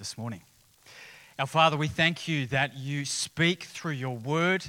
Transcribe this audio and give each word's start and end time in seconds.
this 0.00 0.16
morning. 0.16 0.40
Our 1.38 1.46
Father, 1.46 1.76
we 1.76 1.86
thank 1.86 2.26
you 2.26 2.46
that 2.46 2.74
you 2.74 3.04
speak 3.04 3.64
through 3.64 3.92
your 3.92 4.16
word. 4.16 4.64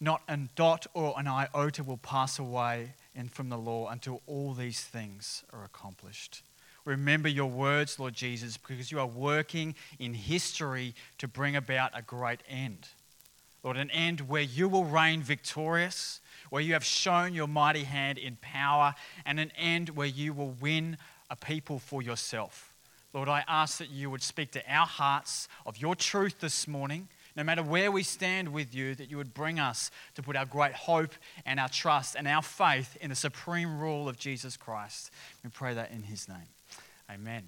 Not 0.00 0.22
a 0.28 0.36
dot 0.54 0.86
or 0.94 1.14
an 1.18 1.26
iota 1.26 1.82
will 1.82 1.96
pass 1.96 2.38
away 2.38 2.92
and 3.12 3.28
from 3.28 3.48
the 3.48 3.58
law 3.58 3.88
until 3.88 4.22
all 4.28 4.54
these 4.54 4.80
things 4.80 5.42
are 5.52 5.64
accomplished. 5.64 6.42
Remember 6.84 7.28
your 7.28 7.50
words, 7.50 7.98
Lord 7.98 8.14
Jesus, 8.14 8.56
because 8.56 8.92
you 8.92 9.00
are 9.00 9.06
working 9.06 9.74
in 9.98 10.14
history 10.14 10.94
to 11.18 11.26
bring 11.26 11.56
about 11.56 11.90
a 11.92 12.02
great 12.02 12.40
end. 12.48 12.86
Lord, 13.64 13.76
an 13.76 13.90
end 13.90 14.28
where 14.28 14.42
you 14.42 14.68
will 14.68 14.84
reign 14.84 15.22
victorious, 15.22 16.20
where 16.50 16.62
you 16.62 16.74
have 16.74 16.84
shown 16.84 17.34
your 17.34 17.48
mighty 17.48 17.82
hand 17.82 18.16
in 18.16 18.38
power, 18.40 18.94
and 19.26 19.40
an 19.40 19.50
end 19.58 19.90
where 19.90 20.06
you 20.06 20.32
will 20.32 20.54
win 20.60 20.98
a 21.28 21.34
people 21.34 21.80
for 21.80 22.00
yourself. 22.00 22.67
Lord, 23.18 23.28
I 23.28 23.42
ask 23.48 23.78
that 23.78 23.90
you 23.90 24.10
would 24.10 24.22
speak 24.22 24.52
to 24.52 24.62
our 24.72 24.86
hearts 24.86 25.48
of 25.66 25.76
your 25.76 25.96
truth 25.96 26.38
this 26.38 26.68
morning. 26.68 27.08
No 27.34 27.42
matter 27.42 27.64
where 27.64 27.90
we 27.90 28.04
stand 28.04 28.52
with 28.52 28.72
you, 28.72 28.94
that 28.94 29.10
you 29.10 29.16
would 29.16 29.34
bring 29.34 29.58
us 29.58 29.90
to 30.14 30.22
put 30.22 30.36
our 30.36 30.44
great 30.44 30.74
hope 30.74 31.10
and 31.44 31.58
our 31.58 31.68
trust 31.68 32.14
and 32.14 32.28
our 32.28 32.42
faith 32.42 32.96
in 33.00 33.10
the 33.10 33.16
supreme 33.16 33.80
rule 33.80 34.08
of 34.08 34.20
Jesus 34.20 34.56
Christ. 34.56 35.10
We 35.42 35.50
pray 35.50 35.74
that 35.74 35.90
in 35.90 36.04
his 36.04 36.28
name. 36.28 36.46
Amen. 37.10 37.42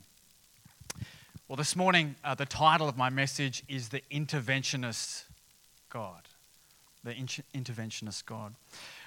Well, 1.46 1.54
this 1.54 1.76
morning, 1.76 2.16
uh, 2.24 2.34
the 2.34 2.46
title 2.46 2.88
of 2.88 2.96
my 2.96 3.08
message 3.08 3.62
is 3.68 3.90
The 3.90 4.02
Interventionist 4.10 5.22
God. 5.88 6.22
The 7.04 7.14
Interventionist 7.14 8.26
God. 8.26 8.54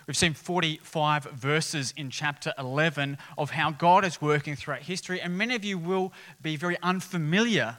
We've 0.06 0.18
seen 0.18 0.34
45 0.34 1.24
verses 1.26 1.94
in 1.96 2.10
chapter 2.10 2.54
11 2.58 3.18
of 3.38 3.52
how 3.52 3.72
God 3.72 4.04
is 4.04 4.22
working 4.22 4.56
throughout 4.56 4.82
history, 4.82 5.22
and 5.22 5.38
many 5.38 5.56
of 5.56 5.64
you 5.64 5.78
will 5.78 6.12
be 6.42 6.58
very 6.58 6.78
unfamiliar 6.84 7.78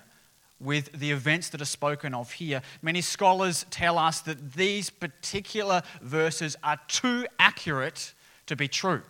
with 0.59 0.91
the 0.93 1.11
events 1.11 1.51
that 1.51 1.61
are 1.61 1.67
spoken 1.67 2.15
of 2.15 2.33
here. 2.33 2.63
Many 2.81 3.03
scholars 3.03 3.67
tell 3.71 3.99
us 3.99 4.21
that 4.21 4.55
these 4.55 4.89
particular 4.89 5.83
verses 6.01 6.57
are 6.65 6.81
too 6.89 7.27
accurate 7.39 8.15
to 8.47 8.57
be 8.57 8.69
true. 8.69 9.03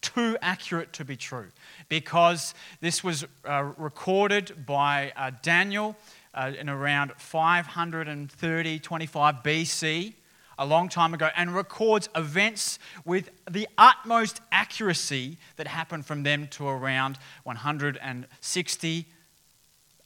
Too 0.00 0.36
accurate 0.40 0.92
to 0.94 1.04
be 1.04 1.16
true. 1.16 1.48
Because 1.88 2.54
this 2.80 3.02
was 3.02 3.24
uh, 3.44 3.72
recorded 3.76 4.64
by 4.64 5.12
uh, 5.16 5.32
Daniel 5.42 5.96
uh, 6.32 6.52
in 6.56 6.68
around 6.68 7.12
530, 7.18 8.78
25 8.78 9.34
BC 9.42 10.14
a 10.60 10.66
long 10.66 10.90
time 10.90 11.14
ago 11.14 11.30
and 11.36 11.54
records 11.54 12.08
events 12.14 12.78
with 13.06 13.30
the 13.50 13.66
utmost 13.78 14.42
accuracy 14.52 15.38
that 15.56 15.66
happened 15.66 16.04
from 16.04 16.22
them 16.22 16.46
to 16.48 16.68
around 16.68 17.18
160 17.44 19.06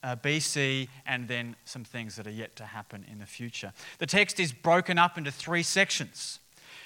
uh, 0.01 0.15
BC 0.15 0.87
and 1.05 1.27
then 1.27 1.55
some 1.65 1.83
things 1.83 2.15
that 2.15 2.25
are 2.25 2.31
yet 2.31 2.55
to 2.55 2.63
happen 2.63 3.05
in 3.11 3.19
the 3.19 3.25
future. 3.25 3.73
The 3.97 4.05
text 4.05 4.39
is 4.39 4.53
broken 4.53 4.97
up 4.97 5.17
into 5.17 5.31
three 5.31 5.63
sections. 5.63 6.39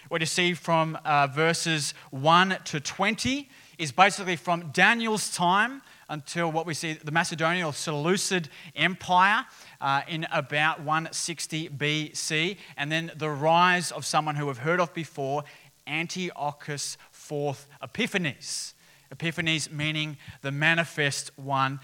What 0.07 0.21
you 0.21 0.27
see 0.27 0.55
from 0.55 0.97
uh, 1.05 1.27
verses 1.27 1.93
1 2.09 2.57
to 2.65 2.79
20 2.79 3.49
is 3.77 3.91
basically 3.91 4.35
from 4.35 4.71
Daniel's 4.71 5.29
time 5.29 5.83
until 6.09 6.52
what 6.52 6.65
we 6.65 6.73
see 6.73 6.93
the 6.93 7.11
Macedonian 7.11 7.65
or 7.65 7.73
Seleucid 7.73 8.49
Empire 8.75 9.45
uh, 9.79 10.02
in 10.07 10.27
about 10.31 10.79
160 10.79 11.69
BC, 11.69 12.57
and 12.75 12.91
then 12.91 13.11
the 13.15 13.29
rise 13.29 13.91
of 13.91 14.05
someone 14.05 14.35
who 14.35 14.47
we've 14.47 14.57
heard 14.57 14.81
of 14.81 14.93
before, 14.93 15.43
Antiochus 15.87 16.97
IV 17.13 17.67
Epiphanes. 17.81 18.73
Epiphanes 19.11 19.71
meaning 19.71 20.17
the 20.41 20.52
manifest 20.52 21.31
one. 21.37 21.80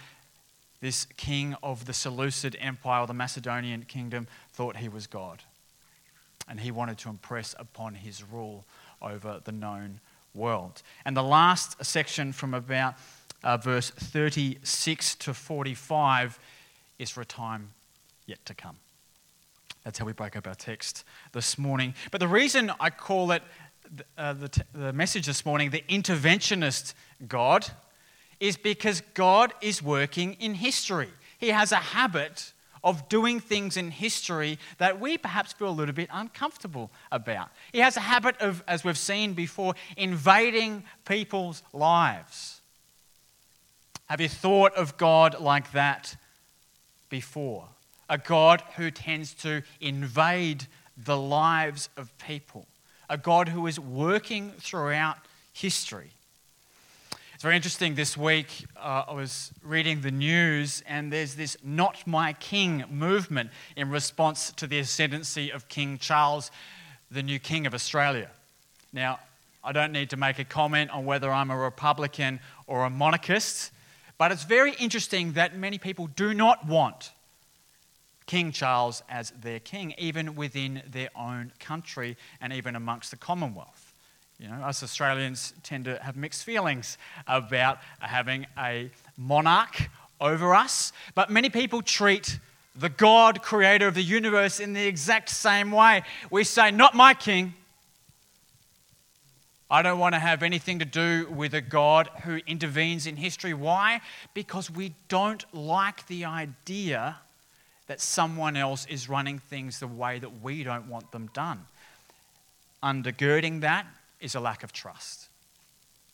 This 0.81 1.05
king 1.17 1.55
of 1.63 1.85
the 1.85 1.93
Seleucid 1.93 2.57
Empire, 2.59 3.01
or 3.01 3.07
the 3.07 3.13
Macedonian 3.13 3.83
kingdom, 3.83 4.27
thought 4.51 4.77
he 4.77 4.89
was 4.89 5.07
God. 5.07 5.41
And 6.47 6.59
he 6.59 6.69
wanted 6.69 6.97
to 6.99 7.09
impress 7.09 7.55
upon 7.57 7.95
his 7.95 8.23
rule 8.23 8.65
over 9.01 9.41
the 9.43 9.51
known 9.51 9.99
world. 10.33 10.83
And 11.05 11.15
the 11.15 11.23
last 11.23 11.83
section 11.83 12.33
from 12.33 12.53
about 12.53 12.95
uh, 13.45 13.57
verse 13.57 13.91
36 13.91 15.15
to 15.15 15.33
45 15.33 16.39
is 16.99 17.09
for 17.09 17.21
a 17.21 17.25
time 17.25 17.69
yet 18.25 18.43
to 18.45 18.53
come. 18.53 18.77
That's 19.83 19.99
how 19.99 20.05
we 20.05 20.13
break 20.13 20.35
up 20.35 20.47
our 20.47 20.55
text 20.55 21.05
this 21.31 21.57
morning. 21.57 21.93
But 22.11 22.19
the 22.19 22.27
reason 22.27 22.71
I 22.79 22.89
call 22.89 23.31
it 23.31 23.43
uh, 24.17 24.33
the, 24.33 24.49
t- 24.49 24.61
the 24.73 24.91
message 24.91 25.27
this 25.27 25.45
morning, 25.45 25.69
the 25.69 25.83
interventionist 25.87 26.95
God, 27.27 27.67
is 28.39 28.57
because 28.57 29.01
God 29.13 29.53
is 29.61 29.81
working 29.81 30.33
in 30.39 30.55
history. 30.55 31.09
He 31.37 31.49
has 31.49 31.71
a 31.71 31.77
habit 31.77 32.51
of 32.83 33.07
doing 33.09 33.39
things 33.39 33.77
in 33.77 33.91
history 33.91 34.57
that 34.79 34.99
we 34.99 35.19
perhaps 35.19 35.53
feel 35.53 35.69
a 35.69 35.71
little 35.71 35.93
bit 35.93 36.09
uncomfortable 36.11 36.89
about. 37.11 37.49
He 37.71 37.79
has 37.79 37.95
a 37.95 38.01
habit 38.01 38.37
of, 38.41 38.63
as 38.67 38.83
we've 38.83 38.97
seen 38.97 39.33
before, 39.33 39.75
invading 39.97 40.83
people's 41.05 41.61
lives. 41.73 42.54
Have 44.07 44.21
you 44.21 44.29
thought 44.29 44.75
of 44.75 44.97
God 44.97 45.39
like 45.39 45.71
that 45.71 46.15
before? 47.09 47.65
A 48.07 48.19
God 48.19 48.61
who 48.77 48.91
tends 48.91 49.33
to 49.35 49.63
invade 49.81 50.67
the 50.95 51.17
lives 51.17 51.89
of 51.97 52.15
people, 52.19 52.67
a 53.09 53.17
God 53.17 53.49
who 53.49 53.65
is 53.65 53.79
working 53.79 54.51
throughout 54.59 55.17
history. 55.53 56.11
It's 57.33 57.41
very 57.41 57.55
interesting 57.55 57.95
this 57.95 58.15
week. 58.15 58.65
Uh, 58.77 59.05
I 59.07 59.13
was 59.13 59.51
reading 59.63 60.01
the 60.01 60.11
news, 60.11 60.83
and 60.87 61.11
there's 61.11 61.33
this 61.33 61.57
Not 61.63 62.05
My 62.05 62.33
King 62.33 62.85
movement 62.91 63.49
in 63.75 63.89
response 63.89 64.53
to 64.57 64.67
the 64.67 64.79
ascendancy 64.79 65.51
of 65.51 65.67
King 65.67 65.97
Charles, 65.97 66.51
the 67.09 67.23
new 67.23 67.39
King 67.39 67.65
of 67.65 67.73
Australia. 67.73 68.29
Now, 68.93 69.19
I 69.63 69.71
don't 69.71 69.91
need 69.91 70.11
to 70.11 70.17
make 70.17 70.37
a 70.37 70.45
comment 70.45 70.91
on 70.91 71.05
whether 71.05 71.31
I'm 71.31 71.49
a 71.49 71.57
Republican 71.57 72.39
or 72.67 72.85
a 72.85 72.89
monarchist. 72.89 73.71
But 74.17 74.31
it's 74.31 74.43
very 74.43 74.73
interesting 74.73 75.33
that 75.33 75.57
many 75.57 75.77
people 75.77 76.07
do 76.07 76.33
not 76.33 76.65
want 76.65 77.11
King 78.25 78.51
Charles 78.51 79.03
as 79.09 79.31
their 79.31 79.59
king, 79.59 79.93
even 79.97 80.35
within 80.35 80.81
their 80.89 81.09
own 81.15 81.51
country 81.59 82.17
and 82.41 82.51
even 82.53 82.75
amongst 82.75 83.11
the 83.11 83.17
Commonwealth. 83.17 83.93
You 84.39 84.49
know, 84.49 84.55
us 84.55 84.83
Australians 84.83 85.53
tend 85.63 85.85
to 85.85 86.01
have 86.03 86.15
mixed 86.15 86.43
feelings 86.43 86.97
about 87.27 87.77
having 87.99 88.47
a 88.57 88.89
monarch 89.17 89.89
over 90.19 90.53
us, 90.53 90.91
but 91.13 91.29
many 91.29 91.49
people 91.49 91.81
treat 91.81 92.39
the 92.75 92.89
God, 92.89 93.41
creator 93.41 93.87
of 93.87 93.93
the 93.93 94.03
universe, 94.03 94.59
in 94.59 94.73
the 94.73 94.85
exact 94.85 95.29
same 95.29 95.71
way. 95.71 96.03
We 96.29 96.43
say, 96.43 96.71
Not 96.71 96.93
my 96.93 97.13
king, 97.13 97.53
I 99.75 99.81
don't 99.81 99.99
want 99.99 100.15
to 100.15 100.19
have 100.19 100.41
anything 100.41 100.79
to 100.79 100.85
do 100.85 101.27
with 101.29 101.53
a 101.53 101.59
God 101.59 102.09
who 102.23 102.39
intervenes 102.47 103.07
in 103.07 103.17
history. 103.17 103.53
Why? 103.53 103.99
Because 104.33 104.71
we 104.71 104.93
don't 105.09 105.43
like 105.53 106.07
the 106.07 106.23
idea 106.23 107.17
that 107.87 107.99
someone 107.99 108.55
else 108.55 108.85
is 108.85 109.09
running 109.09 109.37
things 109.37 109.81
the 109.81 109.87
way 109.87 110.17
that 110.17 110.41
we 110.41 110.63
don't 110.63 110.87
want 110.87 111.11
them 111.11 111.29
done. 111.33 111.65
Undergirding 112.81 113.59
that 113.61 113.85
is 114.21 114.33
a 114.33 114.39
lack 114.39 114.63
of 114.63 114.71
trust. 114.71 115.27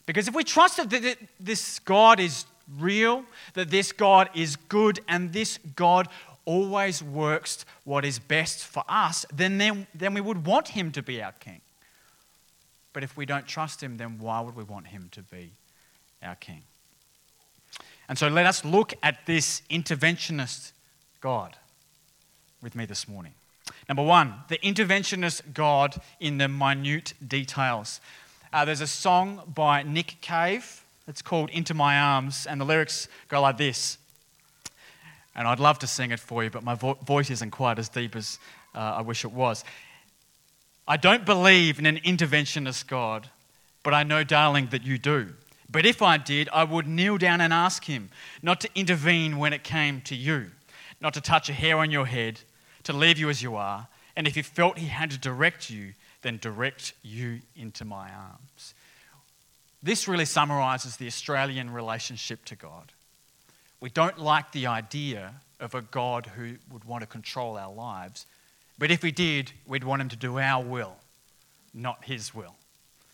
Because 0.07 0.28
if 0.28 0.33
we 0.33 0.43
trust 0.43 0.78
that 0.78 1.17
this 1.39 1.78
God 1.78 2.19
is 2.19 2.45
real, 2.79 3.23
that 3.53 3.69
this 3.69 3.91
God 3.91 4.31
is 4.33 4.55
good, 4.55 5.01
and 5.07 5.33
this 5.33 5.59
God 5.75 6.07
always 6.45 7.03
works 7.03 7.63
what 7.83 8.05
is 8.05 8.17
best 8.17 8.66
for 8.66 8.83
us, 8.89 9.23
then, 9.31 9.59
then, 9.59 9.85
then 9.93 10.16
we 10.16 10.22
would 10.22 10.47
want 10.47 10.69
him 10.69 10.91
to 10.93 11.03
be 11.03 11.22
our 11.22 11.33
king. 11.33 11.61
But 12.94 13.03
if 13.03 13.16
we 13.16 13.25
don't 13.25 13.47
trust 13.47 13.81
him, 13.81 13.97
then 13.97 14.19
why 14.19 14.41
would 14.41 14.56
we 14.56 14.63
want 14.63 14.88
him 14.88 15.09
to 15.12 15.22
be 15.22 15.52
our 16.22 16.35
king? 16.35 16.63
And 18.09 18.18
so 18.18 18.28
let 18.28 18.46
us 18.46 18.66
look 18.66 18.94
at 19.02 19.25
this 19.25 19.62
interventionist 19.69 20.72
God 21.22 21.56
with 22.61 22.76
me 22.76 22.85
this 22.85 23.08
morning. 23.08 23.34
Number 23.88 24.03
one, 24.03 24.34
the 24.49 24.58
interventionist 24.58 25.53
God 25.53 25.99
in 26.20 26.38
the 26.38 26.47
minute 26.47 27.14
details. 27.26 28.02
Uh, 28.52 28.66
there's 28.66 28.82
a 28.82 28.88
song 28.88 29.41
by 29.53 29.84
Nick 29.84 30.17
Cave. 30.20 30.84
It's 31.08 31.22
called 31.22 31.49
Into 31.52 31.73
My 31.73 31.97
Arms, 31.97 32.46
and 32.46 32.59
the 32.59 32.66
lyrics 32.66 33.08
go 33.29 33.41
like 33.41 33.58
this. 33.58 33.97
And 35.35 35.47
I'd 35.47 35.59
love 35.59 35.79
to 35.79 35.87
sing 35.87 36.11
it 36.11 36.20
for 36.20 36.44
you, 36.44 36.49
but 36.49 36.64
my 36.64 36.76
vo- 36.76 36.96
voice 36.96 37.29
isn't 37.29 37.52
quite 37.52 37.79
as 37.79 37.87
deep 37.87 38.16
as 38.16 38.40
uh, 38.76 38.96
I 38.97 39.02
wish 39.02 39.23
it 39.23 39.32
was. 39.32 39.64
I 40.91 40.97
don't 40.97 41.26
believe 41.26 41.79
in 41.79 41.85
an 41.85 41.99
interventionist 41.99 42.85
God, 42.85 43.29
but 43.82 43.93
I 43.93 44.03
know, 44.03 44.26
darling, 44.26 44.67
that 44.72 44.84
you 44.84 44.97
do. 44.97 45.29
But 45.70 45.85
if 45.85 46.02
I 46.02 46.17
did, 46.17 46.49
I 46.52 46.66
would 46.66 46.85
kneel 46.85 47.17
down 47.17 47.40
and 47.40 47.53
ask 47.53 47.85
him 47.85 48.09
not 48.41 48.59
to 48.59 48.70
intervene 48.76 49.38
when 49.38 49.53
it 49.53 49.64
came 49.64 50.02
to 50.02 50.16
you, 50.17 50.47
not 50.99 51.14
to 51.14 51.22
touch 51.22 51.47
a 51.47 51.53
hair 51.53 51.78
on 51.78 51.91
your 51.91 52.08
head, 52.08 52.41
to 52.84 52.91
leave 52.91 53.17
you 53.17 53.29
as 53.29 53.41
you 53.41 53.55
are. 53.55 53.88
And 54.17 54.28
if 54.28 54.35
he 54.35 54.41
felt 54.41 54.79
he 54.79 54.88
had 54.88 55.11
to 55.11 55.17
direct 55.17 55.70
you, 55.70 55.93
then 56.23 56.40
direct 56.41 56.91
you 57.03 57.40
into 57.55 57.85
my 57.85 58.09
arms. 58.11 58.73
This 59.82 60.09
really 60.09 60.26
summarizes 60.26 60.97
the 60.97 61.08
Australian 61.08 61.72
relationship 61.72 62.44
to 62.44 62.58
God. 62.58 62.91
We 63.79 63.91
don't 63.91 64.20
like 64.20 64.52
the 64.52 64.67
idea 64.67 65.35
of 65.61 65.73
a 65.73 65.84
God 65.84 66.26
who 66.26 66.55
would 66.70 66.84
want 66.84 66.99
to 67.03 67.08
control 67.08 67.58
our 67.58 67.72
lives. 67.72 68.26
But 68.81 68.89
if 68.89 69.03
we 69.03 69.11
did, 69.11 69.51
we'd 69.67 69.83
want 69.83 70.01
him 70.01 70.09
to 70.09 70.16
do 70.16 70.39
our 70.39 70.63
will, 70.63 70.95
not 71.72 72.03
his 72.05 72.33
will. 72.33 72.55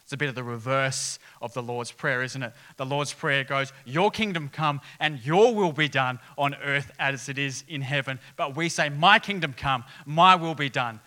It's 0.02 0.14
a 0.14 0.18
bit 0.18 0.30
of 0.30 0.36
the 0.36 0.42
reverse 0.42 1.20
of 1.42 1.54
the 1.54 1.62
Lord's 1.62 1.92
Prayer, 1.92 2.24
isn't 2.24 2.42
it? 2.42 2.54
The 2.78 2.86
Lord's 2.86 3.12
Prayer 3.12 3.44
goes, 3.44 3.74
Your 3.84 4.10
kingdom 4.10 4.48
come 4.48 4.80
and 5.02 5.20
your 5.26 5.54
will 5.54 5.74
be 5.74 5.90
done 5.90 6.20
on 6.38 6.56
earth 6.64 6.94
as 6.98 7.28
it 7.28 7.38
is 7.38 7.66
in 7.68 7.82
heaven. 7.82 8.18
But 8.38 8.56
we 8.56 8.70
say, 8.70 8.88
My 8.88 9.20
kingdom 9.20 9.52
come, 9.52 9.84
my 10.06 10.36
will 10.36 10.56
be 10.56 10.70
done 10.70 11.02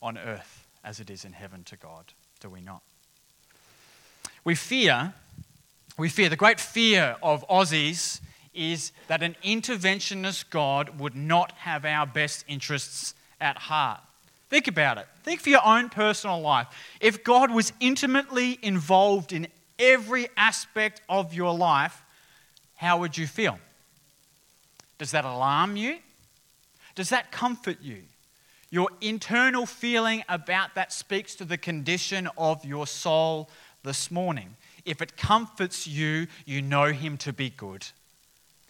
on 0.00 0.16
earth 0.16 0.66
as 0.82 0.98
it 0.98 1.10
is 1.10 1.26
in 1.26 1.34
heaven 1.34 1.62
to 1.64 1.76
God. 1.76 2.14
Do 2.40 2.48
we 2.48 2.62
not? 2.62 2.80
We 4.42 4.54
fear, 4.54 5.12
we 5.98 6.08
fear, 6.08 6.30
the 6.30 6.36
great 6.36 6.60
fear 6.60 7.16
of 7.22 7.46
Aussies 7.48 8.22
is 8.54 8.92
that 9.08 9.22
an 9.22 9.36
interventionist 9.44 10.48
God 10.48 10.98
would 10.98 11.14
not 11.14 11.52
have 11.52 11.84
our 11.84 12.06
best 12.06 12.42
interests 12.48 13.12
at 13.40 13.56
heart. 13.56 14.00
Think 14.48 14.68
about 14.68 14.98
it. 14.98 15.06
Think 15.22 15.40
for 15.40 15.50
your 15.50 15.64
own 15.64 15.88
personal 15.88 16.40
life. 16.40 16.68
If 17.00 17.24
God 17.24 17.50
was 17.50 17.72
intimately 17.80 18.58
involved 18.62 19.32
in 19.32 19.48
every 19.78 20.28
aspect 20.36 21.00
of 21.08 21.34
your 21.34 21.54
life, 21.54 22.02
how 22.76 23.00
would 23.00 23.18
you 23.18 23.26
feel? 23.26 23.58
Does 24.98 25.10
that 25.10 25.24
alarm 25.24 25.76
you? 25.76 25.98
Does 26.94 27.10
that 27.10 27.30
comfort 27.30 27.78
you? 27.82 28.02
Your 28.70 28.88
internal 29.00 29.66
feeling 29.66 30.24
about 30.28 30.74
that 30.74 30.92
speaks 30.92 31.34
to 31.36 31.44
the 31.44 31.58
condition 31.58 32.28
of 32.36 32.64
your 32.64 32.86
soul 32.86 33.50
this 33.84 34.10
morning. 34.10 34.56
If 34.84 35.02
it 35.02 35.16
comforts 35.16 35.86
you, 35.86 36.26
you 36.44 36.62
know 36.62 36.92
Him 36.92 37.16
to 37.18 37.32
be 37.32 37.50
good. 37.50 37.86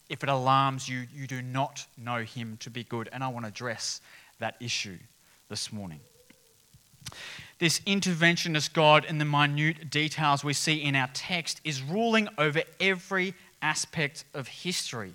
If 0.08 0.22
it 0.22 0.28
alarms 0.28 0.88
you, 0.88 1.06
you 1.14 1.26
do 1.26 1.42
not 1.42 1.86
know 1.96 2.22
Him 2.22 2.56
to 2.60 2.70
be 2.70 2.84
good. 2.84 3.08
And 3.12 3.24
I 3.24 3.28
want 3.28 3.44
to 3.44 3.48
address 3.48 4.00
that 4.38 4.56
issue 4.60 4.98
this 5.48 5.72
morning. 5.72 6.00
This 7.58 7.80
interventionist 7.80 8.72
God 8.74 9.04
in 9.04 9.18
the 9.18 9.24
minute 9.24 9.90
details 9.90 10.44
we 10.44 10.52
see 10.52 10.82
in 10.82 10.94
our 10.94 11.08
text 11.14 11.60
is 11.64 11.82
ruling 11.82 12.28
over 12.36 12.62
every 12.80 13.34
aspect 13.62 14.24
of 14.34 14.48
history. 14.48 15.14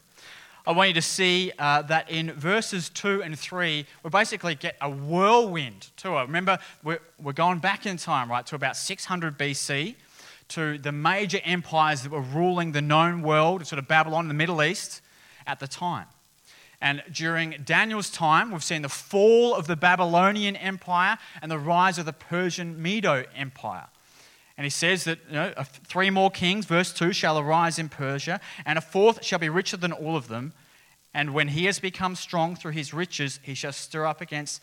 I 0.66 0.72
want 0.74 0.90
you 0.90 0.94
to 0.96 1.02
see 1.02 1.52
uh, 1.58 1.82
that 1.84 2.10
in 2.10 2.32
verses 2.32 2.90
2 2.90 3.24
and 3.24 3.38
3, 3.38 3.86
we 4.04 4.10
basically 4.10 4.56
get 4.56 4.76
a 4.80 4.90
whirlwind 4.90 5.90
tour. 5.98 6.22
Remember, 6.22 6.60
we're, 6.84 7.00
we're 7.22 7.34
going 7.34 7.60
back 7.60 7.86
in 7.88 7.98
time, 7.98 8.30
right, 8.30 8.46
to 8.46 8.56
about 8.56 8.78
600 8.78 9.40
BC, 9.40 9.96
to 10.50 10.78
the 10.78 10.92
major 10.92 11.40
empires 11.46 12.04
that 12.04 12.12
were 12.12 12.22
ruling 12.22 12.74
the 12.74 12.82
known 12.82 13.22
world, 13.24 13.66
sort 13.66 13.80
of 13.80 13.88
Babylon, 13.88 14.28
the 14.28 14.34
Middle 14.34 14.62
East, 14.62 15.02
at 15.48 15.60
the 15.60 15.68
time. 15.68 16.06
And 16.82 17.04
during 17.12 17.62
Daniel's 17.64 18.10
time, 18.10 18.52
we've 18.52 18.64
seen 18.64 18.82
the 18.82 18.90
fall 18.90 19.56
of 19.56 19.68
the 19.68 19.76
Babylonian 19.76 20.56
Empire 20.56 21.18
and 21.42 21.52
the 21.52 21.60
rise 21.60 22.00
of 22.00 22.06
the 22.06 22.14
Persian 22.14 22.82
Medo 22.82 23.24
Empire. 23.36 23.88
And 24.58 24.66
he 24.66 24.70
says 24.70 25.04
that 25.04 25.20
you 25.28 25.34
know, 25.34 25.54
three 25.64 26.10
more 26.10 26.32
kings, 26.32 26.66
verse 26.66 26.92
2, 26.92 27.14
shall 27.14 27.40
arise 27.40 27.80
in 27.80 27.90
Persia, 27.90 28.42
and 28.66 28.78
a 28.78 28.82
fourth 28.82 29.24
shall 29.24 29.40
be 29.40 29.50
richer 29.50 29.78
than 29.78 29.92
all 29.92 30.16
of 30.16 30.28
them. 30.28 30.54
And 31.14 31.34
when 31.34 31.50
he 31.50 31.66
has 31.66 31.80
become 31.80 32.16
strong 32.16 32.56
through 32.56 32.72
his 32.72 32.94
riches, 32.94 33.40
he 33.44 33.54
shall 33.54 33.74
stir 33.74 34.06
up 34.06 34.22
against 34.22 34.62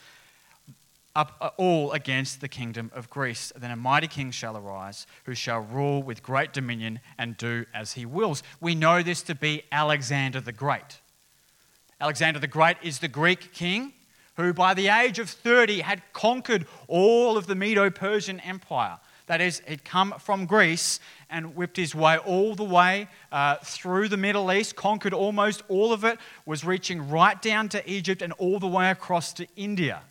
up 1.16 1.36
uh, 1.40 1.50
all 1.56 1.90
against 1.92 2.40
the 2.40 2.48
kingdom 2.48 2.92
of 2.94 3.10
Greece. 3.10 3.52
Then 3.56 3.72
a 3.72 3.76
mighty 3.76 4.06
king 4.06 4.30
shall 4.30 4.56
arise, 4.56 5.06
who 5.24 5.34
shall 5.34 5.58
rule 5.60 6.00
with 6.00 6.22
great 6.22 6.52
dominion 6.52 7.00
and 7.18 7.36
do 7.36 7.66
as 7.74 7.94
he 7.94 8.06
wills. 8.06 8.42
We 8.60 8.76
know 8.76 9.02
this 9.02 9.22
to 9.22 9.34
be 9.34 9.64
Alexander 9.72 10.40
the 10.40 10.52
Great. 10.52 11.00
Alexander 12.00 12.38
the 12.38 12.46
Great 12.46 12.76
is 12.82 13.00
the 13.00 13.08
Greek 13.08 13.52
king 13.52 13.92
who, 14.36 14.52
by 14.52 14.72
the 14.72 14.86
age 14.86 15.18
of 15.18 15.28
30, 15.28 15.80
had 15.80 16.00
conquered 16.12 16.64
all 16.86 17.36
of 17.36 17.48
the 17.48 17.56
Medo 17.56 17.90
Persian 17.90 18.38
Empire. 18.40 18.98
That 19.26 19.40
is, 19.40 19.60
he'd 19.66 19.84
come 19.84 20.14
from 20.18 20.46
Greece 20.46 21.00
and 21.28 21.56
whipped 21.56 21.76
his 21.76 21.94
way 21.94 22.18
all 22.18 22.54
the 22.54 22.64
way 22.64 23.08
uh, 23.32 23.56
through 23.56 24.08
the 24.08 24.16
Middle 24.16 24.50
East, 24.52 24.76
conquered 24.76 25.12
almost 25.12 25.62
all 25.68 25.92
of 25.92 26.04
it, 26.04 26.18
was 26.46 26.64
reaching 26.64 27.10
right 27.10 27.40
down 27.42 27.68
to 27.70 27.90
Egypt 27.90 28.22
and 28.22 28.32
all 28.34 28.60
the 28.60 28.68
way 28.68 28.90
across 28.90 29.32
to 29.34 29.46
India 29.56 30.02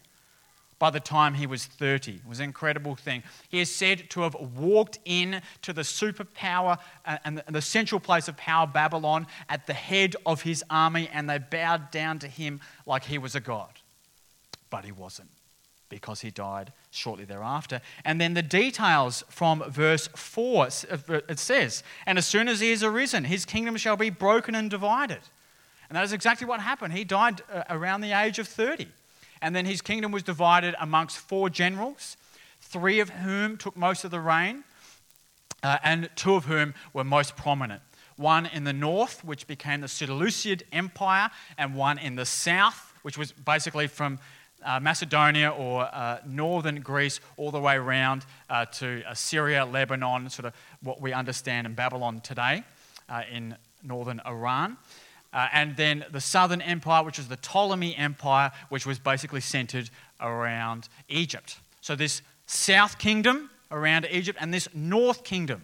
by 0.79 0.89
the 0.89 0.99
time 0.99 1.33
he 1.33 1.47
was 1.47 1.65
30. 1.65 2.13
It 2.13 2.27
was 2.27 2.39
an 2.39 2.45
incredible 2.45 2.95
thing. 2.95 3.23
He 3.49 3.59
is 3.59 3.73
said 3.73 4.09
to 4.11 4.21
have 4.21 4.35
walked 4.35 4.99
in 5.05 5.41
to 5.63 5.73
the 5.73 5.81
superpower 5.81 6.77
uh, 7.05 7.17
and 7.25 7.41
the 7.47 7.61
central 7.61 7.99
place 7.99 8.27
of 8.27 8.37
power, 8.37 8.67
Babylon, 8.67 9.27
at 9.49 9.65
the 9.65 9.73
head 9.73 10.15
of 10.25 10.43
his 10.43 10.63
army, 10.69 11.09
and 11.11 11.29
they 11.29 11.39
bowed 11.39 11.91
down 11.91 12.19
to 12.19 12.27
him 12.27 12.59
like 12.85 13.05
he 13.05 13.17
was 13.17 13.35
a 13.35 13.39
god. 13.39 13.71
But 14.69 14.85
he 14.85 14.91
wasn't, 14.91 15.29
because 15.89 16.21
he 16.21 16.29
died 16.29 16.73
shortly 16.91 17.25
thereafter. 17.25 17.81
And 18.05 18.19
then 18.19 18.33
the 18.33 18.41
details 18.41 19.23
from 19.29 19.63
verse 19.69 20.07
4 20.15 20.67
it 21.29 21.39
says, 21.39 21.83
And 22.05 22.17
as 22.17 22.25
soon 22.25 22.47
as 22.47 22.59
he 22.59 22.71
is 22.71 22.83
arisen, 22.83 23.23
his 23.23 23.45
kingdom 23.45 23.77
shall 23.77 23.97
be 23.97 24.09
broken 24.09 24.53
and 24.55 24.69
divided. 24.69 25.21
And 25.89 25.95
that 25.95 26.03
is 26.03 26.13
exactly 26.13 26.45
what 26.45 26.59
happened. 26.59 26.93
He 26.93 27.05
died 27.05 27.41
uh, 27.51 27.63
around 27.69 28.01
the 28.01 28.11
age 28.11 28.39
of 28.39 28.47
30. 28.47 28.87
And 29.41 29.55
then 29.55 29.65
his 29.65 29.81
kingdom 29.81 30.11
was 30.11 30.23
divided 30.23 30.75
amongst 30.79 31.17
four 31.17 31.49
generals, 31.49 32.17
three 32.61 32.99
of 32.99 33.09
whom 33.09 33.57
took 33.57 33.77
most 33.77 34.03
of 34.03 34.11
the 34.11 34.19
reign, 34.19 34.63
uh, 35.63 35.77
and 35.83 36.09
two 36.15 36.35
of 36.35 36.45
whom 36.45 36.73
were 36.93 37.03
most 37.03 37.35
prominent. 37.35 37.81
One 38.15 38.47
in 38.47 38.63
the 38.63 38.73
north, 38.73 39.23
which 39.23 39.47
became 39.47 39.81
the 39.81 39.87
Seleucid 39.87 40.63
Empire, 40.71 41.29
and 41.57 41.75
one 41.75 41.99
in 41.99 42.15
the 42.15 42.25
south, 42.25 42.93
which 43.03 43.17
was 43.17 43.31
basically 43.31 43.87
from 43.87 44.19
uh, 44.63 44.79
Macedonia 44.79 45.49
or 45.49 45.83
uh, 45.83 46.19
northern 46.25 46.81
Greece 46.81 47.19
all 47.37 47.51
the 47.51 47.59
way 47.59 47.75
around 47.75 48.25
uh, 48.49 48.65
to 48.65 49.03
Syria, 49.13 49.65
Lebanon, 49.65 50.29
sort 50.29 50.47
of 50.47 50.53
what 50.81 50.99
we 50.99 51.13
understand 51.13 51.67
in 51.67 51.73
Babylon 51.73 52.21
today, 52.21 52.63
uh, 53.07 53.21
in 53.31 53.55
northern 53.83 54.19
Iran. 54.25 54.77
Uh, 55.33 55.47
and 55.51 55.75
then 55.75 56.05
the 56.11 56.21
southern 56.21 56.61
empire, 56.61 57.03
which 57.03 57.17
was 57.17 57.27
the 57.27 57.37
Ptolemy 57.37 57.95
Empire, 57.95 58.51
which 58.69 58.85
was 58.85 58.97
basically 58.97 59.41
centered 59.41 59.89
around 60.21 60.87
Egypt. 61.09 61.57
So 61.81 61.95
this 61.95 62.21
south 62.45 62.97
kingdom 62.97 63.49
around 63.71 64.07
Egypt 64.09 64.37
and 64.41 64.53
this 64.53 64.67
north 64.73 65.23
kingdom 65.23 65.63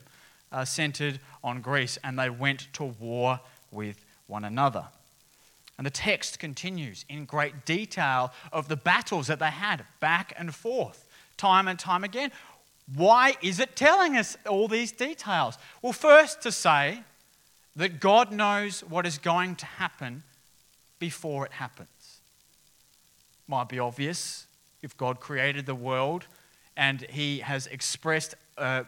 uh, 0.51 0.65
centered 0.65 1.19
on 1.43 1.61
Greece, 1.61 1.97
and 2.03 2.17
they 2.17 2.29
went 2.29 2.67
to 2.73 2.83
war 2.83 3.39
with 3.71 4.03
one 4.27 4.45
another. 4.45 4.85
And 5.77 5.87
the 5.87 5.91
text 5.91 6.39
continues 6.39 7.03
in 7.09 7.25
great 7.25 7.65
detail 7.65 8.31
of 8.51 8.67
the 8.67 8.75
battles 8.75 9.27
that 9.27 9.39
they 9.39 9.49
had 9.49 9.83
back 9.99 10.33
and 10.37 10.53
forth, 10.53 11.05
time 11.35 11.67
and 11.67 11.79
time 11.79 12.03
again. 12.03 12.31
Why 12.93 13.35
is 13.41 13.59
it 13.59 13.75
telling 13.75 14.17
us 14.17 14.37
all 14.47 14.67
these 14.67 14.91
details? 14.91 15.57
Well, 15.81 15.93
first 15.93 16.41
to 16.43 16.51
say 16.51 16.99
that 17.75 17.99
God 17.99 18.31
knows 18.31 18.81
what 18.81 19.05
is 19.05 19.17
going 19.17 19.55
to 19.57 19.65
happen 19.65 20.23
before 20.99 21.45
it 21.45 21.53
happens. 21.53 22.21
Might 23.47 23.69
be 23.69 23.79
obvious 23.79 24.47
if 24.81 24.95
God 24.95 25.19
created 25.19 25.65
the 25.65 25.75
world 25.75 26.27
and 26.77 27.01
He 27.09 27.39
has 27.39 27.67
expressed 27.67 28.35
uh, 28.57 28.83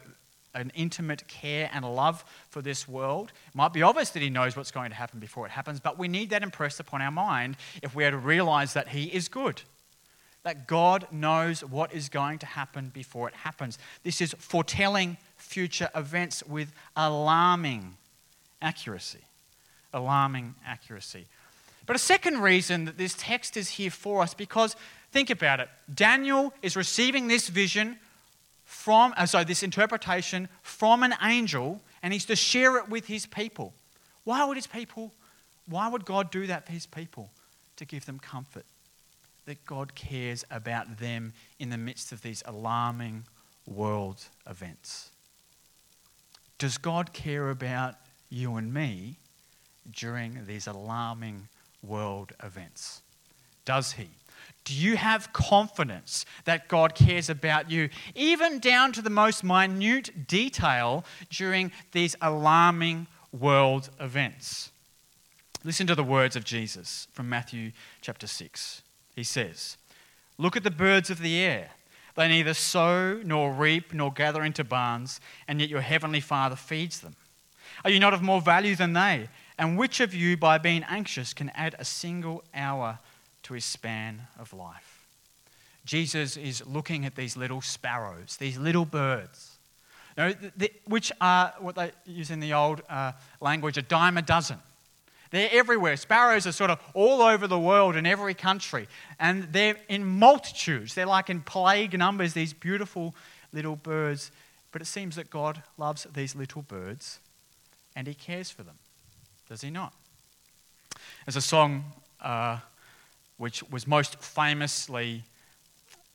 an 0.53 0.71
intimate 0.75 1.27
care 1.27 1.69
and 1.73 1.83
love 1.83 2.23
for 2.49 2.61
this 2.61 2.87
world. 2.87 3.31
It 3.47 3.55
might 3.55 3.73
be 3.73 3.81
obvious 3.81 4.11
that 4.11 4.21
He 4.21 4.29
knows 4.29 4.55
what's 4.55 4.71
going 4.71 4.89
to 4.89 4.95
happen 4.95 5.19
before 5.19 5.45
it 5.45 5.51
happens, 5.51 5.79
but 5.79 5.97
we 5.97 6.07
need 6.07 6.29
that 6.29 6.43
impressed 6.43 6.79
upon 6.79 7.01
our 7.01 7.11
mind 7.11 7.57
if 7.83 7.95
we 7.95 8.05
are 8.05 8.11
to 8.11 8.17
realize 8.17 8.73
that 8.73 8.89
He 8.89 9.05
is 9.05 9.27
good. 9.27 9.61
That 10.43 10.67
God 10.67 11.07
knows 11.11 11.61
what 11.61 11.91
is 11.91 12.07
going 12.07 12.39
to 12.39 12.45
happen 12.45 12.91
before 12.93 13.27
it 13.27 13.33
happens. 13.33 13.79
This 14.03 14.21
is 14.21 14.35
foretelling 14.37 15.17
future 15.37 15.89
events 15.95 16.43
with 16.45 16.71
alarming 16.95 17.97
accuracy. 18.61 19.23
Alarming 19.93 20.55
accuracy. 20.65 21.25
But 21.85 21.95
a 21.95 21.99
second 21.99 22.41
reason 22.41 22.85
that 22.85 22.97
this 22.97 23.15
text 23.17 23.57
is 23.57 23.69
here 23.69 23.91
for 23.91 24.21
us, 24.21 24.33
because 24.33 24.75
think 25.11 25.29
about 25.29 25.59
it. 25.59 25.69
Daniel 25.93 26.53
is 26.61 26.75
receiving 26.75 27.27
this 27.27 27.47
vision 27.47 27.97
from, 28.63 29.13
uh, 29.17 29.25
so 29.25 29.43
this 29.43 29.63
interpretation 29.63 30.49
from 30.63 31.03
an 31.03 31.13
angel, 31.21 31.81
and 32.01 32.11
he's 32.11 32.25
to 32.25 32.35
share 32.35 32.77
it 32.77 32.89
with 32.89 33.05
his 33.05 33.25
people. 33.25 33.73
Why 34.23 34.43
would 34.43 34.57
his 34.57 34.67
people, 34.67 35.13
why 35.67 35.87
would 35.87 36.05
God 36.05 36.31
do 36.31 36.47
that 36.47 36.65
for 36.65 36.71
his 36.71 36.87
people? 36.87 37.29
To 37.77 37.85
give 37.85 38.05
them 38.05 38.19
comfort. 38.19 38.65
That 39.45 39.63
God 39.65 39.93
cares 39.93 40.43
about 40.49 40.97
them 40.97 41.33
in 41.59 41.69
the 41.69 41.77
midst 41.77 42.11
of 42.11 42.21
these 42.21 42.41
alarming 42.45 43.25
world 43.67 44.23
events. 44.49 45.11
Does 46.57 46.77
God 46.77 47.13
care 47.13 47.49
about 47.49 47.95
you 48.29 48.55
and 48.55 48.73
me 48.73 49.17
during 49.91 50.45
these 50.45 50.67
alarming 50.67 51.47
world 51.81 52.31
events? 52.43 53.01
Does 53.65 53.93
He? 53.93 54.09
Do 54.63 54.73
you 54.73 54.97
have 54.97 55.31
confidence 55.31 56.25
that 56.45 56.67
God 56.67 56.95
cares 56.95 57.29
about 57.29 57.69
you, 57.69 57.89
even 58.15 58.59
down 58.59 58.91
to 58.93 59.01
the 59.01 59.09
most 59.09 59.43
minute 59.43 60.27
detail 60.27 61.05
during 61.29 61.71
these 61.91 62.15
alarming 62.21 63.07
world 63.31 63.89
events? 63.99 64.71
Listen 65.63 65.87
to 65.87 65.95
the 65.95 66.03
words 66.03 66.35
of 66.35 66.43
Jesus 66.43 67.07
from 67.11 67.29
Matthew 67.29 67.71
chapter 68.01 68.27
6. 68.27 68.81
He 69.15 69.23
says, 69.23 69.77
Look 70.37 70.55
at 70.55 70.63
the 70.63 70.71
birds 70.71 71.09
of 71.09 71.19
the 71.19 71.37
air. 71.37 71.71
They 72.15 72.27
neither 72.27 72.53
sow 72.53 73.21
nor 73.23 73.51
reap 73.51 73.93
nor 73.93 74.11
gather 74.11 74.43
into 74.43 74.63
barns, 74.63 75.19
and 75.47 75.59
yet 75.59 75.69
your 75.69 75.81
heavenly 75.81 76.21
Father 76.21 76.55
feeds 76.55 76.99
them. 76.99 77.15
Are 77.83 77.89
you 77.89 77.99
not 77.99 78.13
of 78.13 78.21
more 78.21 78.41
value 78.41 78.75
than 78.75 78.93
they? 78.93 79.29
And 79.57 79.77
which 79.77 79.99
of 79.99 80.13
you, 80.13 80.37
by 80.37 80.57
being 80.57 80.83
anxious, 80.83 81.33
can 81.33 81.49
add 81.55 81.75
a 81.79 81.85
single 81.85 82.43
hour 82.53 82.99
to 83.43 83.53
his 83.53 83.65
span 83.65 84.27
of 84.39 84.53
life? 84.53 85.05
Jesus 85.85 86.35
is 86.35 86.65
looking 86.65 87.05
at 87.05 87.15
these 87.15 87.37
little 87.37 87.61
sparrows, 87.61 88.37
these 88.37 88.57
little 88.57 88.85
birds, 88.85 89.51
you 90.17 90.23
know, 90.23 90.67
which 90.87 91.11
are 91.21 91.53
what 91.59 91.75
they 91.75 91.91
use 92.05 92.31
in 92.31 92.39
the 92.39 92.53
old 92.53 92.81
uh, 92.89 93.11
language 93.39 93.77
a 93.77 93.81
dime 93.81 94.17
a 94.17 94.21
dozen. 94.21 94.57
They're 95.31 95.49
everywhere. 95.51 95.97
Sparrows 95.97 96.47
are 96.47 96.51
sort 96.51 96.71
of 96.71 96.79
all 96.93 97.21
over 97.21 97.47
the 97.47 97.59
world 97.59 97.95
in 97.95 98.05
every 98.05 98.33
country. 98.33 98.87
And 99.19 99.51
they're 99.51 99.77
in 99.89 100.05
multitudes. 100.05 100.93
They're 100.93 101.05
like 101.05 101.29
in 101.29 101.41
plague 101.41 101.97
numbers, 101.97 102.33
these 102.33 102.53
beautiful 102.53 103.13
little 103.51 103.75
birds. 103.75 104.31
But 104.71 104.81
it 104.81 104.85
seems 104.85 105.17
that 105.17 105.29
God 105.29 105.61
loves 105.77 106.07
these 106.13 106.35
little 106.35 106.61
birds 106.61 107.19
and 107.95 108.07
He 108.07 108.13
cares 108.13 108.49
for 108.49 108.63
them. 108.63 108.77
Does 109.49 109.61
He 109.61 109.69
not? 109.69 109.93
There's 111.25 111.35
a 111.35 111.41
song 111.41 111.85
uh, 112.21 112.59
which 113.37 113.63
was 113.69 113.87
most 113.87 114.21
famously. 114.21 115.23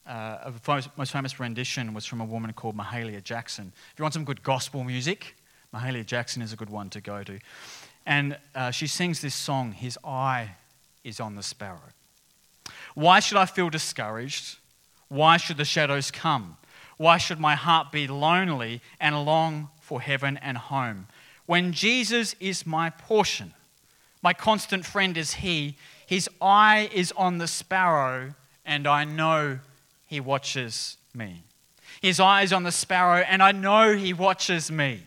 Uh, 0.06 0.52
a 0.66 0.82
most 0.96 1.12
famous 1.12 1.38
rendition 1.38 1.94
was 1.94 2.06
from 2.06 2.20
a 2.20 2.24
woman 2.24 2.52
called 2.52 2.76
Mahalia 2.76 3.22
Jackson. 3.22 3.72
If 3.92 3.98
you 3.98 4.02
want 4.02 4.14
some 4.14 4.24
good 4.24 4.42
gospel 4.42 4.82
music, 4.82 5.36
Mahalia 5.74 6.04
Jackson 6.04 6.42
is 6.42 6.52
a 6.52 6.56
good 6.56 6.70
one 6.70 6.90
to 6.90 7.00
go 7.00 7.22
to. 7.22 7.38
And 8.06 8.36
uh, 8.54 8.70
she 8.70 8.86
sings 8.86 9.20
this 9.20 9.34
song, 9.34 9.72
His 9.72 9.98
Eye 10.04 10.56
is 11.04 11.20
on 11.20 11.36
the 11.36 11.42
Sparrow. 11.42 11.92
Why 12.94 13.20
should 13.20 13.38
I 13.38 13.46
feel 13.46 13.70
discouraged? 13.70 14.58
Why 15.08 15.36
should 15.36 15.58
the 15.58 15.64
shadows 15.64 16.10
come? 16.10 16.56
Why 16.96 17.18
should 17.18 17.38
my 17.38 17.54
heart 17.54 17.92
be 17.92 18.06
lonely 18.06 18.80
and 19.00 19.24
long 19.24 19.68
for 19.80 20.00
heaven 20.00 20.38
and 20.38 20.58
home? 20.58 21.06
When 21.50 21.72
Jesus 21.72 22.36
is 22.38 22.64
my 22.64 22.90
portion, 22.90 23.54
my 24.22 24.32
constant 24.32 24.86
friend 24.86 25.16
is 25.16 25.34
He, 25.34 25.76
His 26.06 26.30
eye 26.40 26.88
is 26.94 27.10
on 27.16 27.38
the 27.38 27.48
sparrow, 27.48 28.36
and 28.64 28.86
I 28.86 29.02
know 29.02 29.58
He 30.06 30.20
watches 30.20 30.96
me. 31.12 31.42
His 32.00 32.20
eye 32.20 32.42
is 32.42 32.52
on 32.52 32.62
the 32.62 32.70
sparrow, 32.70 33.24
and 33.28 33.42
I 33.42 33.50
know 33.50 33.96
He 33.96 34.12
watches 34.12 34.70
me. 34.70 35.00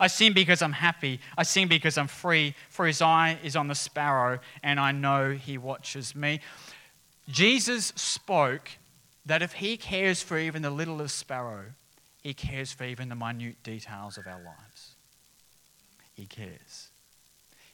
I 0.00 0.06
sing 0.06 0.32
because 0.32 0.62
I'm 0.62 0.72
happy. 0.72 1.20
I 1.36 1.42
sing 1.42 1.68
because 1.68 1.98
I'm 1.98 2.08
free, 2.08 2.54
for 2.70 2.86
his 2.86 3.02
eye 3.02 3.36
is 3.44 3.54
on 3.54 3.68
the 3.68 3.74
sparrow, 3.74 4.38
and 4.62 4.80
I 4.80 4.92
know 4.92 5.32
he 5.32 5.58
watches 5.58 6.16
me. 6.16 6.40
Jesus 7.28 7.92
spoke 7.96 8.70
that 9.26 9.42
if 9.42 9.52
he 9.52 9.76
cares 9.76 10.22
for 10.22 10.38
even 10.38 10.62
the 10.62 10.70
littlest 10.70 11.18
sparrow, 11.18 11.66
he 12.22 12.32
cares 12.32 12.72
for 12.72 12.84
even 12.84 13.10
the 13.10 13.14
minute 13.14 13.62
details 13.62 14.16
of 14.16 14.26
our 14.26 14.42
lives. 14.42 14.71
He 16.22 16.26
cares. 16.26 16.88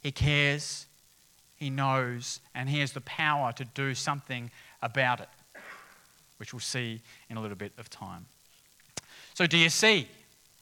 He 0.01 0.11
cares, 0.11 0.87
he 1.57 1.69
knows, 1.69 2.41
and 2.55 2.67
he 2.67 2.81
has 2.81 2.93
the 2.93 3.03
power 3.03 3.53
to 3.53 3.65
do 3.67 3.95
something 3.95 4.51
about 4.81 5.21
it, 5.21 5.29
which 6.39 6.55
we'll 6.55 6.61
see 6.61 7.03
in 7.29 7.37
a 7.37 7.43
little 7.43 7.59
bit 7.59 7.73
of 7.77 7.91
time. 7.91 8.25
So, 9.35 9.47
do 9.47 9.59
you 9.59 9.69
see? 9.69 10.09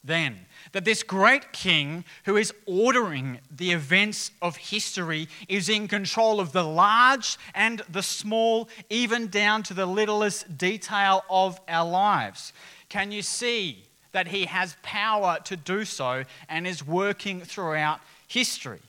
then 0.03 0.45
that 0.71 0.85
this 0.85 1.03
great 1.03 1.51
king 1.51 2.05
who 2.23 2.37
is 2.37 2.53
ordering 2.65 3.39
the 3.51 3.71
events 3.71 4.31
of 4.41 4.55
history 4.55 5.27
is 5.49 5.67
in 5.67 5.87
control 5.87 6.39
of 6.39 6.53
the 6.53 6.63
large 6.63 7.37
and 7.53 7.81
the 7.89 8.03
small, 8.03 8.69
even 8.89 9.27
down 9.27 9.63
to 9.63 9.73
the 9.73 9.85
littlest 9.85 10.57
detail 10.57 11.25
of 11.29 11.59
our 11.67 11.89
lives. 11.89 12.53
Can 12.87 13.11
you 13.11 13.21
see 13.21 13.86
that 14.17 14.29
he 14.29 14.45
has 14.45 14.75
power 14.81 15.37
to 15.43 15.55
do 15.55 15.85
so 15.85 16.23
and 16.49 16.65
is 16.65 16.83
working 16.83 17.39
throughout 17.39 17.99
history? 18.27 18.79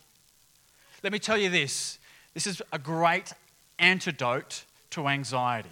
Let 1.03 1.13
me 1.13 1.19
tell 1.19 1.37
you 1.37 1.51
this 1.51 1.99
this 2.33 2.47
is 2.47 2.63
a 2.73 2.79
great 2.79 3.35
antidote 3.79 4.65
to 4.93 5.07
anxiety. 5.07 5.69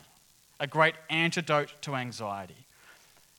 A 0.61 0.67
great 0.67 0.95
antidote 1.09 1.73
to 1.81 1.95
anxiety. 1.95 2.67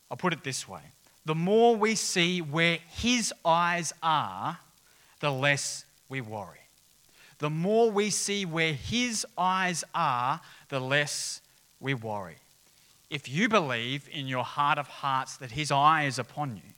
I'll 0.09 0.17
put 0.17 0.33
it 0.33 0.43
this 0.43 0.67
way 0.67 0.81
the 1.25 1.35
more 1.35 1.75
we 1.75 1.93
see 1.93 2.41
where 2.41 2.79
His 2.89 3.31
eyes 3.45 3.93
are, 4.01 4.57
the 5.19 5.31
less 5.31 5.85
we 6.09 6.21
worry. 6.21 6.65
The 7.37 7.51
more 7.51 7.91
we 7.91 8.09
see 8.09 8.43
where 8.43 8.73
His 8.73 9.23
eyes 9.37 9.83
are, 9.93 10.41
the 10.69 10.79
less 10.79 11.41
we 11.79 11.93
worry. 11.93 12.37
If 13.09 13.29
you 13.29 13.47
believe 13.47 14.09
in 14.11 14.27
your 14.27 14.43
heart 14.43 14.77
of 14.77 14.87
hearts 14.87 15.37
that 15.37 15.51
His 15.51 15.71
eye 15.71 16.05
is 16.05 16.19
upon 16.19 16.57
you, 16.57 16.73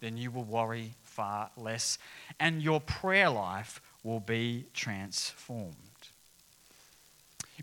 then 0.00 0.16
you 0.16 0.30
will 0.30 0.44
worry 0.44 0.94
far 1.04 1.50
less, 1.56 1.98
and 2.40 2.60
your 2.60 2.80
prayer 2.80 3.30
life 3.30 3.80
will 4.02 4.20
be 4.20 4.66
transformed. 4.74 5.76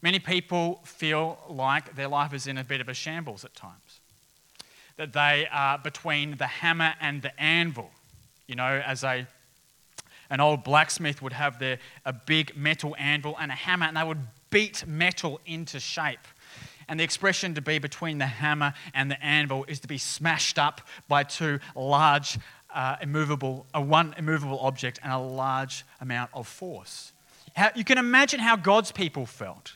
Many 0.01 0.19
people 0.19 0.79
feel 0.85 1.37
like 1.49 1.95
their 1.95 2.07
life 2.07 2.33
is 2.33 2.47
in 2.47 2.57
a 2.57 2.63
bit 2.63 2.79
of 2.79 2.87
a 2.87 2.93
shambles 2.93 3.43
at 3.43 3.53
times 3.53 3.99
that 4.95 5.13
they 5.13 5.47
are 5.51 5.77
between 5.77 6.37
the 6.37 6.47
hammer 6.47 6.93
and 6.99 7.21
the 7.21 7.37
anvil. 7.39 7.89
You 8.47 8.55
know, 8.55 8.81
as 8.85 9.03
a 9.03 9.27
an 10.29 10.39
old 10.39 10.63
blacksmith 10.63 11.21
would 11.21 11.33
have 11.33 11.57
their, 11.57 11.79
a 12.05 12.13
big 12.13 12.55
metal 12.55 12.95
anvil 12.99 13.35
and 13.39 13.51
a 13.51 13.55
hammer, 13.55 13.85
and 13.87 13.97
they 13.97 14.03
would 14.03 14.21
beat 14.51 14.85
metal 14.85 15.39
into 15.45 15.79
shape. 15.79 16.19
And 16.89 16.99
the 16.99 17.03
expression 17.03 17.53
to 17.53 17.61
be 17.61 17.77
between 17.77 18.17
the 18.17 18.25
hammer 18.25 18.73
and 18.95 19.09
the 19.09 19.23
anvil 19.23 19.63
is 19.67 19.79
to 19.81 19.87
be 19.87 19.99
smashed 19.99 20.57
up 20.57 20.81
by 21.07 21.23
two 21.23 21.59
large, 21.75 22.39
uh, 22.73 22.97
immovable, 23.01 23.67
uh, 23.75 23.81
one 23.81 24.15
immovable 24.17 24.59
object 24.59 24.99
and 25.03 25.13
a 25.13 25.17
large 25.17 25.85
amount 26.01 26.31
of 26.33 26.47
force. 26.47 27.13
How, 27.55 27.69
you 27.75 27.83
can 27.83 27.99
imagine 27.99 28.39
how 28.39 28.55
God's 28.55 28.91
people 28.91 29.27
felt 29.27 29.75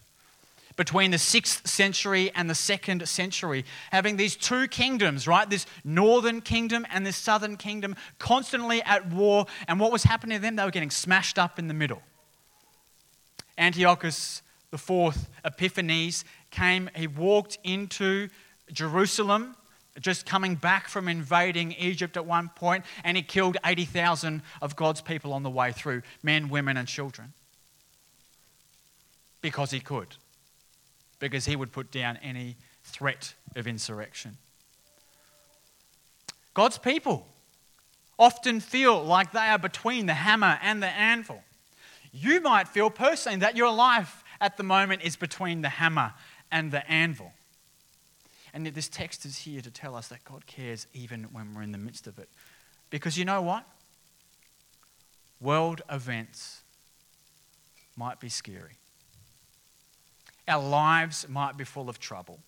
between 0.75 1.12
the 1.12 1.17
6th 1.17 1.67
century 1.67 2.32
and 2.34 2.50
the 2.50 2.55
2nd 2.55 3.08
century, 3.08 3.63
having 3.91 4.17
these 4.17 4.36
two 4.36 4.67
kingdoms, 4.67 5.27
right? 5.27 5.48
This 5.48 5.67
northern 5.84 6.41
kingdom 6.41 6.86
and 6.91 7.05
this 7.05 7.15
southern 7.15 7.58
kingdom 7.58 7.96
constantly 8.17 8.82
at 8.82 9.08
war. 9.12 9.46
And 9.67 9.79
what 9.79 9.91
was 9.91 10.03
happening 10.03 10.39
to 10.39 10.41
them? 10.41 10.55
They 10.55 10.63
were 10.63 10.72
getting 10.72 10.89
smashed 10.89 11.38
up 11.38 11.60
in 11.60 11.67
the 11.67 11.75
middle. 11.75 12.01
Antiochus 13.58 14.41
IV 14.74 15.27
Epiphanes 15.46 16.25
came, 16.53 16.89
he 16.95 17.07
walked 17.07 17.57
into 17.63 18.29
Jerusalem, 18.72 19.57
just 20.00 20.25
coming 20.25 20.55
back 20.55 20.88
from 20.88 21.10
invading 21.10 21.74
Egypt 21.74 22.15
at 22.15 22.25
one 22.25 22.50
point, 22.55 22.86
and 23.03 23.17
he 23.17 23.24
killed 23.24 23.57
80,000 23.65 24.41
of 24.62 24.77
God's 24.77 25.01
people 25.01 25.33
on 25.33 25.43
the 25.43 25.50
way 25.50 25.74
through 25.74 26.03
men, 26.24 26.48
women, 26.48 26.77
and 26.77 26.88
children. 26.88 27.33
Because 29.41 29.72
he 29.72 29.81
could 29.81 30.15
because 31.24 31.45
he 31.45 31.55
would 31.55 31.72
put 31.72 31.89
down 31.89 32.17
any 32.22 32.57
threat 32.83 33.33
of 33.55 33.65
insurrection. 33.65 34.38
God's 36.53 36.77
people 36.77 37.25
often 38.19 38.60
feel 38.60 39.01
like 39.01 39.31
they 39.31 39.39
are 39.39 39.57
between 39.57 40.05
the 40.05 40.15
hammer 40.15 40.60
and 40.62 40.83
the 40.83 40.88
anvil. 40.88 41.41
You 42.12 42.41
might 42.41 42.67
feel 42.67 42.89
personally 42.89 43.39
that 43.39 43.55
your 43.55 43.72
life 43.72 44.22
at 44.41 44.57
the 44.57 44.63
moment 44.63 45.01
is 45.03 45.15
between 45.15 45.62
the 45.62 45.69
hammer 45.69 46.13
and 46.53 46.72
the 46.72 46.89
anvil. 46.89 47.33
And 48.53 48.67
this 48.67 48.88
text 48.88 49.25
is 49.25 49.39
here 49.39 49.62
to 49.62 49.72
tell 49.72 49.95
us 49.95 50.07
that 50.10 50.24
God 50.24 50.45
cares 50.45 50.86
even 50.93 51.24
when 51.33 51.53
we're 51.53 51.63
in 51.63 51.72
the 51.72 51.77
midst 51.79 52.05
of 52.05 52.19
it. 52.19 52.29
Because 52.91 53.17
you 53.17 53.25
know 53.25 53.41
what? 53.41 53.65
World 55.41 55.81
events 55.89 56.62
might 57.98 58.19
be 58.19 58.29
scary. 58.29 58.77
Our 60.48 60.63
lives 60.63 61.27
might 61.27 61.57
be 61.57 61.63
full 61.63 61.89
of 61.89 62.00
trouble. 62.00 62.39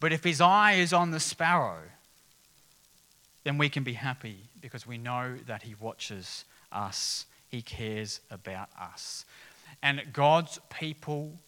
But 0.00 0.12
if 0.12 0.24
his 0.24 0.40
eye 0.40 0.72
is 0.72 0.92
on 0.92 1.10
the 1.10 1.20
sparrow, 1.20 1.82
then 3.44 3.58
we 3.58 3.68
can 3.68 3.84
be 3.84 3.92
happy 3.92 4.48
because 4.60 4.86
we 4.86 4.96
know 4.96 5.36
that 5.46 5.62
he 5.62 5.74
watches 5.78 6.46
us, 6.72 7.26
he 7.48 7.60
cares 7.60 8.20
about 8.30 8.70
us. 8.80 9.26
And 9.82 10.02
God's 10.12 10.58
people, 10.70 11.38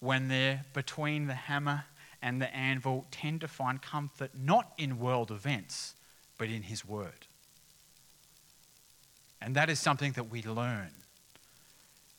when 0.00 0.28
they're 0.28 0.64
between 0.72 1.26
the 1.26 1.34
hammer 1.34 1.84
and 2.22 2.40
the 2.40 2.54
anvil, 2.54 3.06
tend 3.10 3.40
to 3.42 3.48
find 3.48 3.80
comfort 3.80 4.30
not 4.34 4.72
in 4.78 4.98
world 4.98 5.30
events, 5.30 5.94
but 6.38 6.48
in 6.48 6.62
his 6.62 6.86
word. 6.86 7.26
And 9.40 9.54
that 9.54 9.70
is 9.70 9.78
something 9.78 10.12
that 10.12 10.30
we 10.30 10.42
learn. 10.42 10.90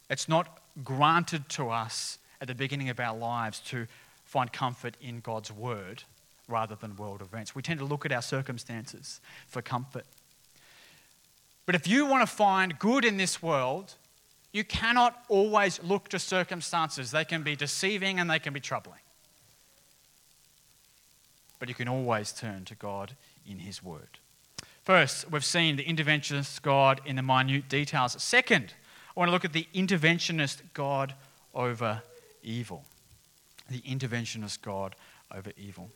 It's 0.09 0.29
not 0.29 0.59
granted 0.83 1.49
to 1.49 1.69
us 1.69 2.19
at 2.39 2.47
the 2.47 2.55
beginning 2.55 2.89
of 2.89 2.99
our 2.99 3.17
lives 3.17 3.59
to 3.59 3.87
find 4.23 4.51
comfort 4.51 4.95
in 5.01 5.19
God's 5.19 5.51
word 5.51 6.03
rather 6.47 6.75
than 6.75 6.95
world 6.95 7.21
events. 7.21 7.55
We 7.55 7.61
tend 7.61 7.79
to 7.79 7.85
look 7.85 8.05
at 8.05 8.11
our 8.11 8.21
circumstances 8.21 9.19
for 9.47 9.61
comfort. 9.61 10.05
But 11.65 11.75
if 11.75 11.87
you 11.87 12.05
want 12.05 12.27
to 12.27 12.33
find 12.33 12.79
good 12.79 13.03
in 13.03 13.17
this 13.17 13.41
world, 13.43 13.95
You 14.51 14.63
cannot 14.63 15.23
always 15.29 15.81
look 15.83 16.09
to 16.09 16.19
circumstances. 16.19 17.11
They 17.11 17.25
can 17.25 17.43
be 17.43 17.55
deceiving 17.55 18.19
and 18.19 18.29
they 18.29 18.39
can 18.39 18.53
be 18.53 18.59
troubling. 18.59 18.99
But 21.59 21.69
you 21.69 21.75
can 21.75 21.87
always 21.87 22.31
turn 22.31 22.65
to 22.65 22.75
God 22.75 23.13
in 23.47 23.59
His 23.59 23.83
Word. 23.83 24.19
First, 24.83 25.29
we've 25.29 25.43
seen 25.43 25.75
the 25.75 25.83
interventionist 25.83 26.61
God 26.61 27.01
in 27.05 27.17
the 27.17 27.21
minute 27.21 27.67
details. 27.67 28.21
Second, 28.21 28.73
I 29.15 29.19
want 29.19 29.29
to 29.29 29.33
look 29.33 29.43
at 29.43 29.53
the 29.53 29.67
interventionist 29.75 30.61
God 30.73 31.13
over 31.53 32.01
evil. 32.43 32.85
The 33.69 33.81
interventionist 33.81 34.61
God 34.61 34.95
over 35.35 35.51
evil. 35.57 35.89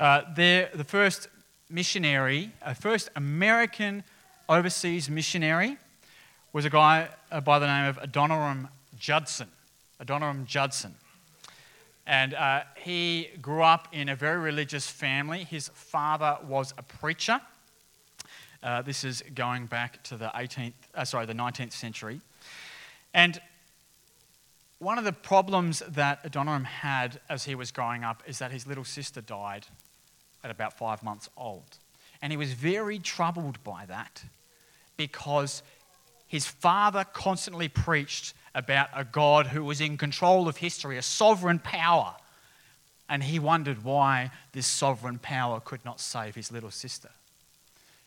Uh, 0.00 0.22
there, 0.34 0.70
the 0.74 0.84
first 0.84 1.28
missionary, 1.68 2.50
a 2.62 2.74
first 2.74 3.10
American 3.14 4.02
overseas 4.48 5.08
missionary, 5.08 5.76
was 6.52 6.64
a 6.64 6.70
guy 6.70 7.08
uh, 7.30 7.40
by 7.40 7.58
the 7.60 7.66
name 7.66 7.86
of 7.86 7.98
Adoniram 7.98 8.68
Judson. 8.98 9.48
Adoniram 10.00 10.46
Judson. 10.46 10.94
And 12.06 12.34
uh, 12.34 12.62
he 12.76 13.28
grew 13.40 13.62
up 13.62 13.86
in 13.92 14.08
a 14.08 14.16
very 14.16 14.38
religious 14.38 14.88
family. 14.88 15.44
His 15.44 15.68
father 15.74 16.38
was 16.44 16.74
a 16.76 16.82
preacher. 16.82 17.40
Uh, 18.62 18.82
this 18.82 19.04
is 19.04 19.22
going 19.34 19.66
back 19.66 20.02
to 20.04 20.16
the 20.16 20.26
18th, 20.34 20.72
uh, 20.94 21.04
sorry, 21.04 21.24
the 21.24 21.34
19th 21.34 21.72
century. 21.72 22.20
And 23.14 23.40
one 24.80 24.98
of 24.98 25.04
the 25.04 25.12
problems 25.12 25.84
that 25.88 26.24
Adoniram 26.24 26.64
had 26.64 27.20
as 27.28 27.44
he 27.44 27.54
was 27.54 27.70
growing 27.70 28.02
up 28.02 28.24
is 28.26 28.40
that 28.40 28.50
his 28.50 28.66
little 28.66 28.84
sister 28.84 29.20
died 29.20 29.66
at 30.42 30.50
about 30.50 30.76
five 30.76 31.02
months 31.02 31.28
old. 31.36 31.78
And 32.20 32.32
he 32.32 32.36
was 32.36 32.54
very 32.54 32.98
troubled 32.98 33.62
by 33.62 33.86
that 33.86 34.24
because 34.96 35.62
his 36.30 36.46
father 36.46 37.04
constantly 37.12 37.68
preached 37.68 38.34
about 38.54 38.88
a 38.94 39.04
God 39.04 39.48
who 39.48 39.64
was 39.64 39.80
in 39.80 39.98
control 39.98 40.46
of 40.46 40.58
history, 40.58 40.96
a 40.96 41.02
sovereign 41.02 41.58
power. 41.58 42.14
And 43.08 43.24
he 43.24 43.40
wondered 43.40 43.82
why 43.82 44.30
this 44.52 44.68
sovereign 44.68 45.18
power 45.18 45.58
could 45.58 45.84
not 45.84 45.98
save 45.98 46.36
his 46.36 46.52
little 46.52 46.70
sister. 46.70 47.10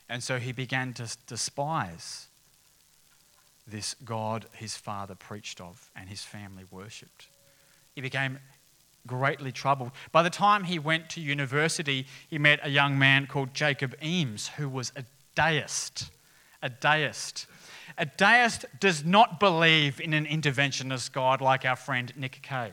And 0.07 0.23
so 0.23 0.39
he 0.39 0.53
began 0.53 0.93
to 0.93 1.17
despise 1.27 2.27
this 3.67 3.93
God 4.05 4.45
his 4.53 4.77
father 4.77 5.15
preached 5.15 5.59
of 5.59 5.91
and 5.93 6.07
his 6.07 6.23
family 6.23 6.63
worshipped. 6.71 7.27
He 7.93 7.99
became 7.99 8.39
greatly 9.05 9.51
troubled. 9.51 9.91
By 10.13 10.23
the 10.23 10.29
time 10.29 10.63
he 10.63 10.79
went 10.79 11.09
to 11.09 11.19
university, 11.19 12.07
he 12.29 12.37
met 12.37 12.61
a 12.63 12.69
young 12.69 12.97
man 12.97 13.27
called 13.27 13.53
Jacob 13.53 13.95
Eames, 14.01 14.47
who 14.47 14.69
was 14.69 14.93
a 14.95 15.03
deist. 15.35 16.09
A 16.61 16.69
deist. 16.69 17.47
A 17.97 18.05
deist 18.05 18.65
does 18.79 19.03
not 19.03 19.39
believe 19.39 20.01
in 20.01 20.13
an 20.13 20.25
interventionist 20.25 21.11
God 21.11 21.41
like 21.41 21.65
our 21.65 21.75
friend 21.75 22.11
Nick 22.15 22.41
Cave. 22.41 22.71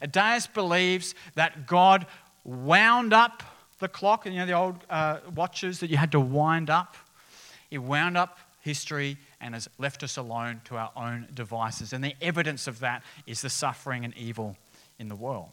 A 0.00 0.06
deist 0.06 0.54
believes 0.54 1.14
that 1.34 1.66
God 1.66 2.06
wound 2.44 3.12
up 3.12 3.42
the 3.78 3.88
clock, 3.88 4.24
you 4.24 4.32
know, 4.32 4.46
the 4.46 4.52
old 4.52 4.76
uh, 4.88 5.18
watches 5.34 5.80
that 5.80 5.90
you 5.90 5.96
had 5.96 6.12
to 6.12 6.20
wind 6.20 6.70
up. 6.70 6.96
He 7.68 7.78
wound 7.78 8.16
up 8.16 8.38
history 8.60 9.18
and 9.40 9.54
has 9.54 9.68
left 9.78 10.02
us 10.02 10.16
alone 10.16 10.60
to 10.64 10.76
our 10.76 10.90
own 10.96 11.28
devices. 11.34 11.92
And 11.92 12.02
the 12.02 12.14
evidence 12.22 12.66
of 12.66 12.80
that 12.80 13.02
is 13.26 13.42
the 13.42 13.50
suffering 13.50 14.04
and 14.04 14.16
evil 14.16 14.56
in 14.98 15.08
the 15.08 15.16
world. 15.16 15.50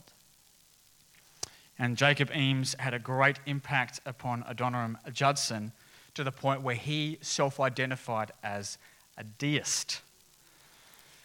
And 1.77 1.97
Jacob 1.97 2.31
Eames 2.35 2.75
had 2.79 2.93
a 2.93 3.00
great 3.00 3.39
impact 3.45 4.00
upon 4.05 4.43
Adoniram 4.43 4.97
Judson 5.12 5.71
to 6.15 6.24
the 6.24 6.32
point 6.32 6.62
where 6.62 6.75
he 6.75 7.17
self 7.22 7.60
identified 7.60 8.32
as 8.43 8.77
a 9.17 9.24
deist. 9.24 10.01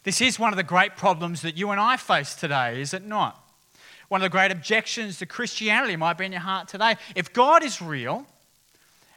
This 0.05 0.21
is 0.21 0.39
one 0.39 0.53
of 0.53 0.57
the 0.57 0.63
great 0.63 0.97
problems 0.97 1.43
that 1.43 1.57
you 1.57 1.71
and 1.71 1.81
I 1.81 1.97
face 1.97 2.35
today, 2.35 2.81
is 2.81 2.95
it 2.95 3.05
not? 3.05 3.45
One 4.09 4.23
of 4.23 4.23
the 4.23 4.31
great 4.31 4.51
objections 4.51 5.19
to 5.19 5.27
Christianity 5.27 5.97
might 5.97 6.17
be 6.17 6.25
in 6.25 6.33
your 6.33 6.41
heart 6.41 6.69
today. 6.69 6.97
If 7.15 7.33
God 7.33 7.63
is 7.63 7.83
real, 7.83 8.27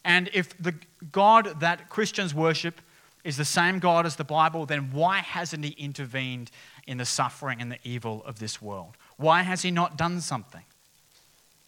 and 0.04 0.30
if 0.34 0.58
the 0.58 0.76
God 1.12 1.60
that 1.62 1.90
Christians 1.90 2.34
worship 2.34 2.82
is 3.24 3.38
the 3.38 3.46
same 3.46 3.80
God 3.80 4.06
as 4.06 4.16
the 4.16 4.24
Bible, 4.24 4.66
then 4.66 4.92
why 4.92 5.20
hasn't 5.20 5.64
He 5.64 5.72
intervened 5.72 6.52
in 6.88 6.98
the 6.98 7.06
suffering 7.06 7.62
and 7.62 7.72
the 7.72 7.78
evil 7.84 8.24
of 8.26 8.40
this 8.40 8.62
world? 8.62 8.98
Why 9.18 9.44
has 9.44 9.62
He 9.62 9.72
not 9.72 9.98
done 9.98 10.20
something? 10.22 10.64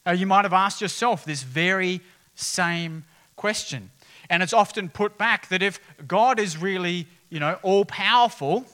Uh, 0.06 0.12
you 0.12 0.26
might 0.26 0.44
have 0.44 0.54
asked 0.54 0.82
yourself 0.82 1.24
this 1.24 1.44
very 1.44 2.02
same 2.36 3.06
question. 3.36 3.92
And 4.30 4.42
it's 4.42 4.54
often 4.54 4.90
put 4.90 5.18
back 5.18 5.50
that 5.50 5.62
if 5.62 5.80
God 6.08 6.40
is 6.40 6.58
really, 6.58 7.08
you 7.30 7.40
know, 7.40 7.58
all 7.62 7.86
powerful, 7.86 8.66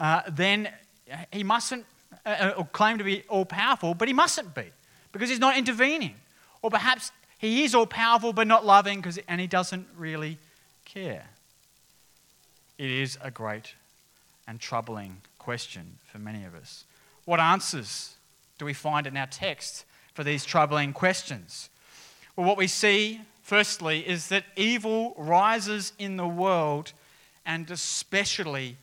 uh, 0.00 0.22
then 0.28 0.68
he 1.32 1.44
mustn't 1.44 1.84
uh, 2.24 2.52
uh 2.56 2.62
claim 2.64 2.98
to 2.98 3.04
be 3.04 3.22
all 3.28 3.44
powerful, 3.44 3.94
but 3.94 4.08
he 4.08 4.14
mustn't 4.14 4.54
be 4.54 4.64
because 5.12 5.28
he's 5.28 5.38
not 5.38 5.56
intervening. 5.56 6.14
Or 6.62 6.70
perhaps 6.70 7.12
he 7.38 7.64
is 7.64 7.74
all 7.74 7.86
powerful 7.86 8.32
but 8.32 8.46
not 8.46 8.64
loving 8.64 9.00
because, 9.00 9.18
and 9.28 9.40
he 9.40 9.46
doesn't 9.46 9.86
really 9.96 10.38
care. 10.84 11.26
It 12.78 12.90
is 12.90 13.18
a 13.22 13.30
great 13.30 13.74
and 14.46 14.60
troubling 14.60 15.18
question 15.38 15.98
for 16.10 16.18
many 16.18 16.44
of 16.44 16.54
us. 16.54 16.84
What 17.24 17.40
answers 17.40 18.14
do 18.58 18.64
we 18.64 18.72
find 18.72 19.06
in 19.06 19.16
our 19.16 19.26
text 19.26 19.84
for 20.14 20.24
these 20.24 20.44
troubling 20.44 20.92
questions? 20.92 21.70
Well, 22.34 22.46
what 22.46 22.56
we 22.56 22.66
see 22.66 23.20
firstly, 23.46 24.00
is 24.00 24.26
that 24.28 24.44
evil 24.56 25.14
rises 25.16 25.92
in 26.00 26.16
the 26.16 26.26
world 26.26 26.92
and 27.46 27.70
especially 27.70 28.76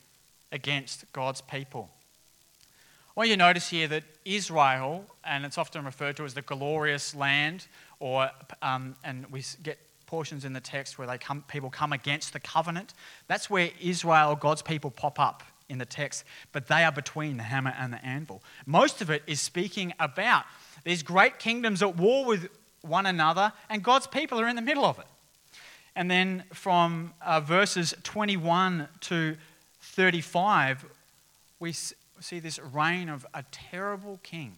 against 0.50 1.04
God's 1.12 1.42
people. 1.42 1.90
Want 3.14 3.28
you 3.28 3.36
notice 3.36 3.68
here 3.68 3.86
that 3.88 4.04
Israel, 4.24 5.04
and 5.22 5.44
it's 5.44 5.58
often 5.58 5.84
referred 5.84 6.16
to 6.16 6.24
as 6.24 6.32
the 6.32 6.40
glorious 6.42 7.14
land, 7.14 7.66
or 8.00 8.30
um, 8.62 8.96
and 9.04 9.26
we 9.30 9.42
get 9.62 9.78
portions 10.06 10.46
in 10.46 10.54
the 10.54 10.60
text 10.60 10.98
where 10.98 11.06
they 11.06 11.18
come, 11.18 11.44
people 11.46 11.68
come 11.68 11.92
against 11.92 12.32
the 12.32 12.40
covenant. 12.40 12.94
That's 13.28 13.50
where 13.50 13.68
Israel, 13.82 14.34
God's 14.34 14.62
people, 14.62 14.90
pop 14.90 15.20
up 15.20 15.42
in 15.68 15.76
the 15.76 15.84
text, 15.84 16.24
but 16.52 16.68
they 16.68 16.84
are 16.84 16.92
between 16.92 17.36
the 17.36 17.42
hammer 17.42 17.74
and 17.78 17.92
the 17.92 18.04
anvil. 18.04 18.42
Most 18.64 19.02
of 19.02 19.10
it 19.10 19.22
is 19.26 19.40
speaking 19.40 19.92
about 20.00 20.44
these 20.84 21.02
great 21.02 21.38
kingdoms 21.38 21.82
at 21.82 21.96
war 21.96 22.24
with 22.24 22.48
one 22.84 23.06
another, 23.06 23.52
and 23.68 23.82
God's 23.82 24.06
people 24.06 24.40
are 24.40 24.48
in 24.48 24.56
the 24.56 24.62
middle 24.62 24.84
of 24.84 24.98
it. 24.98 25.06
And 25.96 26.10
then 26.10 26.44
from 26.52 27.14
uh, 27.22 27.40
verses 27.40 27.94
21 28.02 28.88
to 29.00 29.36
35, 29.80 30.84
we 31.60 31.72
see 31.72 32.40
this 32.40 32.58
reign 32.58 33.08
of 33.08 33.24
a 33.32 33.44
terrible 33.50 34.18
king, 34.22 34.56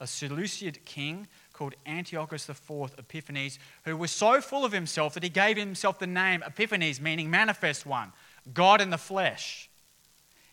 a 0.00 0.06
Seleucid 0.06 0.84
king 0.84 1.28
called 1.52 1.74
Antiochus 1.86 2.48
IV 2.48 2.94
Epiphanes, 2.98 3.58
who 3.84 3.96
was 3.96 4.10
so 4.10 4.40
full 4.40 4.64
of 4.64 4.72
himself 4.72 5.14
that 5.14 5.22
he 5.22 5.28
gave 5.28 5.56
himself 5.56 5.98
the 5.98 6.06
name 6.06 6.42
Epiphanes, 6.42 7.00
meaning 7.00 7.30
manifest 7.30 7.86
one, 7.86 8.12
God 8.52 8.80
in 8.80 8.90
the 8.90 8.98
flesh. 8.98 9.68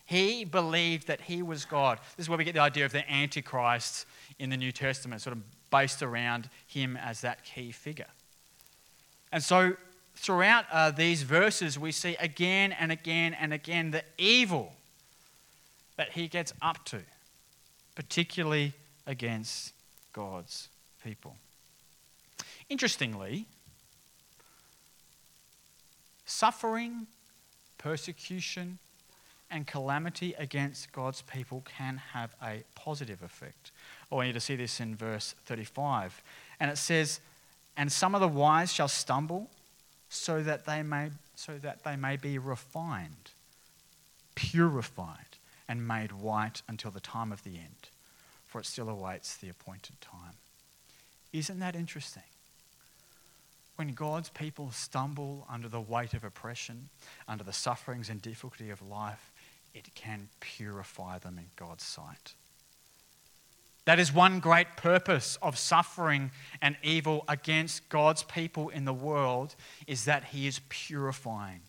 He 0.04 0.44
believed 0.44 1.06
that 1.06 1.22
he 1.22 1.42
was 1.42 1.64
God. 1.64 1.98
This 2.16 2.24
is 2.24 2.28
where 2.28 2.38
we 2.38 2.44
get 2.44 2.54
the 2.54 2.60
idea 2.60 2.84
of 2.84 2.92
the 2.92 3.10
Antichrist 3.10 4.04
in 4.38 4.50
the 4.50 4.56
New 4.56 4.72
Testament, 4.72 5.22
sort 5.22 5.36
of 5.36 5.42
based 5.72 6.02
around 6.02 6.48
him 6.68 6.96
as 6.96 7.22
that 7.22 7.42
key 7.44 7.72
figure. 7.72 8.06
And 9.32 9.42
so, 9.42 9.72
throughout 10.14 10.66
uh, 10.70 10.92
these 10.92 11.22
verses, 11.22 11.76
we 11.78 11.90
see 11.90 12.16
again 12.20 12.70
and 12.70 12.92
again 12.92 13.34
and 13.34 13.52
again 13.52 13.90
the 13.90 14.04
evil 14.18 14.74
that 15.96 16.12
he 16.12 16.28
gets 16.28 16.52
up 16.62 16.84
to, 16.84 17.00
particularly 17.96 18.74
against 19.06 19.72
God's 20.12 20.68
people. 21.02 21.36
Interestingly, 22.68 23.46
suffering, 26.26 27.06
persecution, 27.78 28.78
and 29.52 29.66
calamity 29.66 30.34
against 30.38 30.90
God's 30.92 31.22
people 31.22 31.62
can 31.78 31.98
have 32.12 32.34
a 32.42 32.64
positive 32.74 33.22
effect. 33.22 33.70
I 34.10 34.14
want 34.14 34.28
you 34.28 34.32
to 34.32 34.40
see 34.40 34.56
this 34.56 34.80
in 34.80 34.96
verse 34.96 35.34
35. 35.44 36.22
And 36.58 36.70
it 36.70 36.78
says, 36.78 37.20
And 37.76 37.92
some 37.92 38.14
of 38.14 38.20
the 38.20 38.28
wise 38.28 38.72
shall 38.72 38.88
stumble 38.88 39.50
so 40.08 40.42
that 40.42 40.64
they 40.64 40.82
may, 40.82 41.10
so 41.36 41.58
that 41.58 41.84
they 41.84 41.96
may 41.96 42.16
be 42.16 42.38
refined, 42.38 43.30
purified, 44.34 45.36
and 45.68 45.86
made 45.86 46.12
white 46.12 46.62
until 46.68 46.90
the 46.90 47.00
time 47.00 47.32
of 47.32 47.44
the 47.44 47.56
end, 47.56 47.88
for 48.46 48.60
it 48.60 48.66
still 48.66 48.88
awaits 48.88 49.36
the 49.36 49.48
appointed 49.48 50.00
time. 50.00 50.34
Isn't 51.32 51.60
that 51.60 51.74
interesting? 51.74 52.22
When 53.76 53.94
God's 53.94 54.28
people 54.28 54.70
stumble 54.70 55.46
under 55.50 55.68
the 55.68 55.80
weight 55.80 56.12
of 56.12 56.24
oppression, 56.24 56.90
under 57.26 57.42
the 57.42 57.54
sufferings 57.54 58.10
and 58.10 58.20
difficulty 58.20 58.68
of 58.68 58.82
life, 58.82 59.31
it 59.74 59.94
can 59.94 60.28
purify 60.40 61.18
them 61.18 61.38
in 61.38 61.46
God's 61.56 61.84
sight. 61.84 62.34
That 63.84 63.98
is 63.98 64.12
one 64.12 64.38
great 64.38 64.76
purpose 64.76 65.38
of 65.42 65.58
suffering 65.58 66.30
and 66.60 66.76
evil 66.82 67.24
against 67.28 67.88
God's 67.88 68.22
people 68.22 68.68
in 68.68 68.84
the 68.84 68.92
world 68.92 69.56
is 69.86 70.04
that 70.04 70.24
he 70.24 70.46
is 70.46 70.60
purifying 70.68 71.60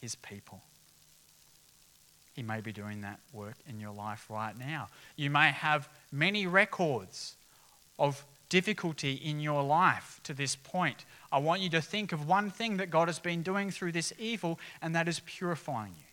his 0.00 0.14
people. 0.14 0.62
He 2.32 2.44
may 2.44 2.60
be 2.60 2.70
doing 2.70 3.00
that 3.00 3.18
work 3.32 3.56
in 3.68 3.80
your 3.80 3.92
life 3.92 4.26
right 4.30 4.56
now. 4.56 4.86
You 5.16 5.30
may 5.30 5.50
have 5.50 5.88
many 6.12 6.46
records 6.46 7.34
of 7.98 8.24
difficulty 8.48 9.14
in 9.14 9.40
your 9.40 9.64
life 9.64 10.20
to 10.22 10.32
this 10.32 10.54
point. 10.54 11.04
I 11.32 11.38
want 11.38 11.60
you 11.60 11.70
to 11.70 11.82
think 11.82 12.12
of 12.12 12.28
one 12.28 12.50
thing 12.50 12.76
that 12.76 12.90
God 12.90 13.08
has 13.08 13.18
been 13.18 13.42
doing 13.42 13.72
through 13.72 13.92
this 13.92 14.12
evil, 14.18 14.60
and 14.80 14.94
that 14.94 15.08
is 15.08 15.20
purifying 15.26 15.94
you. 15.98 16.04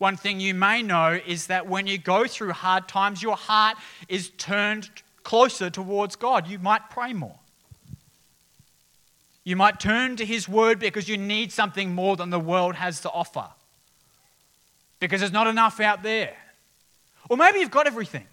One 0.00 0.16
thing 0.16 0.40
you 0.40 0.54
may 0.54 0.80
know 0.80 1.20
is 1.26 1.48
that 1.48 1.66
when 1.68 1.86
you 1.86 1.98
go 1.98 2.26
through 2.26 2.52
hard 2.52 2.88
times, 2.88 3.22
your 3.22 3.36
heart 3.36 3.76
is 4.08 4.30
turned 4.38 4.88
closer 5.24 5.68
towards 5.68 6.16
God. 6.16 6.46
You 6.46 6.58
might 6.58 6.88
pray 6.88 7.12
more. 7.12 7.38
You 9.44 9.56
might 9.56 9.78
turn 9.78 10.16
to 10.16 10.24
His 10.24 10.48
Word 10.48 10.78
because 10.78 11.06
you 11.06 11.18
need 11.18 11.52
something 11.52 11.94
more 11.94 12.16
than 12.16 12.30
the 12.30 12.40
world 12.40 12.76
has 12.76 13.00
to 13.02 13.10
offer. 13.10 13.46
Because 15.00 15.20
there's 15.20 15.32
not 15.32 15.46
enough 15.46 15.80
out 15.80 16.02
there. 16.02 16.34
Or 17.28 17.36
maybe 17.36 17.58
you've 17.58 17.70
got 17.70 17.86
everything. 17.86 18.24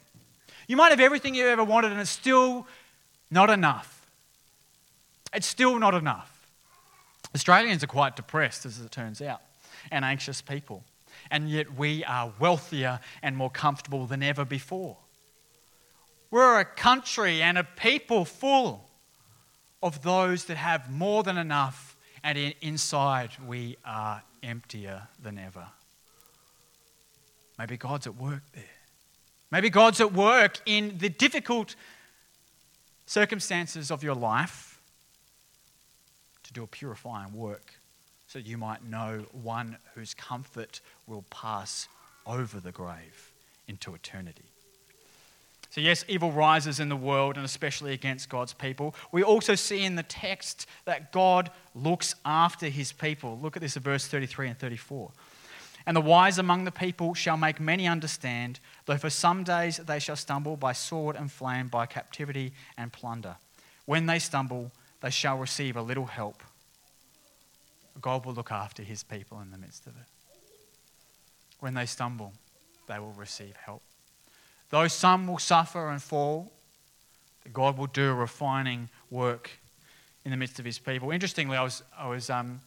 You 0.69 0.77
might 0.77 0.91
have 0.91 1.01
everything 1.01 1.36
you 1.36 1.47
ever 1.47 1.65
wanted 1.65 1.91
and 1.91 1.99
it's 1.99 2.10
still 2.10 2.65
not 3.30 3.49
enough. 3.49 4.08
It's 5.34 5.47
still 5.47 5.77
not 5.80 5.95
enough. 5.95 6.47
Australians 7.36 7.84
are 7.84 7.88
quite 7.88 8.15
depressed, 8.15 8.65
as 8.65 8.80
it 8.80 8.89
turns 8.89 9.21
out, 9.21 9.41
and 9.91 10.06
anxious 10.06 10.41
people 10.41 10.86
and 11.32 11.49
yet 11.49 11.73
we 11.75 12.03
are 12.06 12.34
wealthier 12.39 12.99
and 13.21 13.36
more 13.36 13.49
comfortable 13.49 14.06
than 14.06 14.23
ever 14.23 14.45
before. 14.45 14.97
We're 16.30 16.60
a 16.60 16.65
country 16.65 17.41
and 17.41 17.58
a 17.58 17.63
people 17.63 18.25
full 18.25 18.89
of 19.82 20.01
those 20.03 20.45
that 20.45 20.58
have 20.58 20.91
more 20.91 21.23
than 21.23 21.38
enough, 21.38 21.95
and 22.23 22.38
inside 22.62 23.32
we 23.45 23.77
are 23.86 24.23
emptier 24.43 25.08
than 25.21 25.38
ever. 25.38 25.67
Maybe 27.58 27.77
God's 27.77 28.08
at 28.08 28.15
work 28.15 28.43
there. 28.53 28.63
Maybe 29.49 29.69
God's 29.69 30.01
at 30.01 30.13
work 30.13 30.60
in 30.65 30.97
the 30.97 31.10
difficult 31.10 31.75
circumstances 33.06 33.89
of 33.89 34.03
your 34.03 34.15
life 34.15 34.80
to 36.43 36.53
do 36.53 36.63
a 36.63 36.67
purifying 36.67 37.34
work 37.34 37.80
so 38.27 38.39
you 38.39 38.57
might 38.57 38.83
know 38.83 39.25
one 39.31 39.77
whose 39.95 40.13
comfort 40.13 40.81
will 41.07 41.23
pass 41.29 41.87
over 42.25 42.59
the 42.59 42.71
grave 42.71 43.31
into 43.67 43.95
eternity. 43.95 44.43
So, 45.69 45.81
yes, 45.81 46.05
evil 46.07 46.31
rises 46.31 46.79
in 46.79 46.89
the 46.89 46.95
world 46.95 47.35
and 47.35 47.45
especially 47.45 47.93
against 47.93 48.29
God's 48.29 48.53
people. 48.53 48.95
We 49.11 49.23
also 49.23 49.55
see 49.55 49.83
in 49.83 49.95
the 49.95 50.03
text 50.03 50.65
that 50.85 51.11
God 51.11 51.51
looks 51.75 52.15
after 52.25 52.67
his 52.67 52.91
people. 52.91 53.37
Look 53.41 53.55
at 53.57 53.61
this 53.61 53.75
in 53.75 53.83
verse 53.83 54.07
33 54.07 54.49
and 54.49 54.59
34. 54.59 55.11
And 55.85 55.95
the 55.95 56.01
wise 56.01 56.37
among 56.37 56.65
the 56.65 56.71
people 56.71 57.13
shall 57.13 57.37
make 57.37 57.59
many 57.59 57.87
understand, 57.87 58.59
though 58.85 58.97
for 58.97 59.09
some 59.09 59.43
days 59.43 59.77
they 59.77 59.99
shall 59.99 60.15
stumble 60.17 60.57
by 60.57 60.73
sword 60.73 61.15
and 61.15 61.31
flame, 61.31 61.67
by 61.67 61.85
captivity 61.85 62.53
and 62.77 62.91
plunder. 62.91 63.35
When 63.85 64.05
they 64.05 64.19
stumble, 64.19 64.71
they 65.01 65.11
shall 65.11 65.37
receive 65.37 65.77
a 65.77 65.81
little 65.81 66.07
help 66.07 66.43
God 68.01 68.25
will 68.25 68.33
look 68.33 68.51
after 68.51 68.83
his 68.83 69.03
people 69.03 69.39
in 69.41 69.51
the 69.51 69.57
midst 69.57 69.88
of 69.88 69.93
it. 69.95 70.05
When 71.60 71.73
they 71.73 71.86
stumble, 71.86 72.33
they 72.88 72.99
will 72.99 73.13
receive 73.13 73.55
help. 73.55 73.81
Though 74.69 74.88
some 74.88 75.27
will 75.27 75.39
suffer 75.39 75.89
and 75.89 76.01
fall, 76.01 76.51
God 77.53 77.77
will 77.77 77.88
do 77.88 78.10
a 78.10 78.13
refining 78.13 78.89
work 79.10 79.49
in 80.25 80.31
the 80.31 80.38
midst 80.38 80.60
of 80.60 80.65
his 80.65 80.77
people. 80.77 81.12
Interestingly, 81.12 81.55
I 81.55 81.63
was, 81.63 81.83
I 81.97 82.10
was 82.10 82.29
um, 82.29 82.60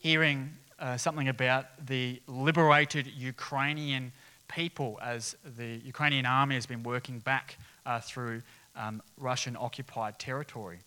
hearing 0.00 0.50
uh, 0.78 0.96
something 0.96 1.28
about 1.28 1.86
the 1.86 2.20
liberated 2.26 3.06
Ukrainian 3.06 4.12
people 4.48 4.98
as 5.02 5.36
the 5.56 5.80
Ukrainian 5.84 6.26
army 6.26 6.56
has 6.56 6.66
been 6.66 6.82
working 6.82 7.20
back 7.20 7.56
uh, 7.86 8.00
through 8.00 8.42
um, 8.76 9.02
Russian 9.16 9.56
occupied 9.58 10.18
territory. 10.18 10.80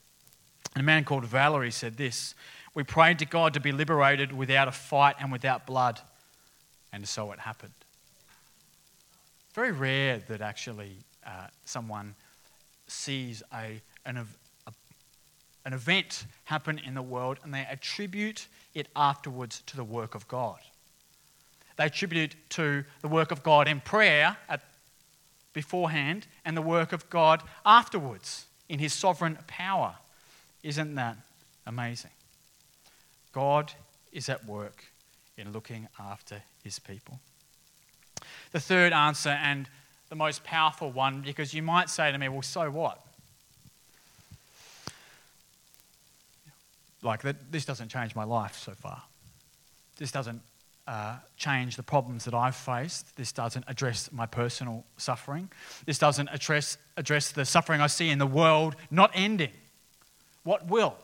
And 0.75 0.81
a 0.81 0.85
man 0.85 1.03
called 1.03 1.25
Valerie 1.25 1.71
said 1.71 1.97
this 1.97 2.35
we 2.73 2.83
prayed 2.83 3.19
to 3.19 3.25
God 3.25 3.53
to 3.53 3.59
be 3.59 3.71
liberated 3.71 4.31
without 4.31 4.67
a 4.67 4.71
fight 4.71 5.15
and 5.19 5.31
without 5.31 5.67
blood. 5.67 6.01
And 6.91 7.07
so 7.07 7.31
it 7.31 7.39
happened. 7.39 7.73
Very 9.53 9.71
rare 9.71 10.17
that 10.27 10.41
actually 10.41 10.97
uh, 11.25 11.47
someone 11.65 12.15
sees 12.87 13.43
a, 13.53 13.79
an, 14.05 14.17
a, 14.65 14.73
an 15.65 15.73
event 15.73 16.25
happen 16.45 16.79
in 16.79 16.95
the 16.95 17.01
world 17.01 17.37
and 17.43 17.53
they 17.53 17.65
attribute 17.69 18.47
it 18.73 18.87
afterwards 18.95 19.61
to 19.67 19.75
the 19.75 19.83
work 19.83 20.15
of 20.15 20.27
God. 20.27 20.57
They 21.77 21.85
attribute 21.85 22.33
it 22.33 22.49
to 22.51 22.83
the 23.01 23.07
work 23.07 23.31
of 23.31 23.43
God 23.43 23.67
in 23.67 23.81
prayer 23.81 24.37
at, 24.49 24.61
beforehand 25.53 26.25
and 26.43 26.57
the 26.57 26.61
work 26.61 26.91
of 26.91 27.07
God 27.09 27.43
afterwards 27.65 28.45
in 28.67 28.79
his 28.79 28.93
sovereign 28.93 29.37
power. 29.45 29.95
Isn't 30.63 30.95
that 30.95 31.17
amazing? 31.65 32.11
God 33.33 33.73
is 34.11 34.29
at 34.29 34.45
work 34.45 34.85
in 35.37 35.51
looking 35.51 35.87
after 35.99 36.41
his 36.63 36.79
people. 36.79 37.19
The 38.51 38.59
third 38.59 38.93
answer, 38.93 39.29
and 39.29 39.67
the 40.09 40.15
most 40.15 40.43
powerful 40.43 40.91
one, 40.91 41.21
because 41.21 41.53
you 41.53 41.63
might 41.63 41.89
say 41.89 42.11
to 42.11 42.17
me, 42.17 42.29
well, 42.29 42.41
so 42.41 42.69
what? 42.69 43.01
Like, 47.01 47.23
that, 47.23 47.51
this 47.51 47.65
doesn't 47.65 47.89
change 47.89 48.15
my 48.15 48.23
life 48.23 48.57
so 48.57 48.71
far. 48.71 49.01
This 49.97 50.11
doesn't 50.11 50.41
uh, 50.87 51.17
change 51.35 51.75
the 51.75 51.83
problems 51.83 52.25
that 52.25 52.33
I've 52.33 52.55
faced. 52.55 53.15
This 53.17 53.31
doesn't 53.31 53.65
address 53.67 54.09
my 54.11 54.25
personal 54.25 54.85
suffering. 54.97 55.49
This 55.85 55.97
doesn't 55.97 56.29
address, 56.31 56.77
address 56.95 57.31
the 57.31 57.45
suffering 57.45 57.81
I 57.81 57.87
see 57.87 58.09
in 58.09 58.19
the 58.19 58.27
world 58.27 58.75
not 58.91 59.11
ending. 59.13 59.51
What 60.43 60.67
will? 60.67 60.95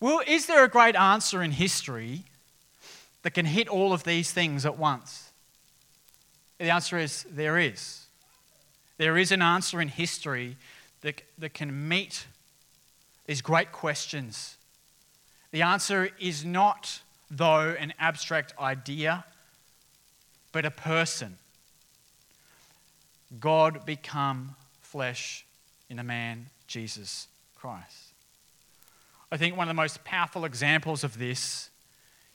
Well, 0.00 0.20
is 0.26 0.46
there 0.46 0.64
a 0.64 0.68
great 0.68 0.96
answer 0.96 1.42
in 1.42 1.52
history 1.52 2.24
that 3.22 3.32
can 3.32 3.46
hit 3.46 3.68
all 3.68 3.92
of 3.92 4.04
these 4.04 4.32
things 4.32 4.66
at 4.66 4.78
once? 4.78 5.30
The 6.58 6.70
answer 6.70 6.98
is 6.98 7.24
there 7.30 7.58
is. 7.58 8.06
There 8.98 9.16
is 9.16 9.32
an 9.32 9.42
answer 9.42 9.80
in 9.80 9.88
history 9.88 10.56
that, 11.00 11.22
that 11.38 11.54
can 11.54 11.88
meet 11.88 12.26
these 13.26 13.40
great 13.40 13.72
questions. 13.72 14.56
The 15.50 15.62
answer 15.62 16.10
is 16.20 16.44
not, 16.44 17.00
though, 17.30 17.74
an 17.78 17.94
abstract 17.98 18.52
idea, 18.58 19.24
but 20.52 20.64
a 20.64 20.70
person. 20.70 21.38
God 23.40 23.86
become 23.86 24.54
flesh 24.82 25.44
in 25.88 25.98
a 25.98 26.04
man, 26.04 26.46
Jesus 26.66 27.28
Christ. 27.64 28.12
I 29.32 29.38
think 29.38 29.56
one 29.56 29.68
of 29.68 29.74
the 29.74 29.80
most 29.82 30.04
powerful 30.04 30.44
examples 30.44 31.02
of 31.02 31.18
this 31.18 31.70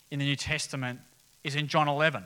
in 0.09 0.17
the 0.17 0.25
New 0.25 0.35
Testament 0.35 1.01
is 1.43 1.55
in 1.55 1.67
John 1.67 1.87
11, 1.87 2.25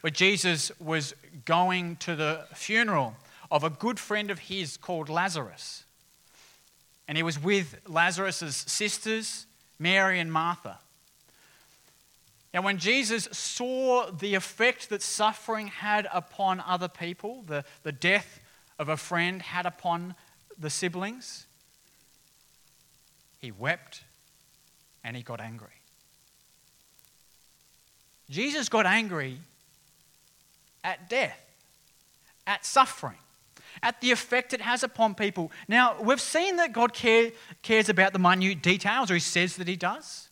where 0.00 0.10
Jesus 0.10 0.72
was 0.80 1.14
going 1.44 1.94
to 1.98 2.16
the 2.16 2.44
funeral 2.54 3.14
of 3.52 3.62
a 3.62 3.70
good 3.70 4.00
friend 4.00 4.32
of 4.32 4.40
his 4.40 4.76
called 4.76 5.08
Lazarus. 5.08 5.84
And 7.06 7.16
he 7.16 7.22
was 7.22 7.40
with 7.40 7.76
Lazarus' 7.86 8.64
sisters, 8.66 9.46
Mary 9.78 10.18
and 10.18 10.32
Martha. 10.32 10.80
Now, 12.52 12.62
when 12.62 12.78
Jesus 12.78 13.28
saw 13.30 14.10
the 14.10 14.34
effect 14.34 14.90
that 14.90 15.02
suffering 15.02 15.68
had 15.68 16.08
upon 16.12 16.58
other 16.66 16.88
people, 16.88 17.44
the, 17.46 17.64
the 17.84 17.92
death 17.92 18.40
of 18.76 18.88
a 18.88 18.96
friend 18.96 19.40
had 19.40 19.66
upon 19.66 20.16
the 20.58 20.68
siblings, 20.68 21.46
he 23.40 23.50
wept 23.50 24.02
and 25.02 25.16
he 25.16 25.22
got 25.22 25.40
angry. 25.40 25.68
Jesus 28.30 28.68
got 28.68 28.86
angry 28.86 29.38
at 30.84 31.10
death, 31.10 31.38
at 32.46 32.64
suffering, 32.64 33.18
at 33.82 34.00
the 34.00 34.12
effect 34.12 34.52
it 34.52 34.60
has 34.60 34.82
upon 34.82 35.14
people. 35.14 35.50
Now, 35.68 36.00
we've 36.00 36.20
seen 36.20 36.56
that 36.56 36.72
God 36.72 36.92
care, 36.92 37.32
cares 37.62 37.88
about 37.88 38.12
the 38.12 38.18
minute 38.18 38.62
details, 38.62 39.10
or 39.10 39.14
He 39.14 39.20
says 39.20 39.56
that 39.56 39.66
He 39.66 39.76
does. 39.76 40.28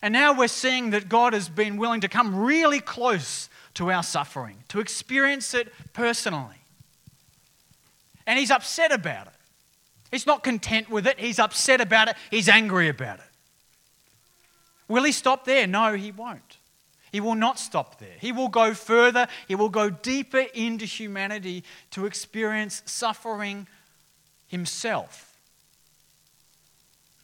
And 0.00 0.12
now 0.12 0.32
we're 0.32 0.48
seeing 0.48 0.90
that 0.90 1.08
God 1.08 1.32
has 1.32 1.48
been 1.48 1.76
willing 1.76 2.00
to 2.00 2.08
come 2.08 2.34
really 2.34 2.80
close 2.80 3.48
to 3.74 3.90
our 3.90 4.02
suffering, 4.02 4.56
to 4.68 4.80
experience 4.80 5.52
it 5.52 5.72
personally. 5.92 6.56
And 8.26 8.38
He's 8.38 8.50
upset 8.50 8.90
about 8.90 9.26
it. 9.26 9.32
He's 10.10 10.26
not 10.26 10.42
content 10.42 10.88
with 10.88 11.06
it. 11.06 11.18
He's 11.18 11.38
upset 11.38 11.80
about 11.80 12.08
it. 12.08 12.16
He's 12.30 12.48
angry 12.48 12.88
about 12.88 13.18
it. 13.18 13.24
Will 14.88 15.04
he 15.04 15.12
stop 15.12 15.44
there? 15.44 15.66
No, 15.66 15.94
he 15.94 16.12
won't. 16.12 16.58
He 17.10 17.20
will 17.20 17.34
not 17.34 17.58
stop 17.58 17.98
there. 17.98 18.16
He 18.20 18.30
will 18.30 18.48
go 18.48 18.74
further. 18.74 19.26
He 19.48 19.54
will 19.54 19.68
go 19.68 19.90
deeper 19.90 20.44
into 20.54 20.84
humanity 20.84 21.64
to 21.92 22.06
experience 22.06 22.82
suffering 22.84 23.66
himself. 24.46 25.34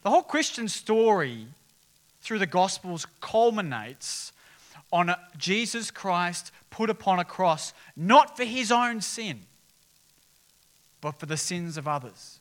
The 0.03 0.11
whole 0.11 0.23
Christian 0.23 0.69
story 0.69 1.47
through 2.21 2.41
the 2.41 2.47
Gospels 2.47 3.07
culminates 3.21 4.33
on 4.93 5.15
Jesus 5.39 5.91
Christ 5.91 6.53
put 6.71 6.91
upon 6.91 7.19
a 7.19 7.25
cross, 7.25 7.73
not 7.97 8.37
for 8.37 8.45
his 8.45 8.73
own 8.73 9.01
sin, 9.01 9.41
but 11.01 11.19
for 11.19 11.27
the 11.27 11.37
sins 11.37 11.77
of 11.77 11.87
others. 11.87 12.41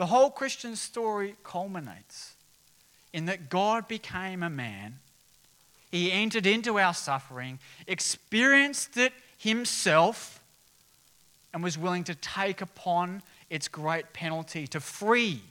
The 0.00 0.06
whole 0.06 0.30
Christian 0.30 0.76
story 0.76 1.36
culminates 1.44 2.32
in 3.12 3.26
that 3.26 3.50
God 3.50 3.86
became 3.86 4.42
a 4.42 4.48
man. 4.48 4.98
He 5.90 6.10
entered 6.10 6.46
into 6.46 6.78
our 6.78 6.94
suffering, 6.94 7.58
experienced 7.86 8.96
it 8.96 9.12
himself, 9.36 10.40
and 11.52 11.62
was 11.62 11.76
willing 11.76 12.04
to 12.04 12.14
take 12.14 12.62
upon 12.62 13.22
its 13.50 13.68
great 13.68 14.14
penalty 14.14 14.66
to 14.68 14.80
free 14.80 15.42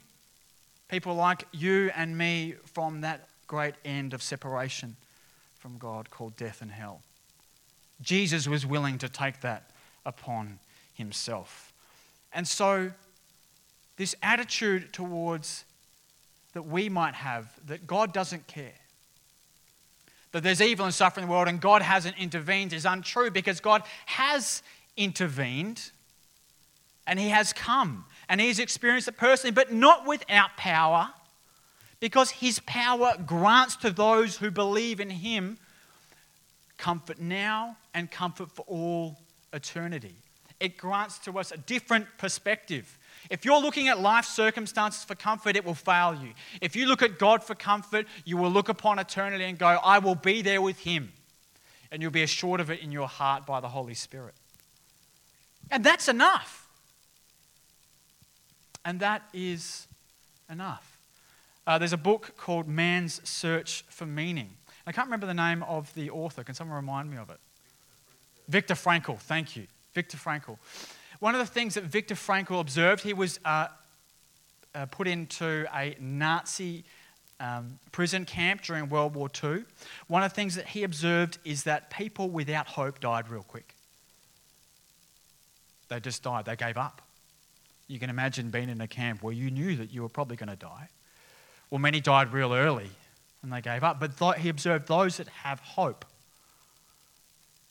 people 0.87 1.13
like 1.13 1.43
you 1.51 1.91
and 1.95 2.17
me 2.17 2.55
from 2.73 3.01
that 3.01 3.29
great 3.45 3.75
end 3.85 4.15
of 4.15 4.23
separation 4.23 4.95
from 5.59 5.77
God 5.77 6.09
called 6.09 6.35
death 6.37 6.63
and 6.63 6.71
hell. 6.71 7.01
Jesus 8.01 8.47
was 8.47 8.65
willing 8.65 8.97
to 8.97 9.09
take 9.09 9.41
that 9.41 9.69
upon 10.07 10.57
himself. 10.95 11.71
And 12.33 12.47
so, 12.47 12.93
this 13.99 14.15
attitude 14.23 14.93
towards 14.93 15.65
that 16.53 16.61
we 16.61 16.87
might 16.87 17.15
have 17.15 17.51
that 17.67 17.85
God 17.85 18.13
doesn't 18.13 18.47
care, 18.47 18.79
that 20.31 20.41
there's 20.41 20.61
evil 20.61 20.85
and 20.85 20.93
suffering 20.93 21.23
in 21.23 21.27
the 21.27 21.33
world 21.33 21.49
and 21.49 21.59
God 21.59 21.81
hasn't 21.81 22.17
intervened 22.17 22.71
is 22.71 22.85
untrue 22.85 23.29
because 23.29 23.59
God 23.59 23.83
has 24.05 24.63
intervened 24.95 25.91
and 27.07 27.19
He 27.19 27.27
has 27.27 27.51
come 27.51 28.05
and 28.29 28.39
He's 28.39 28.57
experienced 28.57 29.09
it 29.09 29.17
personally, 29.17 29.51
but 29.51 29.73
not 29.73 30.07
without 30.07 30.55
power 30.55 31.09
because 31.99 32.29
His 32.29 32.59
power 32.59 33.15
grants 33.25 33.75
to 33.75 33.91
those 33.91 34.37
who 34.37 34.49
believe 34.49 35.01
in 35.01 35.09
Him 35.09 35.57
comfort 36.77 37.19
now 37.19 37.75
and 37.93 38.09
comfort 38.09 38.49
for 38.49 38.63
all 38.65 39.17
eternity. 39.51 40.15
It 40.61 40.77
grants 40.77 41.19
to 41.19 41.37
us 41.37 41.51
a 41.51 41.57
different 41.57 42.05
perspective. 42.17 42.97
If 43.29 43.45
you're 43.45 43.61
looking 43.61 43.87
at 43.87 43.99
life 43.99 44.25
circumstances 44.25 45.03
for 45.03 45.15
comfort, 45.15 45.55
it 45.55 45.65
will 45.65 45.75
fail 45.75 46.15
you. 46.15 46.33
If 46.61 46.75
you 46.75 46.85
look 46.85 47.01
at 47.01 47.19
God 47.19 47.43
for 47.43 47.55
comfort, 47.55 48.07
you 48.25 48.37
will 48.37 48.49
look 48.49 48.69
upon 48.69 48.99
eternity 48.99 49.43
and 49.43 49.57
go, 49.57 49.67
I 49.67 49.99
will 49.99 50.15
be 50.15 50.41
there 50.41 50.61
with 50.61 50.79
Him. 50.79 51.11
And 51.91 52.01
you'll 52.01 52.11
be 52.11 52.23
assured 52.23 52.59
of 52.59 52.69
it 52.69 52.81
in 52.81 52.91
your 52.91 53.07
heart 53.07 53.45
by 53.45 53.59
the 53.59 53.69
Holy 53.69 53.93
Spirit. 53.93 54.35
And 55.71 55.83
that's 55.83 56.07
enough. 56.07 56.67
And 58.85 58.99
that 58.99 59.23
is 59.33 59.87
enough. 60.49 60.97
Uh, 61.67 61.77
there's 61.77 61.93
a 61.93 61.97
book 61.97 62.35
called 62.37 62.67
Man's 62.67 63.21
Search 63.27 63.83
for 63.89 64.05
Meaning. 64.05 64.49
I 64.87 64.91
can't 64.91 65.05
remember 65.05 65.27
the 65.27 65.33
name 65.35 65.61
of 65.63 65.93
the 65.93 66.09
author. 66.09 66.43
Can 66.43 66.55
someone 66.55 66.75
remind 66.75 67.11
me 67.11 67.17
of 67.17 67.29
it? 67.29 67.39
Viktor 68.47 68.73
Frankl. 68.73 69.19
Thank 69.19 69.55
you. 69.55 69.67
Viktor 69.93 70.17
Frankl. 70.17 70.57
One 71.19 71.35
of 71.35 71.39
the 71.39 71.51
things 71.51 71.73
that 71.73 71.83
Viktor 71.83 72.15
Frankl 72.15 72.59
observed, 72.61 73.03
he 73.03 73.13
was 73.13 73.39
uh, 73.43 73.67
uh, 74.73 74.85
put 74.85 75.07
into 75.07 75.65
a 75.75 75.95
Nazi 75.99 76.85
um, 77.39 77.79
prison 77.91 78.25
camp 78.25 78.61
during 78.61 78.89
World 78.89 79.15
War 79.15 79.29
II. 79.43 79.63
One 80.07 80.23
of 80.23 80.31
the 80.31 80.35
things 80.35 80.55
that 80.55 80.67
he 80.67 80.83
observed 80.83 81.37
is 81.43 81.63
that 81.63 81.89
people 81.89 82.29
without 82.29 82.67
hope 82.67 82.99
died 82.99 83.29
real 83.29 83.43
quick. 83.43 83.75
They 85.89 85.99
just 85.99 86.23
died, 86.23 86.45
they 86.45 86.55
gave 86.55 86.77
up. 86.77 87.01
You 87.87 87.99
can 87.99 88.09
imagine 88.09 88.49
being 88.49 88.69
in 88.69 88.79
a 88.79 88.87
camp 88.87 89.23
where 89.23 89.33
you 89.33 89.49
knew 89.49 89.75
that 89.77 89.91
you 89.91 90.03
were 90.03 90.09
probably 90.09 90.35
going 90.35 90.49
to 90.49 90.55
die. 90.55 90.89
Well, 91.69 91.79
many 91.79 91.99
died 91.99 92.31
real 92.31 92.53
early 92.53 92.91
and 93.41 93.51
they 93.51 93.61
gave 93.61 93.83
up. 93.83 93.99
But 93.99 94.17
th- 94.17 94.35
he 94.37 94.49
observed 94.49 94.87
those 94.87 95.17
that 95.17 95.27
have 95.27 95.59
hope 95.59 96.05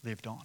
lived 0.05 0.27
on. 0.27 0.43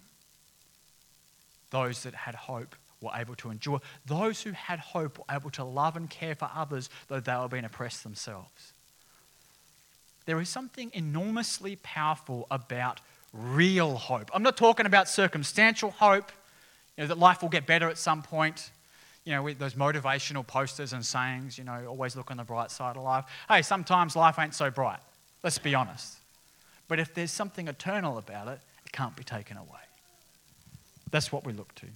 Those 1.70 2.04
that 2.04 2.14
had 2.14 2.34
hope 2.34 2.76
were 3.04 3.12
able 3.14 3.34
to 3.36 3.50
endure. 3.50 3.80
Those 4.06 4.42
who 4.42 4.52
had 4.52 4.78
hope 4.78 5.18
were 5.18 5.24
able 5.30 5.50
to 5.50 5.64
love 5.64 5.96
and 5.96 6.08
care 6.10 6.34
for 6.34 6.50
others, 6.54 6.90
though 7.08 7.20
they 7.20 7.34
were 7.36 7.48
being 7.48 7.64
oppressed 7.64 8.02
themselves. 8.02 8.72
There 10.26 10.40
is 10.40 10.48
something 10.48 10.90
enormously 10.94 11.76
powerful 11.76 12.46
about 12.50 13.00
real 13.32 13.96
hope. 13.96 14.30
I'm 14.32 14.42
not 14.42 14.56
talking 14.56 14.86
about 14.86 15.08
circumstantial 15.08 15.90
hope, 15.90 16.32
you 16.96 17.02
know, 17.04 17.08
that 17.08 17.18
life 17.18 17.42
will 17.42 17.48
get 17.48 17.66
better 17.66 17.88
at 17.88 17.98
some 17.98 18.22
point. 18.22 18.70
You 19.24 19.32
know, 19.32 19.52
those 19.54 19.74
motivational 19.74 20.46
posters 20.46 20.92
and 20.92 21.04
sayings, 21.04 21.58
you 21.58 21.64
know, 21.64 21.86
always 21.88 22.14
look 22.14 22.30
on 22.30 22.36
the 22.36 22.44
bright 22.44 22.70
side 22.70 22.96
of 22.96 23.02
life. 23.02 23.24
Hey, 23.48 23.62
sometimes 23.62 24.16
life 24.16 24.38
ain't 24.38 24.54
so 24.54 24.70
bright. 24.70 25.00
Let's 25.42 25.58
be 25.58 25.74
honest. 25.74 26.16
But 26.88 27.00
if 27.00 27.14
there's 27.14 27.30
something 27.30 27.68
eternal 27.68 28.18
about 28.18 28.48
it, 28.48 28.60
it 28.84 28.92
can't 28.92 29.16
be 29.16 29.24
taken 29.24 29.56
away. 29.56 29.80
That's 31.10 31.32
what 31.32 31.44
we 31.46 31.52
look 31.52 31.74
to. 31.76 31.86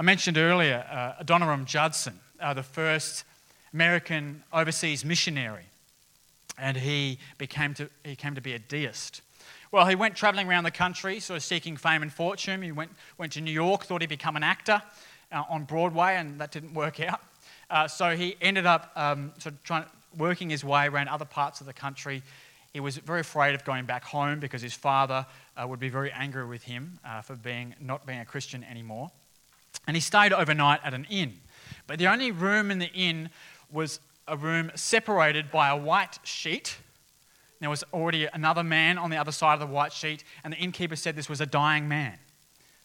I 0.00 0.04
mentioned 0.04 0.38
earlier 0.38 0.86
uh, 0.88 1.24
Adoniram 1.24 1.64
Judson, 1.64 2.20
uh, 2.40 2.54
the 2.54 2.62
first 2.62 3.24
American 3.74 4.44
overseas 4.52 5.04
missionary, 5.04 5.64
and 6.56 6.76
he, 6.76 7.18
became 7.36 7.74
to, 7.74 7.90
he 8.04 8.14
came 8.14 8.36
to 8.36 8.40
be 8.40 8.52
a 8.52 8.60
deist. 8.60 9.22
Well, 9.72 9.86
he 9.86 9.96
went 9.96 10.14
traveling 10.14 10.48
around 10.48 10.62
the 10.62 10.70
country, 10.70 11.18
sort 11.18 11.38
of 11.38 11.42
seeking 11.42 11.76
fame 11.76 12.02
and 12.02 12.12
fortune. 12.12 12.62
He 12.62 12.70
went, 12.70 12.92
went 13.18 13.32
to 13.32 13.40
New 13.40 13.50
York, 13.50 13.86
thought 13.86 14.00
he'd 14.00 14.06
become 14.06 14.36
an 14.36 14.44
actor 14.44 14.80
uh, 15.32 15.42
on 15.50 15.64
Broadway, 15.64 16.14
and 16.14 16.40
that 16.40 16.52
didn't 16.52 16.74
work 16.74 17.00
out. 17.08 17.20
Uh, 17.68 17.88
so 17.88 18.14
he 18.14 18.36
ended 18.40 18.66
up 18.66 18.92
um, 18.94 19.32
sort 19.38 19.56
of 19.56 19.64
trying, 19.64 19.84
working 20.16 20.48
his 20.48 20.62
way 20.62 20.86
around 20.86 21.08
other 21.08 21.24
parts 21.24 21.60
of 21.60 21.66
the 21.66 21.72
country. 21.72 22.22
He 22.72 22.78
was 22.78 22.98
very 22.98 23.20
afraid 23.20 23.56
of 23.56 23.64
going 23.64 23.84
back 23.84 24.04
home 24.04 24.38
because 24.38 24.62
his 24.62 24.74
father 24.74 25.26
uh, 25.56 25.66
would 25.66 25.80
be 25.80 25.88
very 25.88 26.12
angry 26.12 26.46
with 26.46 26.62
him 26.62 27.00
uh, 27.04 27.20
for 27.20 27.34
being, 27.34 27.74
not 27.80 28.06
being 28.06 28.20
a 28.20 28.24
Christian 28.24 28.62
anymore. 28.62 29.10
And 29.88 29.96
he 29.96 30.00
stayed 30.00 30.32
overnight 30.32 30.80
at 30.84 30.94
an 30.94 31.04
inn. 31.10 31.40
But 31.88 31.98
the 31.98 32.06
only 32.06 32.30
room 32.30 32.70
in 32.70 32.78
the 32.78 32.92
inn 32.92 33.30
was 33.72 33.98
a 34.28 34.36
room 34.36 34.70
separated 34.76 35.50
by 35.50 35.68
a 35.68 35.76
white 35.76 36.20
sheet. 36.22 36.76
There 37.58 37.70
was 37.70 37.82
already 37.92 38.26
another 38.26 38.62
man 38.62 38.98
on 38.98 39.10
the 39.10 39.16
other 39.16 39.32
side 39.32 39.54
of 39.54 39.60
the 39.60 39.66
white 39.66 39.92
sheet, 39.92 40.22
and 40.44 40.52
the 40.52 40.58
innkeeper 40.58 40.94
said 40.94 41.16
this 41.16 41.28
was 41.28 41.40
a 41.40 41.46
dying 41.46 41.88
man. 41.88 42.18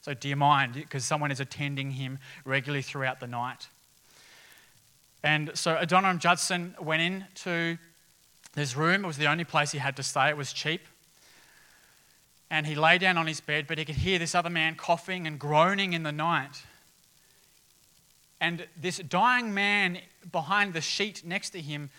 So, 0.01 0.15
do 0.15 0.27
you 0.27 0.35
mind? 0.35 0.73
Because 0.73 1.05
someone 1.05 1.31
is 1.31 1.39
attending 1.39 1.91
him 1.91 2.17
regularly 2.43 2.81
throughout 2.81 3.19
the 3.19 3.27
night. 3.27 3.67
And 5.23 5.51
so 5.53 5.75
Adoniram 5.75 6.17
Judson 6.17 6.75
went 6.81 7.01
into 7.01 7.77
this 8.55 8.75
room. 8.75 9.03
It 9.03 9.07
was 9.07 9.17
the 9.17 9.27
only 9.27 9.43
place 9.43 9.71
he 9.71 9.77
had 9.77 9.95
to 9.97 10.03
stay, 10.03 10.29
it 10.29 10.37
was 10.37 10.51
cheap 10.51 10.81
and 12.53 12.67
he 12.67 12.75
lay 12.75 12.99
down 12.99 13.17
on 13.17 13.25
his 13.25 13.41
bed, 13.41 13.65
but 13.67 13.79
he 13.79 13.85
could 13.85 13.95
hear 13.95 14.19
this 14.19 14.35
other 14.35 14.49
man 14.49 14.75
coughing 14.75 15.25
and 15.25 15.39
groaning 15.39 15.93
in 15.93 16.03
the 16.03 16.11
night. 16.11 16.61
And 18.43 18.67
this 18.75 18.97
dying 18.97 19.53
man 19.53 19.99
behind 20.29 20.73
the 20.73 20.81
sheet 20.81 21.23
next 21.25 21.51
to 21.51 21.61
him 21.61 21.89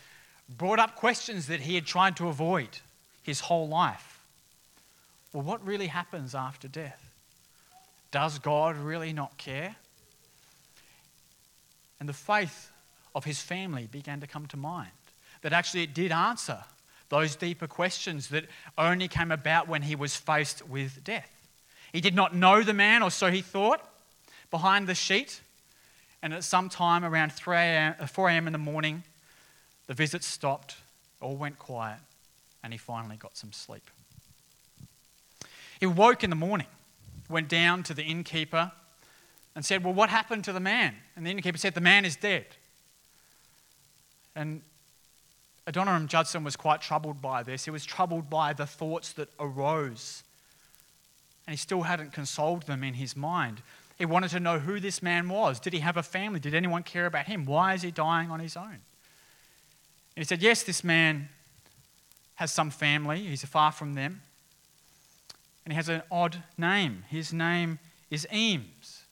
brought 0.46 0.78
up 0.78 0.94
questions 0.94 1.46
that 1.46 1.60
he 1.60 1.74
had 1.74 1.86
tried 1.86 2.18
to 2.18 2.28
avoid 2.28 2.68
his 3.22 3.40
whole 3.40 3.66
life. 3.66 4.20
Well, 5.32 5.42
what 5.42 5.64
really 5.64 5.86
happens 5.86 6.34
after 6.34 6.68
death? 6.68 7.00
Does 8.10 8.38
God 8.38 8.76
really 8.76 9.14
not 9.14 9.38
care? 9.38 9.76
And 11.98 12.06
the 12.06 12.12
faith 12.12 12.70
of 13.14 13.24
his 13.24 13.40
family 13.40 13.88
began 13.90 14.20
to 14.20 14.26
come 14.26 14.44
to 14.48 14.58
mind 14.58 14.90
that 15.40 15.54
actually 15.54 15.84
it 15.84 15.94
did 15.94 16.12
answer 16.12 16.62
those 17.08 17.36
deeper 17.36 17.66
questions 17.66 18.28
that 18.28 18.44
only 18.76 19.08
came 19.08 19.32
about 19.32 19.66
when 19.66 19.80
he 19.80 19.96
was 19.96 20.14
faced 20.14 20.68
with 20.68 21.02
death. 21.04 21.30
He 21.90 22.02
did 22.02 22.14
not 22.14 22.34
know 22.34 22.62
the 22.62 22.74
man, 22.74 23.02
or 23.02 23.10
so 23.10 23.30
he 23.30 23.40
thought, 23.40 23.80
behind 24.50 24.86
the 24.86 24.94
sheet. 24.94 25.40
And 26.24 26.32
at 26.32 26.42
some 26.42 26.70
time 26.70 27.04
around 27.04 27.32
3 27.34 27.54
a.m., 27.54 27.94
uh, 28.00 28.06
4 28.06 28.30
a.m. 28.30 28.46
in 28.46 28.54
the 28.54 28.58
morning, 28.58 29.02
the 29.88 29.92
visit 29.92 30.24
stopped, 30.24 30.76
all 31.20 31.36
went 31.36 31.58
quiet, 31.58 31.98
and 32.62 32.72
he 32.72 32.78
finally 32.78 33.16
got 33.16 33.36
some 33.36 33.52
sleep. 33.52 33.90
He 35.78 35.84
woke 35.84 36.24
in 36.24 36.30
the 36.30 36.36
morning, 36.36 36.68
went 37.28 37.50
down 37.50 37.82
to 37.82 37.92
the 37.92 38.02
innkeeper, 38.02 38.72
and 39.54 39.66
said, 39.66 39.84
Well, 39.84 39.92
what 39.92 40.08
happened 40.08 40.44
to 40.44 40.54
the 40.54 40.60
man? 40.60 40.94
And 41.14 41.26
the 41.26 41.30
innkeeper 41.30 41.58
said, 41.58 41.74
The 41.74 41.82
man 41.82 42.06
is 42.06 42.16
dead. 42.16 42.46
And 44.34 44.62
Adoniram 45.66 46.08
Judson 46.08 46.42
was 46.42 46.56
quite 46.56 46.80
troubled 46.80 47.20
by 47.20 47.42
this. 47.42 47.66
He 47.66 47.70
was 47.70 47.84
troubled 47.84 48.30
by 48.30 48.54
the 48.54 48.64
thoughts 48.64 49.12
that 49.12 49.28
arose. 49.38 50.22
And 51.46 51.52
he 51.52 51.58
still 51.58 51.82
hadn't 51.82 52.14
consoled 52.14 52.62
them 52.62 52.82
in 52.82 52.94
his 52.94 53.14
mind. 53.14 53.60
He 53.96 54.04
wanted 54.04 54.30
to 54.30 54.40
know 54.40 54.58
who 54.58 54.80
this 54.80 55.02
man 55.02 55.28
was. 55.28 55.60
Did 55.60 55.72
he 55.72 55.78
have 55.80 55.96
a 55.96 56.02
family? 56.02 56.40
Did 56.40 56.54
anyone 56.54 56.82
care 56.82 57.06
about 57.06 57.26
him? 57.26 57.44
Why 57.44 57.74
is 57.74 57.82
he 57.82 57.90
dying 57.90 58.30
on 58.30 58.40
his 58.40 58.56
own? 58.56 58.80
And 60.16 60.22
he 60.22 60.24
said, 60.24 60.42
Yes, 60.42 60.62
this 60.62 60.82
man 60.82 61.28
has 62.36 62.52
some 62.52 62.70
family. 62.70 63.24
He's 63.24 63.44
far 63.44 63.72
from 63.72 63.94
them. 63.94 64.22
And 65.64 65.72
he 65.72 65.76
has 65.76 65.88
an 65.88 66.02
odd 66.10 66.42
name. 66.58 67.04
His 67.08 67.32
name 67.32 67.78
is 68.10 68.26
Eames. 68.32 69.04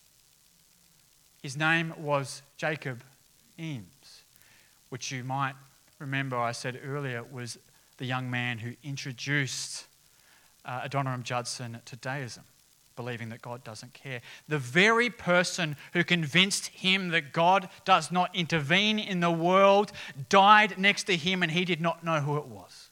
His 1.42 1.56
name 1.56 1.92
was 1.98 2.42
Jacob 2.56 3.02
Eames, 3.58 4.22
which 4.90 5.10
you 5.10 5.24
might 5.24 5.54
remember 5.98 6.36
I 6.36 6.52
said 6.52 6.80
earlier 6.84 7.22
was 7.22 7.58
the 7.98 8.04
young 8.06 8.30
man 8.30 8.58
who 8.58 8.72
introduced 8.84 9.86
uh, 10.64 10.82
Adoniram 10.82 11.22
Judson 11.22 11.78
to 11.84 11.96
deism, 11.96 12.44
believing 13.02 13.30
that 13.30 13.42
God 13.42 13.64
doesn't 13.64 13.92
care. 13.94 14.20
The 14.48 14.58
very 14.58 15.10
person 15.10 15.76
who 15.92 16.04
convinced 16.04 16.68
him 16.68 17.08
that 17.08 17.32
God 17.32 17.68
does 17.84 18.12
not 18.12 18.34
intervene 18.34 18.98
in 18.98 19.18
the 19.18 19.30
world 19.30 19.90
died 20.28 20.78
next 20.78 21.04
to 21.04 21.16
him 21.16 21.42
and 21.42 21.50
he 21.50 21.64
did 21.64 21.80
not 21.80 22.04
know 22.04 22.20
who 22.20 22.36
it 22.36 22.46
was. 22.46 22.90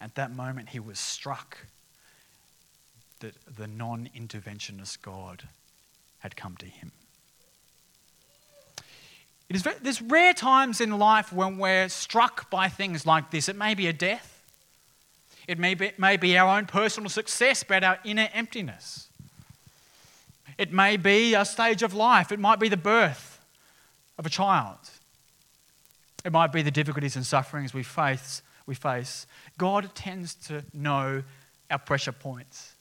At 0.00 0.14
that 0.14 0.34
moment, 0.34 0.70
he 0.70 0.80
was 0.80 0.98
struck 0.98 1.58
that 3.20 3.34
the 3.56 3.66
non 3.66 4.08
interventionist 4.16 5.02
God 5.02 5.48
had 6.20 6.34
come 6.34 6.56
to 6.56 6.66
him. 6.66 6.92
It 9.48 9.56
is 9.56 9.62
very, 9.62 9.76
there's 9.82 10.00
rare 10.00 10.32
times 10.32 10.80
in 10.80 10.98
life 10.98 11.32
when 11.32 11.58
we're 11.58 11.90
struck 11.90 12.50
by 12.50 12.68
things 12.68 13.04
like 13.04 13.30
this. 13.30 13.48
It 13.48 13.56
may 13.56 13.74
be 13.74 13.86
a 13.86 13.92
death, 13.92 14.33
it 15.46 15.58
may 15.58 15.74
be, 15.74 15.92
may 15.98 16.16
be 16.16 16.36
our 16.38 16.56
own 16.56 16.66
personal 16.66 17.08
success, 17.08 17.62
but 17.62 17.84
our 17.84 17.98
inner 18.04 18.28
emptiness. 18.32 19.08
It 20.56 20.72
may 20.72 20.96
be 20.96 21.34
a 21.34 21.44
stage 21.44 21.82
of 21.82 21.94
life, 21.94 22.32
it 22.32 22.38
might 22.38 22.60
be 22.60 22.68
the 22.68 22.76
birth 22.76 23.40
of 24.18 24.26
a 24.26 24.30
child, 24.30 24.78
it 26.24 26.32
might 26.32 26.52
be 26.52 26.62
the 26.62 26.70
difficulties 26.70 27.16
and 27.16 27.26
sufferings 27.26 27.74
we 27.74 27.82
face. 27.82 28.42
We 28.66 28.74
face. 28.74 29.26
God 29.58 29.94
tends 29.94 30.34
to 30.46 30.64
know 30.72 31.22
our 31.70 31.78
pressure 31.78 32.12
points, 32.12 32.72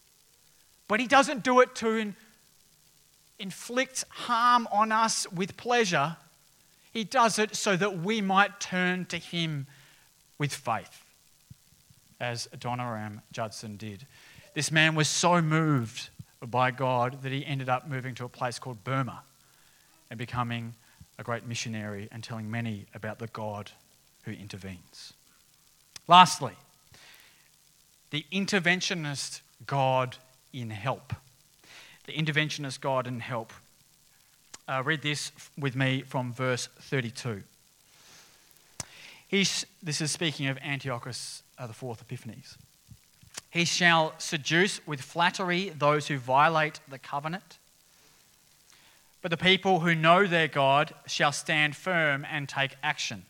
but 0.88 1.02
He 1.02 1.08
doesn't 1.08 1.44
do 1.44 1.60
it 1.60 1.76
to 1.76 1.98
in, 1.98 2.16
inflict 3.38 4.06
harm 4.08 4.66
on 4.72 4.94
us 4.94 5.30
with 5.30 5.58
pleasure. 5.58 6.16
He 6.94 7.04
does 7.04 7.38
it 7.38 7.56
so 7.56 7.76
that 7.76 8.00
we 8.00 8.22
might 8.22 8.62
turn 8.62 9.06
to 9.08 9.18
Him 9.18 9.68
with 10.38 10.54
faith, 10.54 11.03
as 12.24 12.48
Adoniram 12.54 13.22
Judson 13.32 13.76
did. 13.76 14.08
This 14.54 14.72
man 14.72 14.96
was 14.96 15.08
so 15.08 15.42
moved 15.42 16.10
by 16.42 16.72
God 16.72 17.22
that 17.22 17.32
he 17.32 17.46
ended 17.46 17.70
up 17.70 17.88
moving 17.88 18.16
to 18.16 18.26
a 18.26 18.30
place 18.30 18.60
called 18.60 18.84
Burma 18.84 19.22
and 20.10 20.18
becoming 20.18 20.74
a 21.20 21.24
great 21.24 21.46
missionary 21.46 22.08
and 22.12 22.24
telling 22.24 22.50
many 22.50 22.86
about 22.94 23.20
the 23.20 23.28
God 23.28 23.72
who 24.24 24.32
intervenes. 24.32 25.14
Lastly, 26.08 26.54
the 28.10 28.26
interventionist 28.32 29.42
God 29.66 30.18
in 30.54 30.70
help. 30.70 31.14
The 32.06 32.14
interventionist 32.14 32.80
God 32.80 33.08
in 33.08 33.20
help. 33.20 33.52
Uh, 34.68 34.82
read 34.86 35.02
this 35.02 35.32
with 35.58 35.76
me 35.76 36.04
from 36.04 36.32
verse 36.32 36.68
32. 36.80 37.44
He's, 39.28 39.66
this 39.82 40.00
is 40.00 40.12
speaking 40.12 40.48
of 40.48 40.58
Antiochus 40.60 41.43
uh, 41.58 41.68
the 41.68 41.74
fourth 41.74 42.02
Epiphanes. 42.02 42.58
He 43.50 43.66
shall 43.66 44.14
seduce 44.18 44.86
with 44.88 45.02
flattery 45.02 45.70
those 45.70 46.08
who 46.08 46.18
violate 46.18 46.80
the 46.90 46.98
covenant. 46.98 47.58
But 49.22 49.32
the 49.32 49.38
people 49.38 49.80
who 49.80 49.96
know 49.96 50.28
their 50.28 50.48
God 50.48 50.94
shall 51.08 51.32
stand 51.32 51.76
firm 51.76 52.26
and 52.30 52.50
take 52.50 52.76
action. 52.84 53.26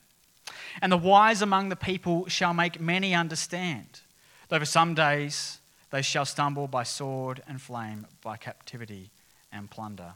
And 0.82 0.92
the 0.92 0.98
wise 0.98 1.42
among 1.42 1.70
the 1.70 1.76
people 1.76 2.28
shall 2.28 2.54
make 2.54 2.80
many 2.80 3.14
understand. 3.14 4.02
Though 4.50 4.60
for 4.60 4.66
some 4.66 4.94
days 4.94 5.60
they 5.92 6.02
shall 6.02 6.26
stumble 6.26 6.68
by 6.68 6.84
sword 6.84 7.44
and 7.48 7.62
flame, 7.62 8.08
by 8.24 8.38
captivity 8.38 9.12
and 9.52 9.70
plunder. 9.70 10.14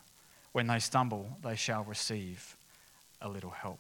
When 0.52 0.68
they 0.68 0.80
stumble, 0.80 1.38
they 1.44 1.56
shall 1.56 1.84
receive 1.84 2.56
a 3.22 3.30
little 3.30 3.52
help. 3.52 3.80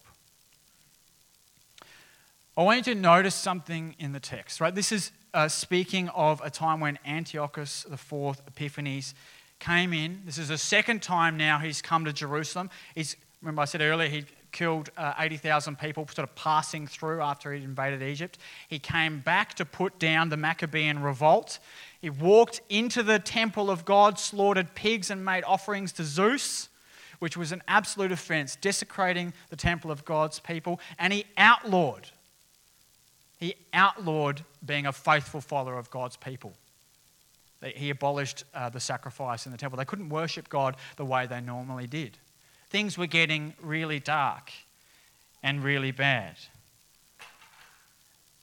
I 2.57 2.63
want 2.63 2.87
you 2.87 2.95
to 2.95 2.99
notice 2.99 3.35
something 3.35 3.95
in 3.99 4.13
the 4.13 4.19
text, 4.19 4.59
right? 4.59 4.73
This 4.73 4.91
is 4.91 5.11
uh, 5.31 5.47
speaking 5.47 6.09
of 6.09 6.41
a 6.43 6.49
time 6.49 6.79
when 6.79 6.97
Antiochus 7.05 7.85
IV 7.85 8.41
Epiphanes 8.47 9.13
came 9.59 9.93
in. 9.93 10.23
This 10.25 10.39
is 10.39 10.47
the 10.47 10.57
second 10.57 11.03
time 11.03 11.37
now 11.37 11.59
he's 11.59 11.83
come 11.83 12.03
to 12.05 12.11
Jerusalem. 12.11 12.71
He's, 12.95 13.15
remember, 13.43 13.61
I 13.61 13.65
said 13.65 13.81
earlier 13.81 14.09
he 14.09 14.25
killed 14.51 14.89
uh, 14.97 15.13
80,000 15.19 15.77
people, 15.77 16.07
sort 16.07 16.27
of 16.27 16.33
passing 16.33 16.87
through 16.87 17.21
after 17.21 17.53
he'd 17.53 17.63
invaded 17.63 18.01
Egypt. 18.01 18.39
He 18.67 18.79
came 18.79 19.19
back 19.19 19.53
to 19.53 19.63
put 19.63 19.99
down 19.99 20.29
the 20.29 20.37
Maccabean 20.37 21.03
revolt. 21.03 21.59
He 22.01 22.09
walked 22.09 22.61
into 22.69 23.03
the 23.03 23.19
temple 23.19 23.69
of 23.69 23.85
God, 23.85 24.17
slaughtered 24.17 24.73
pigs, 24.73 25.11
and 25.11 25.23
made 25.23 25.43
offerings 25.43 25.91
to 25.91 26.03
Zeus, 26.03 26.69
which 27.19 27.37
was 27.37 27.51
an 27.51 27.61
absolute 27.67 28.11
offense, 28.11 28.55
desecrating 28.55 29.33
the 29.51 29.55
temple 29.55 29.91
of 29.91 30.03
God's 30.05 30.39
people. 30.39 30.79
And 30.97 31.13
he 31.13 31.25
outlawed, 31.37 32.09
he 33.37 33.55
outlawed 33.73 34.43
being 34.65 34.85
a 34.85 34.91
faithful 34.91 35.41
follower 35.41 35.77
of 35.77 35.89
God's 35.89 36.17
people. 36.17 36.53
He 37.63 37.89
abolished 37.89 38.43
uh, 38.53 38.69
the 38.69 38.79
sacrifice 38.79 39.45
in 39.45 39.51
the 39.51 39.57
temple. 39.57 39.77
They 39.77 39.85
couldn't 39.85 40.09
worship 40.09 40.47
God 40.49 40.75
the 40.95 41.05
way 41.05 41.25
they 41.25 41.41
normally 41.41 41.87
did. 41.87 42.17
Things 42.69 42.97
were 42.97 43.07
getting 43.07 43.53
really 43.61 43.99
dark 43.99 44.51
and 45.41 45.63
really 45.63 45.91
bad. 45.91 46.35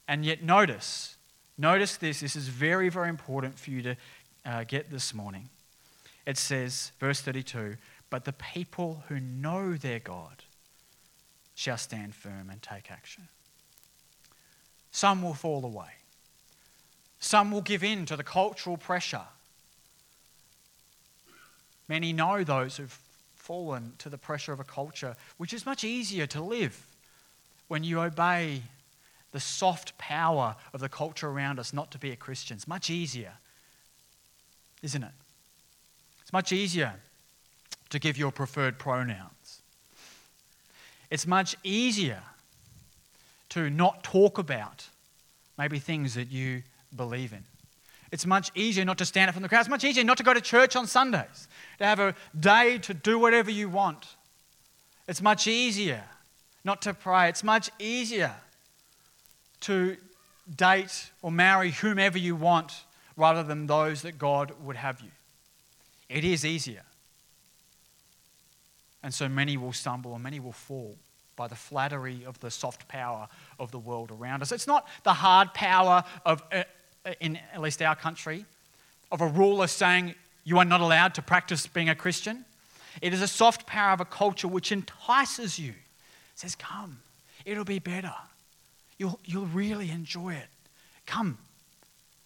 And 0.07 0.25
yet, 0.25 0.43
notice, 0.43 1.15
Notice 1.57 1.97
this, 1.97 2.19
this 2.19 2.35
is 2.35 2.47
very, 2.47 2.89
very 2.89 3.09
important 3.09 3.57
for 3.57 3.71
you 3.71 3.81
to 3.81 3.95
uh, 4.45 4.63
get 4.65 4.91
this 4.91 5.13
morning. 5.13 5.49
It 6.25 6.37
says, 6.37 6.91
verse 6.99 7.21
32 7.21 7.77
But 8.09 8.25
the 8.25 8.33
people 8.33 9.03
who 9.07 9.19
know 9.19 9.75
their 9.75 9.99
God 9.99 10.43
shall 11.53 11.77
stand 11.77 12.13
firm 12.13 12.49
and 12.49 12.61
take 12.61 12.91
action. 12.91 13.29
Some 14.95 15.21
will 15.21 15.33
fall 15.33 15.65
away, 15.65 15.89
some 17.19 17.51
will 17.51 17.61
give 17.61 17.83
in 17.83 18.05
to 18.05 18.15
the 18.15 18.23
cultural 18.23 18.77
pressure. 18.77 19.25
Many 21.89 22.13
know 22.13 22.45
those 22.45 22.77
who've 22.77 22.97
fallen 23.35 23.91
to 23.97 24.07
the 24.07 24.17
pressure 24.17 24.53
of 24.53 24.61
a 24.61 24.63
culture 24.63 25.17
which 25.35 25.51
is 25.51 25.65
much 25.65 25.83
easier 25.83 26.25
to 26.27 26.41
live 26.41 26.81
when 27.67 27.83
you 27.83 27.99
obey 27.99 28.61
the 29.33 29.41
soft 29.41 29.97
power 29.97 30.55
of 30.73 30.79
the 30.79 30.87
culture 30.87 31.27
around 31.27 31.59
us 31.59 31.73
not 31.73 31.91
to 31.91 31.97
be 31.97 32.11
a 32.11 32.15
Christian. 32.15 32.55
It's 32.55 32.65
much 32.65 32.89
easier, 32.89 33.33
isn't 34.81 35.03
it? 35.03 35.11
It's 36.21 36.31
much 36.31 36.53
easier 36.53 36.93
to 37.89 37.99
give 37.99 38.17
your 38.17 38.31
preferred 38.31 38.79
pronouns. 38.79 39.59
It's 41.11 41.27
much 41.27 41.57
easier 41.65 42.23
to 43.55 43.69
not 43.69 44.03
talk 44.03 44.37
about 44.37 44.85
maybe 45.57 45.79
things 45.79 46.15
that 46.15 46.29
you 46.29 46.61
believe 46.93 47.31
in. 47.31 47.41
It's 48.11 48.25
much 48.25 48.51
easier 48.53 48.83
not 48.83 48.97
to 48.97 49.05
stand 49.05 49.29
up 49.29 49.33
from 49.33 49.43
the 49.43 49.47
crowd. 49.47 49.61
It's 49.61 49.69
much 49.69 49.85
easier 49.85 50.03
not 50.03 50.17
to 50.17 50.23
go 50.23 50.33
to 50.33 50.41
church 50.41 50.75
on 50.75 50.87
Sundays, 50.87 51.47
to 51.77 51.85
have 51.85 52.01
a 52.01 52.15
day 52.37 52.79
to 52.79 52.93
do 52.93 53.17
whatever 53.17 53.49
you 53.49 53.69
want. 53.69 54.07
It's 55.07 55.21
much 55.21 55.47
easier 55.47 56.03
not 56.65 56.81
to 56.81 56.93
pray. 56.93 57.29
It's 57.29 57.45
much 57.45 57.69
easier 57.79 58.35
to 59.61 59.95
date 60.53 61.11
or 61.21 61.31
marry 61.31 61.71
whomever 61.71 62.17
you 62.17 62.35
want 62.35 62.83
rather 63.15 63.41
than 63.41 63.67
those 63.67 64.01
that 64.01 64.19
God 64.19 64.51
would 64.65 64.75
have 64.75 64.99
you. 64.99 65.11
It 66.09 66.25
is 66.25 66.43
easier. 66.43 66.83
And 69.01 69.13
so 69.13 69.29
many 69.29 69.55
will 69.55 69.71
stumble 69.71 70.13
and 70.13 70.21
many 70.21 70.41
will 70.41 70.51
fall 70.51 70.97
by 71.35 71.47
the 71.47 71.55
flattery 71.55 72.23
of 72.25 72.39
the 72.39 72.51
soft 72.51 72.87
power 72.87 73.27
of 73.59 73.71
the 73.71 73.79
world 73.79 74.11
around 74.11 74.41
us. 74.41 74.51
It's 74.51 74.67
not 74.67 74.87
the 75.03 75.13
hard 75.13 75.53
power 75.53 76.03
of, 76.25 76.43
uh, 76.51 76.63
in 77.19 77.39
at 77.53 77.61
least 77.61 77.81
our 77.81 77.95
country, 77.95 78.45
of 79.11 79.21
a 79.21 79.27
ruler 79.27 79.67
saying 79.67 80.15
you 80.43 80.57
are 80.59 80.65
not 80.65 80.81
allowed 80.81 81.15
to 81.15 81.21
practice 81.21 81.67
being 81.67 81.89
a 81.89 81.95
Christian. 81.95 82.45
It 83.01 83.13
is 83.13 83.21
a 83.21 83.27
soft 83.27 83.65
power 83.65 83.91
of 83.91 83.99
a 83.99 84.05
culture 84.05 84.47
which 84.47 84.71
entices 84.71 85.59
you. 85.59 85.73
Says, 86.35 86.55
Come, 86.55 86.99
it'll 87.45 87.65
be 87.65 87.79
better. 87.79 88.13
You'll, 88.97 89.19
you'll 89.25 89.47
really 89.47 89.91
enjoy 89.91 90.33
it. 90.33 90.47
Come. 91.05 91.37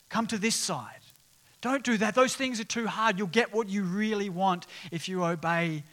Come 0.10 0.28
to 0.28 0.38
this 0.38 0.56
side. 0.56 1.00
Don't 1.62 1.84
do 1.84 1.98
that. 1.98 2.16
Those 2.16 2.36
things 2.36 2.60
are 2.60 2.66
too 2.66 2.88
hard. 2.88 3.18
You'll 3.18 3.28
get 3.28 3.54
what 3.54 3.68
you 3.68 3.84
really 3.84 4.30
want 4.30 4.66
if 4.92 5.10
you 5.10 5.24
obey 5.24 5.84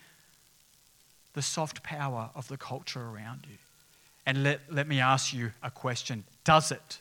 the 1.36 1.42
soft 1.42 1.82
power 1.82 2.30
of 2.34 2.48
the 2.48 2.56
culture 2.56 3.02
around 3.02 3.40
you. 3.48 3.58
And 4.24 4.42
let, 4.42 4.60
let 4.70 4.88
me 4.88 5.00
ask 5.00 5.34
you 5.34 5.52
a 5.62 5.70
question 5.70 6.24
Does 6.44 6.72
it? 6.72 7.00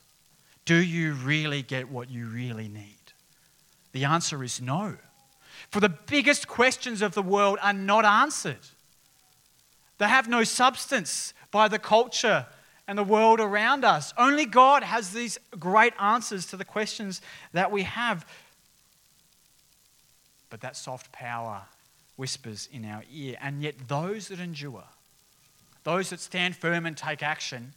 Do 0.65 0.75
you 0.75 1.13
really 1.13 1.61
get 1.61 1.89
what 1.89 2.09
you 2.09 2.27
really 2.27 2.67
need? 2.67 3.13
The 3.93 4.03
answer 4.03 4.43
is 4.43 4.59
no. 4.59 4.97
For 5.71 5.79
the 5.79 5.89
biggest 5.89 6.49
questions 6.49 7.01
of 7.01 7.13
the 7.13 7.21
world 7.21 7.59
are 7.61 7.71
not 7.71 8.03
answered. 8.03 8.59
They 9.99 10.09
have 10.09 10.27
no 10.27 10.43
substance 10.43 11.33
by 11.49 11.69
the 11.69 11.79
culture 11.79 12.45
and 12.89 12.97
the 12.97 13.05
world 13.05 13.39
around 13.39 13.85
us. 13.85 14.13
Only 14.17 14.45
God 14.45 14.83
has 14.83 15.11
these 15.11 15.39
great 15.57 15.93
answers 15.97 16.47
to 16.47 16.57
the 16.57 16.65
questions 16.65 17.21
that 17.53 17.71
we 17.71 17.83
have. 17.83 18.27
But 20.49 20.59
that 20.59 20.75
soft 20.75 21.13
power 21.13 21.61
whispers 22.15 22.69
in 22.71 22.85
our 22.85 23.03
ear. 23.13 23.37
And 23.41 23.61
yet, 23.61 23.75
those 23.87 24.29
that 24.29 24.39
endure, 24.39 24.83
those 25.83 26.09
that 26.09 26.19
stand 26.19 26.55
firm 26.55 26.85
and 26.85 26.95
take 26.95 27.21
action, 27.21 27.73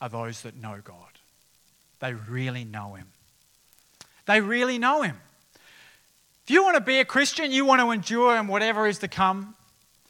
are 0.00 0.08
those 0.08 0.42
that 0.42 0.56
know 0.60 0.80
God. 0.84 0.98
They 2.00 2.12
really 2.12 2.64
know 2.64 2.94
Him. 2.94 3.06
They 4.26 4.40
really 4.40 4.78
know 4.78 5.02
Him. 5.02 5.16
If 6.44 6.50
you 6.50 6.62
want 6.62 6.74
to 6.74 6.82
be 6.82 7.00
a 7.00 7.04
Christian, 7.04 7.50
you 7.50 7.64
want 7.64 7.80
to 7.80 7.90
endure 7.90 8.36
in 8.36 8.46
whatever 8.48 8.86
is 8.86 8.98
to 8.98 9.08
come 9.08 9.54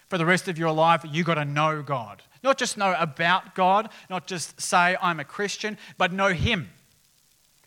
for 0.08 0.18
the 0.18 0.26
rest 0.26 0.48
of 0.48 0.58
your 0.58 0.72
life, 0.72 1.04
you've 1.08 1.26
got 1.26 1.34
to 1.34 1.44
know 1.44 1.82
God. 1.82 2.22
Not 2.42 2.58
just 2.58 2.76
know 2.76 2.94
about 2.98 3.54
God, 3.54 3.88
not 4.10 4.26
just 4.26 4.60
say, 4.60 4.96
I'm 5.00 5.20
a 5.20 5.24
Christian, 5.24 5.78
but 5.96 6.12
know 6.12 6.28
Him. 6.28 6.70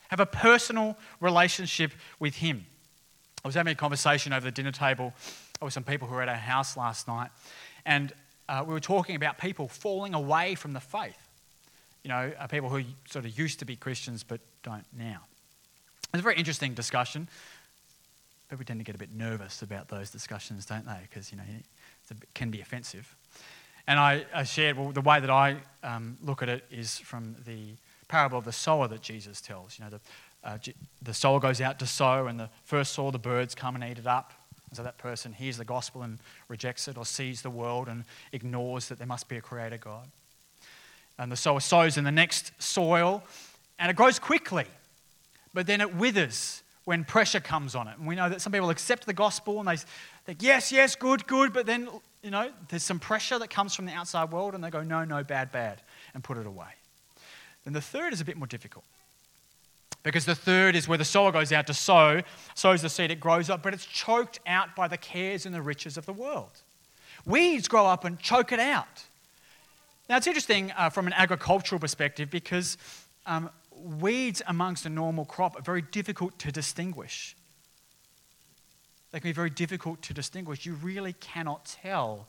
Have 0.09 0.19
a 0.19 0.25
personal 0.25 0.97
relationship 1.19 1.91
with 2.19 2.35
Him. 2.35 2.65
I 3.47 3.49
was 3.49 3.55
having 3.55 3.71
a 3.71 3.77
conversation 3.77 4.33
over 4.33 4.43
the 4.43 4.51
dinner 4.51 4.73
table 4.73 5.13
with 5.61 5.71
some 5.71 5.85
people 5.85 6.05
who 6.05 6.15
were 6.15 6.21
at 6.21 6.27
our 6.27 6.35
house 6.35 6.75
last 6.75 7.07
night, 7.07 7.29
and 7.85 8.11
uh, 8.49 8.65
we 8.67 8.73
were 8.73 8.81
talking 8.81 9.15
about 9.15 9.37
people 9.37 9.69
falling 9.69 10.13
away 10.13 10.53
from 10.53 10.73
the 10.73 10.81
faith. 10.81 11.29
You 12.03 12.09
know, 12.09 12.33
uh, 12.37 12.47
people 12.47 12.67
who 12.67 12.83
sort 13.09 13.23
of 13.23 13.39
used 13.39 13.59
to 13.59 13.65
be 13.65 13.77
Christians 13.77 14.21
but 14.21 14.41
don't 14.63 14.83
now. 14.91 15.21
It's 16.13 16.19
a 16.19 16.23
very 16.23 16.35
interesting 16.35 16.73
discussion. 16.73 17.29
People 18.49 18.65
tend 18.65 18.81
to 18.81 18.83
get 18.83 18.95
a 18.95 18.97
bit 18.97 19.13
nervous 19.15 19.61
about 19.61 19.87
those 19.87 20.11
discussions, 20.11 20.65
don't 20.65 20.85
they? 20.85 20.99
Because, 21.03 21.31
you 21.31 21.37
know, 21.37 21.45
it 21.47 22.17
can 22.33 22.51
be 22.51 22.59
offensive. 22.59 23.15
And 23.87 23.97
I, 23.97 24.25
I 24.35 24.43
shared, 24.43 24.77
well, 24.77 24.91
the 24.91 24.99
way 24.99 25.21
that 25.21 25.29
I 25.29 25.55
um, 25.83 26.17
look 26.21 26.41
at 26.41 26.49
it 26.49 26.65
is 26.69 26.99
from 26.99 27.37
the 27.45 27.75
parable 28.09 28.39
of 28.39 28.43
the 28.43 28.51
sower 28.51 28.89
that 28.89 29.01
Jesus 29.01 29.39
tells. 29.39 29.79
You 29.79 29.85
know, 29.85 29.91
the, 29.91 30.01
uh, 30.47 30.57
the 31.01 31.13
sower 31.13 31.39
goes 31.39 31.59
out 31.59 31.77
to 31.79 31.85
sow, 31.85 32.27
and 32.27 32.39
the 32.39 32.49
first 32.63 32.93
sower, 32.93 33.11
the 33.11 33.19
birds 33.19 33.53
come 33.53 33.75
and 33.75 33.83
eat 33.83 33.99
it 33.99 34.07
up. 34.07 34.33
And 34.69 34.77
so 34.77 34.83
that 34.83 34.97
person 34.97 35.33
hears 35.33 35.57
the 35.57 35.65
gospel 35.65 36.01
and 36.01 36.19
rejects 36.47 36.87
it, 36.87 36.97
or 36.97 37.05
sees 37.05 37.41
the 37.41 37.49
world 37.49 37.89
and 37.89 38.05
ignores 38.31 38.87
that 38.87 38.97
there 38.97 39.07
must 39.07 39.27
be 39.27 39.35
a 39.35 39.41
creator 39.41 39.77
God. 39.77 40.07
And 41.19 41.31
the 41.31 41.35
sower 41.35 41.59
sows 41.59 41.97
in 41.97 42.05
the 42.05 42.11
next 42.11 42.51
soil, 42.59 43.23
and 43.77 43.91
it 43.91 43.95
grows 43.95 44.19
quickly, 44.19 44.65
but 45.53 45.67
then 45.67 45.81
it 45.81 45.93
withers 45.93 46.63
when 46.85 47.03
pressure 47.03 47.41
comes 47.41 47.75
on 47.75 47.89
it. 47.89 47.97
And 47.97 48.07
we 48.07 48.15
know 48.15 48.29
that 48.29 48.41
some 48.41 48.53
people 48.53 48.69
accept 48.69 49.05
the 49.05 49.13
gospel 49.13 49.59
and 49.59 49.67
they 49.67 49.75
think, 50.25 50.41
yes, 50.41 50.71
yes, 50.71 50.95
good, 50.95 51.27
good, 51.27 51.51
but 51.51 51.65
then, 51.65 51.89
you 52.23 52.31
know, 52.31 52.49
there's 52.69 52.83
some 52.83 52.99
pressure 52.99 53.37
that 53.39 53.49
comes 53.49 53.75
from 53.75 53.85
the 53.85 53.91
outside 53.91 54.31
world 54.31 54.55
and 54.55 54.63
they 54.63 54.69
go, 54.69 54.83
no, 54.83 55.03
no, 55.03 55.21
bad, 55.23 55.51
bad, 55.51 55.81
and 56.13 56.23
put 56.23 56.37
it 56.37 56.47
away. 56.47 56.69
Then 57.65 57.73
the 57.73 57.81
third 57.81 58.13
is 58.13 58.21
a 58.21 58.25
bit 58.25 58.37
more 58.37 58.47
difficult. 58.47 58.85
Because 60.07 60.23
the 60.23 60.35
third 60.35 60.77
is 60.77 60.87
where 60.87 60.97
the 60.97 61.03
sower 61.03 61.33
goes 61.33 61.51
out 61.51 61.67
to 61.67 61.73
sow, 61.73 62.21
sows 62.55 62.81
the 62.81 62.87
seed, 62.87 63.11
it 63.11 63.19
grows 63.19 63.49
up, 63.49 63.61
but 63.61 63.73
it's 63.73 63.85
choked 63.85 64.39
out 64.47 64.73
by 64.73 64.87
the 64.87 64.95
cares 64.95 65.45
and 65.45 65.53
the 65.53 65.61
riches 65.61 65.97
of 65.97 66.05
the 66.05 66.13
world. 66.13 66.61
Weeds 67.25 67.67
grow 67.67 67.85
up 67.85 68.05
and 68.05 68.17
choke 68.17 68.53
it 68.53 68.59
out. 68.61 69.03
Now, 70.07 70.15
it's 70.15 70.25
interesting 70.25 70.71
uh, 70.77 70.89
from 70.91 71.07
an 71.07 71.13
agricultural 71.13 71.77
perspective 71.81 72.29
because 72.29 72.77
um, 73.25 73.49
weeds 73.75 74.41
amongst 74.47 74.85
a 74.85 74.89
normal 74.89 75.25
crop 75.25 75.59
are 75.59 75.61
very 75.61 75.81
difficult 75.81 76.39
to 76.39 76.53
distinguish. 76.53 77.35
They 79.11 79.19
can 79.19 79.27
be 79.27 79.33
very 79.33 79.49
difficult 79.49 80.01
to 80.03 80.13
distinguish. 80.13 80.65
You 80.65 80.75
really 80.75 81.15
cannot 81.19 81.65
tell 81.65 82.27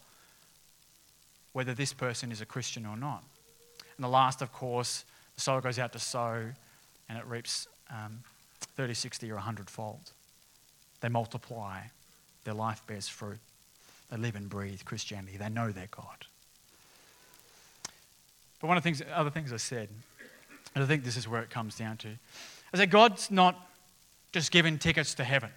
whether 1.53 1.75
this 1.75 1.93
person 1.93 2.33
is 2.33 2.41
a 2.41 2.47
Christian 2.47 2.87
or 2.87 2.97
not. 2.97 3.23
And 3.97 4.03
the 4.03 4.09
last, 4.09 4.43
of 4.43 4.53
course, 4.53 5.05
the 5.37 5.41
sower 5.43 5.61
goes 5.61 5.79
out 5.79 5.93
to 5.93 6.01
sow 6.01 6.49
and 7.09 7.19
it 7.19 7.27
reaps 7.27 7.67
um, 7.91 8.21
30, 8.77 8.95
60, 8.95 9.31
or 9.31 9.35
100 9.35 9.71
fold. 9.71 10.13
They 11.01 11.09
multiply, 11.09 11.81
their 12.45 12.55
life 12.55 12.83
bears 12.87 13.09
fruit. 13.09 13.39
They 14.11 14.17
live 14.17 14.37
and 14.37 14.49
breathe 14.49 14.81
Christianity. 14.85 15.37
They 15.37 15.49
know 15.49 15.71
their 15.71 15.89
God. 15.91 16.27
But 18.61 18.69
one 18.69 18.77
of 18.77 18.83
the 18.83 18.87
things, 18.87 19.03
other 19.15 19.31
things 19.31 19.53
I 19.53 19.59
said 19.59 19.89
and 20.75 20.85
I 20.85 20.87
think 20.87 21.05
this 21.05 21.17
is 21.17 21.27
where 21.27 21.43
it 21.43 21.51
comes 21.51 21.77
down 21.77 21.97
to. 21.99 22.09
I 22.73 22.77
say, 22.77 22.87
God's 22.87 23.31
not 23.31 23.69
just 24.33 24.51
giving 24.51 24.79
tickets 24.79 25.15
to 25.15 25.25
heaven. 25.25 25.51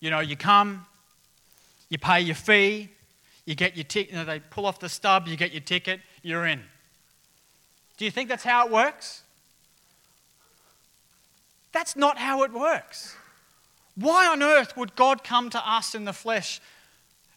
You 0.00 0.10
know, 0.10 0.20
you 0.20 0.36
come, 0.36 0.86
you 1.88 1.98
pay 1.98 2.20
your 2.20 2.36
fee, 2.36 2.88
you 3.44 3.54
get 3.54 3.76
your 3.76 3.84
ticket, 3.84 4.12
you 4.12 4.18
know, 4.18 4.24
they 4.24 4.38
pull 4.38 4.64
off 4.64 4.78
the 4.78 4.88
stub, 4.88 5.26
you 5.26 5.36
get 5.36 5.52
your 5.52 5.60
ticket, 5.60 6.00
you're 6.22 6.46
in. 6.46 6.62
Do 7.96 8.04
you 8.04 8.10
think 8.10 8.28
that's 8.28 8.44
how 8.44 8.66
it 8.66 8.72
works? 8.72 9.22
That's 11.72 11.96
not 11.96 12.18
how 12.18 12.42
it 12.42 12.52
works. 12.52 13.16
Why 13.94 14.26
on 14.26 14.42
earth 14.42 14.76
would 14.76 14.96
God 14.96 15.24
come 15.24 15.50
to 15.50 15.70
us 15.70 15.94
in 15.94 16.04
the 16.04 16.12
flesh 16.12 16.60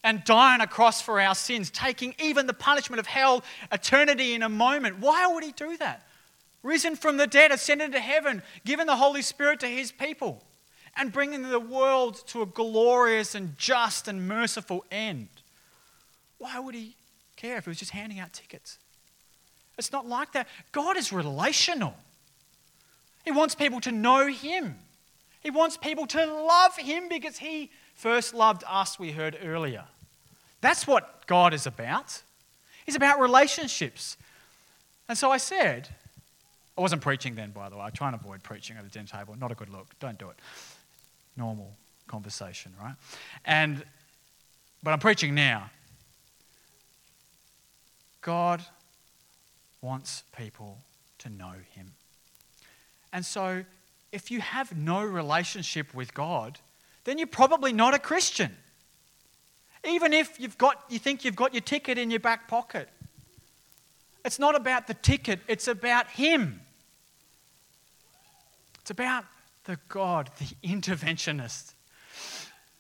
and 0.04 0.24
die 0.24 0.54
on 0.54 0.62
a 0.62 0.68
cross 0.68 1.02
for 1.02 1.20
our 1.20 1.34
sins, 1.34 1.70
taking 1.72 2.14
even 2.22 2.46
the 2.46 2.54
punishment 2.54 3.00
of 3.00 3.08
hell, 3.08 3.44
eternity 3.72 4.34
in 4.34 4.44
a 4.44 4.50
moment. 4.50 5.00
Why 5.00 5.26
would 5.28 5.44
he 5.44 5.54
do 5.54 5.78
that? 5.78 6.06
Risen 6.62 6.96
from 6.96 7.18
the 7.18 7.28
dead, 7.28 7.52
ascended 7.52 7.94
to 7.94 8.00
heaven, 8.00 8.42
given 8.66 8.88
the 8.88 8.98
Holy 8.98 9.22
Spirit 9.22 9.60
to 9.62 9.68
his 9.68 9.92
people, 9.92 10.44
and 10.96 11.12
bringing 11.12 11.44
the 11.44 11.60
world 11.60 12.26
to 12.28 12.42
a 12.42 12.46
glorious 12.46 13.34
and 13.34 13.58
just 13.58 14.08
and 14.08 14.28
merciful 14.28 14.86
end. 14.92 15.30
Why 16.38 16.60
would 16.60 16.76
he 16.76 16.96
care 17.36 17.58
if 17.58 17.66
he 17.66 17.70
was 17.70 17.80
just 17.80 17.92
handing 17.92 18.20
out 18.20 18.34
tickets? 18.34 18.78
It's 19.78 19.92
not 19.92 20.08
like 20.08 20.34
that. 20.34 20.48
God 20.72 20.98
is 20.98 21.12
relational. 21.12 21.96
He 23.24 23.32
wants 23.32 23.56
people 23.56 23.80
to 23.82 23.92
know 23.92 24.28
him. 24.28 24.76
He 25.42 25.50
wants 25.50 25.78
people 25.78 26.08
to 26.08 26.26
love 26.26 26.78
him 26.78 27.10
because 27.10 27.38
he 27.38 27.72
first 27.96 28.34
loved 28.34 28.64
us, 28.68 28.98
we 28.98 29.12
heard 29.12 29.38
earlier. 29.44 29.86
That's 30.62 30.88
what 30.88 31.28
God 31.28 31.54
is 31.54 31.68
about. 31.68 32.22
He's 32.86 32.96
about 32.96 33.20
relationships. 33.20 34.18
And 35.10 35.18
so 35.18 35.32
I 35.32 35.38
said, 35.38 35.90
I 36.78 36.82
wasn't 36.82 37.02
preaching 37.02 37.36
then, 37.36 37.52
by 37.52 37.70
the 37.70 37.76
way. 37.76 37.84
I 37.84 37.90
try 37.90 38.08
and 38.08 38.16
avoid 38.16 38.42
preaching 38.44 38.78
at 38.78 38.84
the 38.84 38.90
dinner 38.90 39.08
table. 39.08 39.36
Not 39.40 39.52
a 39.52 39.56
good 39.56 39.70
look. 39.70 39.88
Don't 40.00 40.18
do 40.18 40.30
it. 40.30 40.38
Normal 41.36 41.76
conversation, 42.08 42.74
right? 42.82 42.96
And 43.46 43.84
but 44.82 44.92
I'm 44.92 45.00
preaching 45.00 45.34
now. 45.34 45.70
God 48.22 48.62
wants 49.82 50.24
people 50.38 50.80
to 51.20 51.30
know 51.30 51.54
him. 51.72 51.94
And 53.14 53.24
so 53.24 53.64
if 54.12 54.32
you 54.32 54.42
have 54.42 54.76
no 54.76 55.04
relationship 55.04 55.94
with 55.94 56.14
God, 56.14 56.60
then 57.04 57.18
you're 57.18 57.28
probably 57.28 57.72
not 57.72 57.94
a 57.94 58.00
Christian. 58.00 58.56
Even 59.86 60.14
if 60.14 60.40
you've 60.40 60.58
got, 60.58 60.84
you 60.90 60.98
think 60.98 61.24
you've 61.24 61.36
got 61.36 61.54
your 61.54 61.62
ticket 61.62 61.98
in 61.98 62.10
your 62.10 62.20
back 62.20 62.48
pocket. 62.48 62.90
It's 64.26 64.40
not 64.40 64.56
about 64.56 64.88
the 64.88 64.94
ticket, 64.94 65.40
it's 65.48 65.68
about 65.68 66.08
Him. 66.08 66.62
It's 68.82 68.92
about 68.92 69.26
the 69.66 69.78
God, 69.90 70.30
the 70.40 70.46
interventionist, 70.68 71.74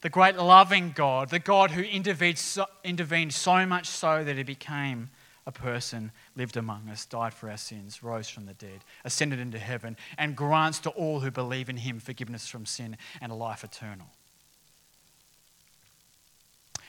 the 0.02 0.10
great 0.10 0.38
loving 0.38 0.94
God, 0.96 1.30
the 1.30 1.40
God 1.40 1.72
who 1.72 1.82
intervened 1.82 2.38
so, 2.38 2.66
intervened 2.84 3.34
so 3.34 3.66
much 3.66 3.88
so 3.88 4.24
that 4.24 4.38
He 4.38 4.44
became 4.44 5.10
a 5.46 5.52
person, 5.52 6.12
lived 6.36 6.56
among 6.56 6.90
us, 6.90 7.06
died 7.06 7.34
for 7.34 7.50
our 7.50 7.58
sins, 7.58 8.02
rose 8.02 8.30
from 8.30 8.46
the 8.46 8.54
dead, 8.54 8.84
ascended 9.04 9.40
into 9.40 9.60
heaven, 9.60 9.98
and 10.18 10.36
grants 10.36 10.80
to 10.80 10.90
all 10.92 11.20
who 11.20 11.32
believe 11.32 11.70
in 11.70 11.78
Him 11.78 12.00
forgiveness 12.00 12.48
from 12.48 12.66
sin 12.66 12.98
and 13.22 13.32
a 13.32 13.36
life 13.36 13.64
eternal. 13.64 14.08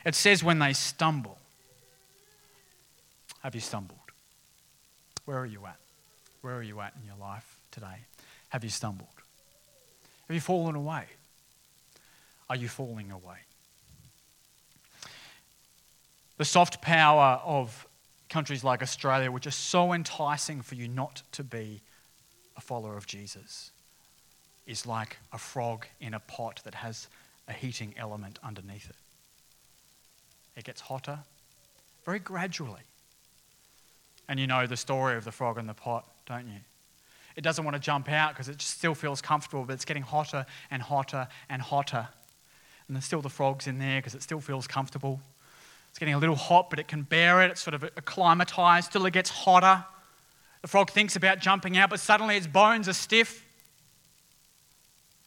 It 0.04 0.14
says 0.14 0.44
when 0.44 0.58
they 0.58 0.72
stumble. 0.72 1.38
Have 3.42 3.54
you 3.54 3.60
stumbled? 3.60 3.98
Where 5.24 5.38
are 5.38 5.46
you 5.46 5.64
at? 5.66 5.78
Where 6.42 6.54
are 6.54 6.62
you 6.62 6.80
at 6.80 6.94
in 7.00 7.06
your 7.06 7.16
life 7.16 7.58
today? 7.70 8.04
Have 8.50 8.62
you 8.62 8.70
stumbled? 8.70 9.08
Have 10.28 10.34
you 10.34 10.40
fallen 10.40 10.76
away? 10.76 11.04
Are 12.48 12.56
you 12.56 12.68
falling 12.68 13.10
away? 13.10 13.38
The 16.36 16.44
soft 16.44 16.82
power 16.82 17.40
of 17.44 17.86
countries 18.34 18.64
like 18.64 18.82
Australia, 18.82 19.30
which 19.30 19.46
are 19.46 19.52
so 19.52 19.92
enticing 19.92 20.60
for 20.60 20.74
you 20.74 20.88
not 20.88 21.22
to 21.30 21.44
be 21.44 21.80
a 22.56 22.60
follower 22.60 22.96
of 22.96 23.06
Jesus, 23.06 23.70
is 24.66 24.84
like 24.84 25.18
a 25.32 25.38
frog 25.38 25.86
in 26.00 26.14
a 26.14 26.18
pot 26.18 26.60
that 26.64 26.74
has 26.74 27.06
a 27.46 27.52
heating 27.52 27.94
element 27.96 28.40
underneath 28.42 28.90
it. 28.90 28.96
It 30.56 30.64
gets 30.64 30.80
hotter 30.80 31.20
very 32.04 32.18
gradually. 32.18 32.80
And 34.28 34.40
you 34.40 34.48
know 34.48 34.66
the 34.66 34.76
story 34.76 35.16
of 35.16 35.24
the 35.24 35.30
frog 35.30 35.56
in 35.56 35.68
the 35.68 35.72
pot, 35.72 36.04
don't 36.26 36.48
you? 36.48 36.58
It 37.36 37.42
doesn't 37.42 37.64
want 37.64 37.76
to 37.76 37.80
jump 37.80 38.10
out 38.10 38.30
because 38.32 38.48
it 38.48 38.60
still 38.60 38.96
feels 38.96 39.22
comfortable, 39.22 39.62
but 39.62 39.74
it's 39.74 39.84
getting 39.84 40.02
hotter 40.02 40.44
and 40.72 40.82
hotter 40.82 41.28
and 41.48 41.62
hotter. 41.62 42.08
And 42.88 42.96
there's 42.96 43.04
still 43.04 43.22
the 43.22 43.30
frogs 43.30 43.68
in 43.68 43.78
there 43.78 44.00
because 44.00 44.16
it 44.16 44.24
still 44.24 44.40
feels 44.40 44.66
comfortable. 44.66 45.20
It's 45.94 46.00
getting 46.00 46.14
a 46.14 46.18
little 46.18 46.34
hot, 46.34 46.70
but 46.70 46.80
it 46.80 46.88
can 46.88 47.02
bear 47.02 47.40
it. 47.42 47.52
It's 47.52 47.60
sort 47.60 47.74
of 47.74 47.84
acclimatized 47.84 48.88
Still, 48.88 49.06
it 49.06 49.12
gets 49.12 49.30
hotter. 49.30 49.84
The 50.60 50.66
frog 50.66 50.90
thinks 50.90 51.14
about 51.14 51.38
jumping 51.38 51.78
out, 51.78 51.88
but 51.88 52.00
suddenly 52.00 52.36
its 52.36 52.48
bones 52.48 52.88
are 52.88 52.92
stiff. 52.92 53.46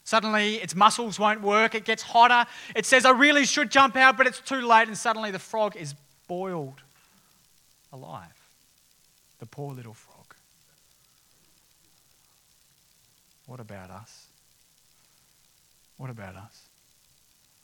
Suddenly 0.03 0.55
its 0.55 0.76
muscles 0.76 1.18
won't 1.18 1.41
work. 1.41 1.74
It 1.74 1.86
gets 1.86 2.03
hotter. 2.03 2.45
It 2.76 2.86
says, 2.86 3.05
I 3.05 3.11
really 3.11 3.45
should 3.45 3.72
jump 3.72 3.95
out, 3.95 4.18
but 4.18 4.28
it's 4.28 4.41
too 4.41 4.59
late. 4.59 4.89
And 4.89 4.97
suddenly 4.97 5.32
the 5.32 5.39
frog 5.39 5.78
is 5.78 5.95
boiled 6.28 6.82
alive. 7.93 8.28
The 9.39 9.45
poor 9.45 9.74
little 9.74 9.93
frog. 9.93 10.36
What 13.45 13.61
about 13.61 13.89
us? 13.89 14.26
What 15.95 16.09
about 16.09 16.36
us? 16.36 16.63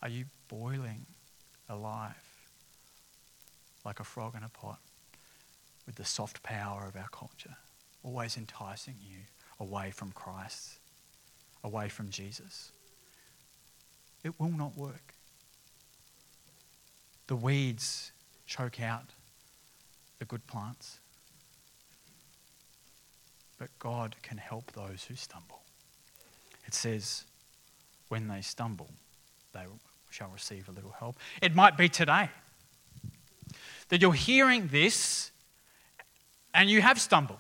Are 0.01 0.07
you 0.07 0.23
boiling 0.47 1.05
alive? 1.67 2.22
Like 3.85 3.99
a 3.99 4.03
frog 4.03 4.35
in 4.35 4.43
a 4.43 4.49
pot 4.49 4.79
with 5.85 5.95
the 5.95 6.05
soft 6.05 6.43
power 6.43 6.85
of 6.87 6.95
our 6.95 7.09
culture, 7.09 7.57
always 8.03 8.37
enticing 8.37 8.95
you 9.01 9.17
away 9.59 9.91
from 9.91 10.11
Christ, 10.11 10.79
away 11.63 11.89
from 11.89 12.09
Jesus? 12.09 12.71
It 14.23 14.39
will 14.39 14.49
not 14.49 14.77
work. 14.77 15.13
The 17.27 17.35
weeds 17.35 18.11
choke 18.45 18.81
out 18.81 19.05
the 20.19 20.25
good 20.25 20.45
plants. 20.47 20.99
But 23.57 23.69
God 23.79 24.15
can 24.21 24.37
help 24.37 24.71
those 24.71 25.05
who 25.05 25.15
stumble. 25.15 25.61
It 26.65 26.73
says, 26.73 27.25
when 28.09 28.27
they 28.27 28.41
stumble, 28.41 28.89
they 29.53 29.63
shall 30.09 30.29
receive 30.29 30.69
a 30.69 30.71
little 30.71 30.95
help. 30.97 31.17
It 31.41 31.55
might 31.55 31.77
be 31.77 31.89
today 31.89 32.29
that 33.93 34.01
you're 34.01 34.11
hearing 34.11 34.69
this 34.71 35.29
and 36.51 36.67
you 36.67 36.81
have 36.81 36.99
stumbled. 36.99 37.37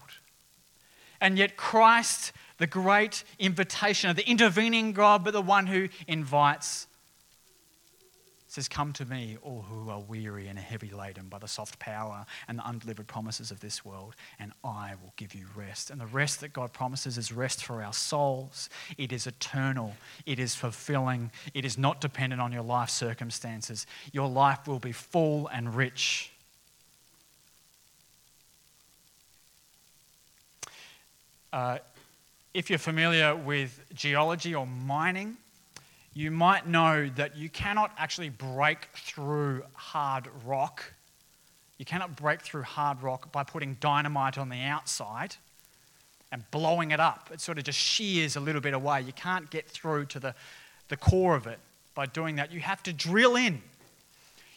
And 1.19 1.35
yet, 1.35 1.57
Christ, 1.57 2.31
the 2.59 2.67
great 2.67 3.23
invitation 3.39 4.11
of 4.11 4.15
the 4.15 4.29
intervening 4.29 4.93
God, 4.93 5.23
but 5.23 5.33
the 5.33 5.41
one 5.41 5.65
who 5.65 5.89
invites, 6.07 6.85
says, 8.45 8.67
Come 8.67 8.93
to 8.93 9.05
me, 9.05 9.37
all 9.41 9.63
who 9.63 9.89
are 9.89 10.01
weary 10.01 10.47
and 10.47 10.59
heavy 10.59 10.91
laden 10.91 11.27
by 11.27 11.39
the 11.39 11.47
soft 11.47 11.79
power 11.79 12.23
and 12.47 12.59
the 12.59 12.63
undelivered 12.67 13.07
promises 13.07 13.49
of 13.49 13.59
this 13.59 13.83
world, 13.83 14.13
and 14.37 14.51
I 14.63 14.93
will 15.01 15.13
give 15.15 15.33
you 15.33 15.47
rest. 15.55 15.89
And 15.89 15.99
the 15.99 16.05
rest 16.05 16.39
that 16.41 16.53
God 16.53 16.71
promises 16.71 17.17
is 17.17 17.31
rest 17.31 17.65
for 17.65 17.81
our 17.81 17.93
souls. 17.93 18.69
It 18.99 19.11
is 19.11 19.25
eternal, 19.25 19.95
it 20.27 20.37
is 20.37 20.53
fulfilling, 20.53 21.31
it 21.55 21.65
is 21.65 21.79
not 21.79 21.99
dependent 21.99 22.43
on 22.43 22.51
your 22.51 22.61
life 22.61 22.91
circumstances. 22.91 23.87
Your 24.11 24.29
life 24.29 24.67
will 24.67 24.77
be 24.77 24.91
full 24.91 25.47
and 25.47 25.73
rich. 25.73 26.29
Uh, 31.53 31.77
if 32.55 32.71
you're 32.71 32.79
familiar 32.79 33.35
with 33.35 33.79
geology 33.93 34.55
or 34.55 34.65
mining, 34.65 35.37
you 36.15 36.31
might 36.31 36.67
know 36.67 37.07
that 37.15 37.37
you 37.37 37.47
cannot 37.47 37.91
actually 37.95 38.29
break 38.29 38.87
through 38.95 39.63
hard 39.75 40.27
rock. 40.45 40.83
You 41.77 41.85
cannot 41.85 42.15
break 42.15 42.41
through 42.41 42.63
hard 42.63 43.03
rock 43.03 43.31
by 43.31 43.43
putting 43.43 43.75
dynamite 43.79 44.39
on 44.39 44.49
the 44.49 44.61
outside 44.61 45.35
and 46.31 46.43
blowing 46.49 46.89
it 46.89 46.99
up. 46.99 47.29
It 47.31 47.39
sort 47.39 47.59
of 47.59 47.65
just 47.65 47.77
shears 47.77 48.35
a 48.35 48.39
little 48.39 48.61
bit 48.61 48.73
away. 48.73 49.03
You 49.03 49.13
can't 49.13 49.47
get 49.51 49.69
through 49.69 50.05
to 50.05 50.19
the, 50.19 50.33
the 50.89 50.97
core 50.97 51.35
of 51.35 51.45
it 51.45 51.59
by 51.93 52.07
doing 52.07 52.37
that. 52.37 52.51
You 52.51 52.61
have 52.61 52.81
to 52.81 52.93
drill 52.93 53.35
in. 53.35 53.61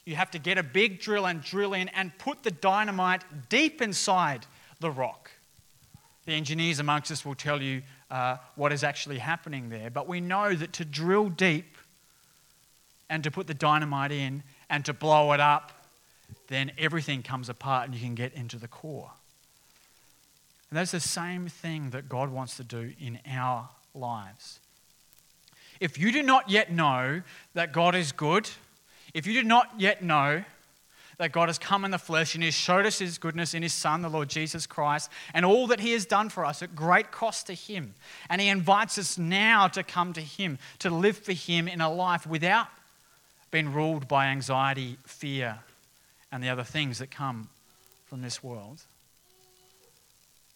You 0.07 0.17
have 0.17 0.31
to 0.31 0.39
get 0.39 0.57
a 0.57 0.63
big 0.63 0.99
drill 0.99 1.27
and 1.27 1.43
drill 1.43 1.75
in 1.75 1.89
and 1.89 2.17
put 2.17 2.43
the 2.43 2.53
dynamite 2.53 3.23
deep 3.51 3.83
inside 3.83 4.47
the 4.81 4.91
rock. 4.91 5.31
The 6.27 6.33
engineers 6.33 6.81
amongst 6.81 7.11
us 7.11 7.25
will 7.25 7.35
tell 7.35 7.63
you 7.63 7.83
uh, 8.11 8.37
what 8.57 8.73
is 8.73 8.85
actually 8.85 9.19
happening 9.19 9.69
there. 9.69 9.91
But 9.91 10.07
we 10.09 10.21
know 10.21 10.55
that 10.55 10.73
to 10.75 10.85
drill 10.85 11.29
deep 11.29 11.79
and 13.09 13.25
to 13.25 13.31
put 13.31 13.47
the 13.47 13.55
dynamite 13.55 14.13
in 14.13 14.43
and 14.69 14.85
to 14.85 14.93
blow 14.93 15.33
it 15.33 15.41
up, 15.41 15.73
then 16.49 16.73
everything 16.79 17.23
comes 17.23 17.49
apart 17.49 17.87
and 17.87 17.95
you 17.95 18.01
can 18.01 18.15
get 18.15 18.35
into 18.35 18.59
the 18.59 18.69
core. 18.69 19.11
And 20.71 20.77
that's 20.77 20.91
the 20.91 21.01
same 21.01 21.49
thing 21.49 21.91
that 21.91 22.09
God 22.09 22.31
wants 22.31 22.57
to 22.57 22.65
do 22.65 22.93
in 23.01 23.21
our 23.31 23.69
lives. 23.95 24.59
If 25.79 25.99
you 25.99 26.11
do 26.11 26.23
not 26.23 26.51
yet 26.51 26.73
know 26.73 27.23
that 27.55 27.73
God 27.73 27.95
is 27.95 28.11
good, 28.11 28.49
if 29.15 29.27
you 29.27 29.35
do 29.35 29.43
not 29.45 29.75
yet 29.79 30.03
know 30.03 30.45
that 31.19 31.33
God 31.33 31.49
has 31.49 31.59
come 31.59 31.85
in 31.85 31.91
the 31.91 31.99
flesh 31.99 32.35
and 32.35 32.43
He 32.43 32.49
has 32.49 32.55
showed 32.55 32.87
us 32.87 32.99
His 32.99 33.19
goodness 33.19 33.55
in 33.55 33.63
His 33.63 33.73
Son, 33.73 34.03
the 34.03 34.09
Lord 34.09 34.29
Jesus 34.29 34.67
Christ, 34.67 35.11
and 35.33 35.45
all 35.45 35.67
that 35.69 35.81
He 35.81 35.93
has 35.93 36.07
done 36.07 36.29
for 36.29 36.45
us 36.45 36.63
at 36.63 36.77
great 36.77 37.11
cost 37.11 37.47
to 37.47 37.55
Him. 37.55 37.95
And 38.29 38.41
He 38.41 38.49
invites 38.49 38.99
us 38.99 39.17
now 39.17 39.69
to 39.69 39.83
come 39.83 40.13
to 40.13 40.21
Him, 40.21 40.59
to 40.81 40.91
live 40.91 41.17
for 41.17 41.33
Him 41.33 41.69
in 41.69 41.81
a 41.81 41.93
life 41.93 42.27
without 42.27 42.69
being 43.51 43.73
ruled 43.73 44.09
by 44.09 44.27
anxiety, 44.27 44.99
fear, 45.07 45.61
and 46.31 46.43
the 46.43 46.49
other 46.49 46.65
things 46.65 46.99
that 46.99 47.11
come 47.11 47.49
from 48.07 48.21
this 48.21 48.43
world. 48.43 48.83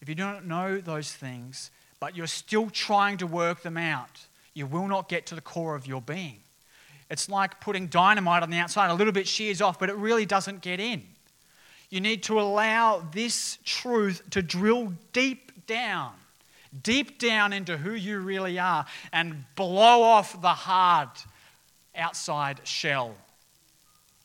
If 0.01 0.09
you 0.09 0.15
don't 0.15 0.47
know 0.47 0.79
those 0.79 1.11
things, 1.11 1.71
but 1.99 2.15
you're 2.15 2.27
still 2.27 2.69
trying 2.69 3.17
to 3.17 3.27
work 3.27 3.61
them 3.61 3.77
out, 3.77 4.27
you 4.53 4.65
will 4.65 4.87
not 4.87 5.09
get 5.09 5.25
to 5.27 5.35
the 5.35 5.41
core 5.41 5.75
of 5.75 5.87
your 5.87 6.01
being. 6.01 6.39
It's 7.11 7.27
like 7.27 7.59
putting 7.59 7.87
dynamite 7.87 8.41
on 8.41 8.49
the 8.49 8.57
outside. 8.57 8.89
A 8.89 8.93
little 8.93 9.11
bit 9.11 9.27
shears 9.27 9.61
off, 9.61 9.77
but 9.77 9.89
it 9.89 9.97
really 9.97 10.25
doesn't 10.25 10.61
get 10.61 10.79
in. 10.79 11.03
You 11.89 11.99
need 11.99 12.23
to 12.23 12.39
allow 12.39 13.03
this 13.11 13.59
truth 13.65 14.21
to 14.29 14.41
drill 14.41 14.93
deep 15.11 15.67
down, 15.67 16.13
deep 16.81 17.19
down 17.19 17.51
into 17.51 17.75
who 17.75 17.91
you 17.91 18.19
really 18.19 18.57
are, 18.57 18.85
and 19.11 19.43
blow 19.57 20.01
off 20.01 20.41
the 20.41 20.53
hard 20.53 21.09
outside 21.93 22.61
shell 22.63 23.13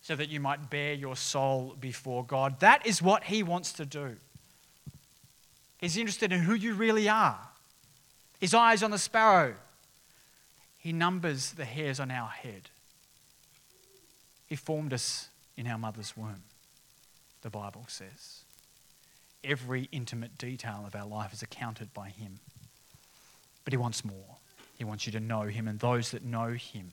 so 0.00 0.14
that 0.14 0.28
you 0.28 0.38
might 0.38 0.70
bear 0.70 0.94
your 0.94 1.16
soul 1.16 1.74
before 1.80 2.24
God. 2.24 2.60
That 2.60 2.86
is 2.86 3.02
what 3.02 3.24
He 3.24 3.42
wants 3.42 3.72
to 3.74 3.84
do. 3.84 4.14
He's 5.78 5.96
interested 5.96 6.32
in 6.32 6.42
who 6.42 6.54
you 6.54 6.74
really 6.74 7.08
are. 7.08 7.48
His 8.38 8.54
eyes 8.54 8.84
on 8.84 8.92
the 8.92 8.98
sparrow. 8.98 9.56
He 10.78 10.92
numbers 10.92 11.50
the 11.50 11.64
hairs 11.64 11.98
on 11.98 12.12
our 12.12 12.28
head. 12.28 12.70
He 14.46 14.56
formed 14.56 14.92
us 14.92 15.28
in 15.56 15.66
our 15.66 15.78
mother's 15.78 16.16
womb, 16.16 16.44
the 17.42 17.50
Bible 17.50 17.84
says. 17.88 18.44
Every 19.42 19.88
intimate 19.92 20.38
detail 20.38 20.84
of 20.86 20.94
our 20.94 21.06
life 21.06 21.32
is 21.32 21.42
accounted 21.42 21.92
by 21.92 22.08
Him. 22.08 22.40
But 23.64 23.72
He 23.72 23.76
wants 23.76 24.04
more. 24.04 24.36
He 24.78 24.84
wants 24.84 25.06
you 25.06 25.12
to 25.12 25.20
know 25.20 25.42
Him, 25.42 25.66
and 25.66 25.80
those 25.80 26.10
that 26.10 26.24
know 26.24 26.50
Him 26.50 26.92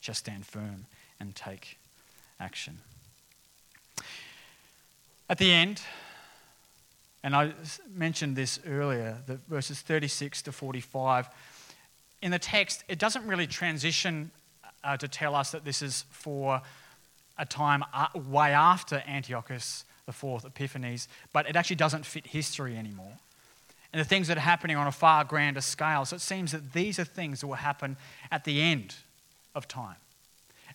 just 0.00 0.20
stand 0.20 0.46
firm 0.46 0.86
and 1.20 1.34
take 1.34 1.78
action. 2.40 2.78
At 5.28 5.38
the 5.38 5.52
end, 5.52 5.80
and 7.22 7.34
I 7.34 7.52
mentioned 7.90 8.36
this 8.36 8.60
earlier, 8.66 9.16
the 9.26 9.36
verses 9.48 9.80
36 9.80 10.42
to 10.42 10.52
45, 10.52 11.28
in 12.20 12.30
the 12.30 12.38
text, 12.38 12.84
it 12.88 12.98
doesn't 12.98 13.26
really 13.26 13.46
transition 13.46 14.30
uh, 14.84 14.96
to 14.96 15.08
tell 15.08 15.34
us 15.34 15.50
that 15.52 15.64
this 15.64 15.82
is 15.82 16.04
for 16.10 16.60
a 17.38 17.46
time 17.46 17.82
way 18.14 18.52
after 18.52 19.02
Antiochus 19.08 19.84
IV 20.08 20.44
Epiphanes, 20.44 21.08
but 21.32 21.48
it 21.48 21.56
actually 21.56 21.76
doesn't 21.76 22.04
fit 22.04 22.26
history 22.26 22.76
anymore. 22.76 23.18
And 23.92 24.00
the 24.00 24.04
things 24.04 24.28
that 24.28 24.36
are 24.36 24.40
happening 24.40 24.76
on 24.76 24.86
a 24.86 24.92
far 24.92 25.24
grander 25.24 25.60
scale. 25.60 26.04
So 26.04 26.16
it 26.16 26.20
seems 26.20 26.52
that 26.52 26.72
these 26.72 26.98
are 26.98 27.04
things 27.04 27.40
that 27.40 27.46
will 27.46 27.54
happen 27.54 27.96
at 28.30 28.44
the 28.44 28.60
end 28.60 28.96
of 29.54 29.68
time. 29.68 29.96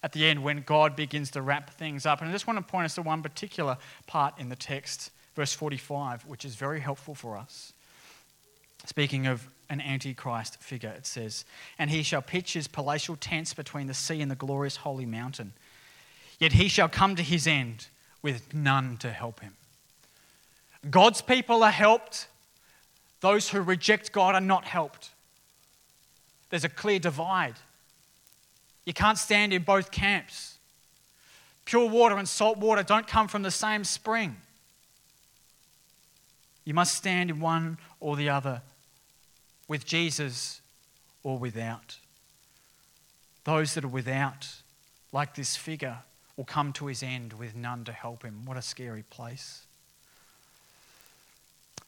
At 0.01 0.13
the 0.13 0.25
end, 0.25 0.41
when 0.41 0.61
God 0.61 0.95
begins 0.95 1.29
to 1.31 1.41
wrap 1.41 1.71
things 1.71 2.05
up. 2.05 2.21
And 2.21 2.29
I 2.29 2.31
just 2.31 2.47
want 2.47 2.57
to 2.59 2.63
point 2.63 2.85
us 2.85 2.95
to 2.95 3.01
one 3.01 3.21
particular 3.21 3.77
part 4.07 4.39
in 4.39 4.47
the 4.47 4.55
text, 4.55 5.11
verse 5.35 5.53
45, 5.53 6.25
which 6.25 6.45
is 6.45 6.55
very 6.55 6.79
helpful 6.79 7.13
for 7.13 7.37
us. 7.37 7.73
Speaking 8.85 9.27
of 9.27 9.45
an 9.69 9.81
antichrist 9.81 10.61
figure, 10.61 10.89
it 10.89 11.05
says, 11.05 11.45
And 11.77 11.89
he 11.89 12.03
shall 12.03 12.21
pitch 12.21 12.53
his 12.53 12.67
palatial 12.67 13.15
tents 13.15 13.53
between 13.53 13.87
the 13.87 13.93
sea 13.93 14.21
and 14.21 14.31
the 14.31 14.35
glorious 14.35 14.77
holy 14.77 15.05
mountain. 15.05 15.53
Yet 16.39 16.53
he 16.53 16.67
shall 16.67 16.89
come 16.89 17.15
to 17.15 17.23
his 17.23 17.45
end 17.45 17.87
with 18.21 18.53
none 18.53 18.97
to 18.97 19.11
help 19.11 19.41
him. 19.41 19.53
God's 20.89 21.21
people 21.21 21.63
are 21.63 21.71
helped, 21.71 22.27
those 23.21 23.49
who 23.49 23.61
reject 23.61 24.11
God 24.11 24.35
are 24.35 24.41
not 24.41 24.65
helped. 24.65 25.11
There's 26.49 26.63
a 26.63 26.69
clear 26.69 26.99
divide. 26.99 27.55
You 28.85 28.93
can't 28.93 29.17
stand 29.17 29.53
in 29.53 29.61
both 29.63 29.91
camps. 29.91 30.57
Pure 31.65 31.89
water 31.89 32.17
and 32.17 32.27
salt 32.27 32.57
water 32.57 32.81
don't 32.81 33.05
come 33.05 33.27
from 33.27 33.43
the 33.43 33.51
same 33.51 33.83
spring. 33.83 34.37
You 36.65 36.73
must 36.73 36.95
stand 36.95 37.29
in 37.29 37.39
one 37.39 37.77
or 37.99 38.15
the 38.15 38.29
other 38.29 38.61
with 39.69 39.85
Jesus 39.85 40.59
or 41.23 41.37
without. 41.37 41.95
Those 43.45 43.75
that 43.75 43.85
are 43.85 43.87
without, 43.87 44.47
like 45.13 45.35
this 45.35 45.55
figure, 45.55 45.99
will 46.35 46.43
come 46.43 46.73
to 46.73 46.87
his 46.87 47.01
end 47.01 47.33
with 47.33 47.55
none 47.55 47.85
to 47.85 47.93
help 47.93 48.23
him. 48.23 48.45
What 48.45 48.57
a 48.57 48.61
scary 48.61 49.03
place. 49.09 49.63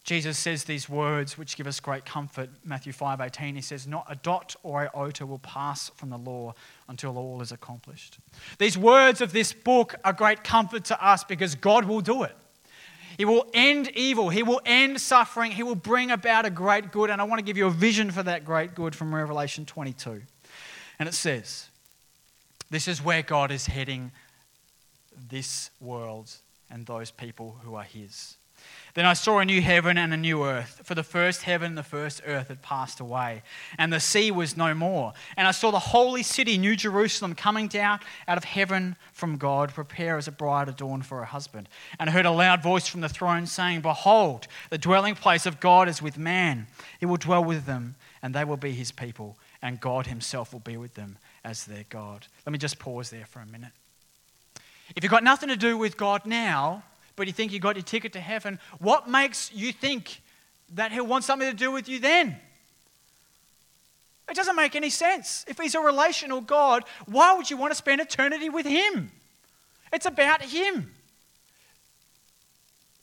Jesus 0.04 0.38
says 0.38 0.64
these 0.64 0.90
words 0.90 1.38
which 1.38 1.56
give 1.56 1.68
us 1.68 1.80
great 1.80 2.06
comfort. 2.06 2.50
Matthew 2.66 2.92
5:18 2.92 3.56
he 3.56 3.62
says 3.62 3.86
not 3.86 4.06
a 4.10 4.16
dot 4.16 4.56
or 4.64 4.84
a 4.84 4.98
iota 4.98 5.26
will 5.26 5.40
pass 5.40 5.90
from 5.90 6.10
the 6.10 6.18
law 6.18 6.56
until 6.88 7.18
all 7.18 7.42
is 7.42 7.52
accomplished. 7.52 8.18
These 8.58 8.78
words 8.78 9.22
of 9.22 9.32
this 9.32 9.54
book 9.54 9.96
are 10.04 10.14
great 10.14 10.44
comfort 10.44 10.86
to 10.86 11.06
us 11.06 11.24
because 11.24 11.56
God 11.56 11.86
will 11.86 12.02
do 12.02 12.24
it. 12.24 12.36
He 13.18 13.26
will 13.26 13.46
end 13.54 13.90
evil. 13.96 14.30
He 14.30 14.44
will 14.44 14.62
end 14.66 15.00
suffering. 15.00 15.52
He 15.52 15.64
will 15.64 15.76
bring 15.76 16.12
about 16.12 16.46
a 16.46 16.50
great 16.50 16.92
good. 16.92 17.10
And 17.10 17.22
I 17.22 17.24
want 17.26 17.40
to 17.40 17.46
give 17.46 17.58
you 17.58 17.68
a 17.68 17.72
vision 17.72 18.12
for 18.12 18.24
that 18.24 18.46
great 18.46 18.76
good 18.76 18.96
from 18.96 19.14
Revelation 19.14 19.66
22. 19.66 20.22
And 21.00 21.10
it 21.10 21.14
says, 21.14 21.70
This 22.70 22.88
is 22.88 23.04
where 23.04 23.22
God 23.22 23.52
is 23.52 23.66
heading 23.66 24.12
this 25.30 25.72
world 25.80 26.32
and 26.70 26.86
those 26.86 27.12
people 27.12 27.58
who 27.64 27.76
are 27.76 27.84
His. 27.84 28.38
Then 28.94 29.06
I 29.06 29.14
saw 29.14 29.40
a 29.40 29.46
new 29.46 29.62
heaven 29.62 29.98
and 29.98 30.14
a 30.14 30.18
new 30.18 30.44
earth, 30.44 30.82
for 30.84 30.96
the 30.96 31.04
first 31.04 31.44
heaven 31.44 31.70
and 31.70 31.78
the 31.78 31.84
first 31.84 32.22
earth 32.26 32.50
had 32.50 32.62
passed 32.62 33.00
away, 33.00 33.42
and 33.78 33.92
the 33.92 34.02
sea 34.02 34.32
was 34.32 34.58
no 34.58 34.74
more. 34.74 35.14
And 35.38 35.48
I 35.48 35.52
saw 35.52 35.72
the 35.72 35.80
holy 35.80 36.24
city, 36.24 36.58
New 36.58 36.76
Jerusalem, 36.76 37.34
coming 37.34 37.70
down 37.70 38.00
out 38.28 38.38
of 38.38 38.44
heaven 38.44 38.98
from 39.14 39.38
God, 39.38 39.74
prepare 39.74 40.18
as 40.18 40.28
a 40.28 40.32
bride 40.32 40.68
adorned 40.68 41.06
for 41.06 41.20
her 41.20 41.26
husband. 41.26 41.70
And 42.00 42.10
I 42.10 42.14
heard 42.14 42.26
a 42.26 42.32
loud 42.32 42.62
voice 42.62 42.86
from 42.86 43.00
the 43.00 43.08
throne 43.08 43.46
saying, 43.48 43.80
Behold, 43.82 44.48
the 44.70 44.78
dwelling 44.78 45.16
place 45.16 45.46
of 45.46 45.62
God 45.62 45.88
is 45.88 46.02
with 46.02 46.18
man. 46.18 46.68
He 47.00 47.06
will 47.06 47.18
dwell 47.18 47.46
with 47.46 47.66
them, 47.66 47.96
and 48.22 48.36
they 48.36 48.44
will 48.44 48.58
be 48.58 48.74
his 48.74 48.92
people, 48.92 49.38
and 49.62 49.80
God 49.80 50.08
himself 50.08 50.52
will 50.52 50.60
be 50.60 50.76
with 50.76 50.96
them 50.96 51.18
as 51.46 51.64
their 51.64 51.86
God. 51.90 52.28
Let 52.46 52.52
me 52.52 52.60
just 52.60 52.78
pause 52.78 53.10
there 53.10 53.26
for 53.26 53.40
a 53.40 53.46
minute. 53.46 53.72
If 54.98 55.04
you've 55.04 55.12
got 55.12 55.24
nothing 55.24 55.48
to 55.48 55.56
do 55.56 55.78
with 55.78 55.96
God 55.96 56.26
now, 56.26 56.84
but 57.16 57.28
you 57.28 57.34
think 57.34 57.52
you 57.52 57.60
got 57.60 57.76
your 57.76 57.84
ticket 57.84 58.14
to 58.14 58.20
heaven, 58.20 58.60
what 58.80 59.10
makes 59.10 59.52
you 59.54 59.72
think 59.72 60.22
that 60.74 60.92
he'll 60.92 61.06
want 61.06 61.24
something 61.24 61.50
to 61.50 61.56
do 61.56 61.72
with 61.72 61.90
you 61.90 62.00
then? 62.00 62.38
It 64.30 64.36
doesn't 64.36 64.56
make 64.56 64.76
any 64.76 64.90
sense. 64.90 65.44
If 65.48 65.58
he's 65.58 65.76
a 65.76 65.82
relational 65.82 66.40
God, 66.40 66.86
why 67.06 67.34
would 67.34 67.50
you 67.50 67.58
want 67.58 67.72
to 67.72 67.76
spend 67.76 68.00
eternity 68.00 68.50
with 68.50 68.66
him? 68.66 69.12
It's 69.92 70.06
about 70.06 70.42
him. 70.42 70.92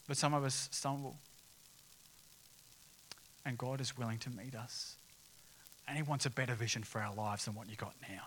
But 0.06 0.16
some 0.16 0.32
of 0.32 0.42
us 0.42 0.68
stumble. 0.72 1.16
And 3.44 3.58
God 3.58 3.80
is 3.80 3.96
willing 3.96 4.18
to 4.20 4.30
meet 4.30 4.54
us. 4.54 4.96
And 5.86 5.96
he 5.96 6.02
wants 6.02 6.24
a 6.24 6.30
better 6.30 6.54
vision 6.54 6.82
for 6.82 7.00
our 7.00 7.14
lives 7.14 7.44
than 7.44 7.54
what 7.54 7.68
you 7.68 7.76
got 7.76 7.94
now. 8.08 8.24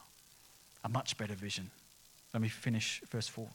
A 0.83 0.89
much 0.89 1.17
better 1.17 1.33
vision. 1.33 1.71
Let 2.33 2.41
me 2.41 2.49
finish 2.49 3.01
verse 3.09 3.27
4. 3.27 3.47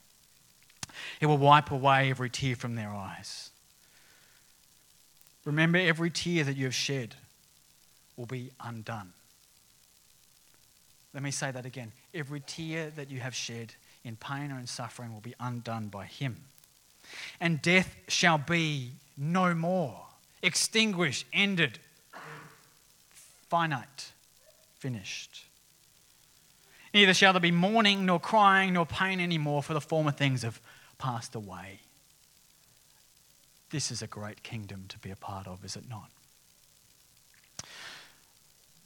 He 1.20 1.26
will 1.26 1.38
wipe 1.38 1.70
away 1.70 2.10
every 2.10 2.30
tear 2.30 2.56
from 2.56 2.74
their 2.74 2.90
eyes. 2.90 3.50
Remember, 5.44 5.78
every 5.78 6.10
tear 6.10 6.44
that 6.44 6.56
you 6.56 6.64
have 6.64 6.74
shed 6.74 7.14
will 8.16 8.26
be 8.26 8.50
undone. 8.60 9.12
Let 11.14 11.22
me 11.22 11.30
say 11.30 11.50
that 11.50 11.64
again. 11.64 11.92
Every 12.12 12.40
tear 12.40 12.90
that 12.90 13.10
you 13.10 13.20
have 13.20 13.34
shed 13.34 13.74
in 14.04 14.16
pain 14.16 14.52
or 14.52 14.58
in 14.58 14.66
suffering 14.66 15.12
will 15.12 15.20
be 15.20 15.34
undone 15.40 15.88
by 15.88 16.06
Him. 16.06 16.36
And 17.40 17.62
death 17.62 17.96
shall 18.08 18.38
be 18.38 18.92
no 19.16 19.54
more, 19.54 20.06
extinguished, 20.42 21.26
ended, 21.32 21.78
finite, 23.48 24.12
finished. 24.78 25.44
Neither 26.92 27.14
shall 27.14 27.32
there 27.32 27.40
be 27.40 27.50
mourning, 27.50 28.06
nor 28.06 28.18
crying, 28.18 28.72
nor 28.72 28.86
pain 28.86 29.20
anymore, 29.20 29.62
for 29.62 29.74
the 29.74 29.80
former 29.80 30.10
things 30.10 30.42
have 30.42 30.60
passed 30.98 31.34
away. 31.34 31.80
This 33.70 33.90
is 33.90 34.02
a 34.02 34.06
great 34.06 34.42
kingdom 34.42 34.84
to 34.88 34.98
be 34.98 35.10
a 35.10 35.16
part 35.16 35.46
of, 35.46 35.64
is 35.64 35.76
it 35.76 35.88
not? 35.88 36.10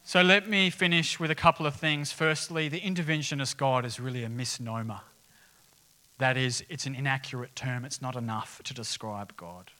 So 0.04 0.22
let 0.22 0.48
me 0.48 0.70
finish 0.70 1.20
with 1.20 1.30
a 1.30 1.36
couple 1.36 1.66
of 1.66 1.76
things. 1.76 2.10
Firstly, 2.10 2.68
the 2.68 2.80
interventionist 2.80 3.56
God 3.56 3.84
is 3.84 4.00
really 4.00 4.24
a 4.24 4.28
misnomer. 4.28 5.02
That 6.18 6.36
is, 6.36 6.64
it's 6.68 6.86
an 6.86 6.94
inaccurate 6.94 7.54
term, 7.54 7.84
it's 7.84 8.02
not 8.02 8.16
enough 8.16 8.60
to 8.64 8.74
describe 8.74 9.36
God. 9.36 9.70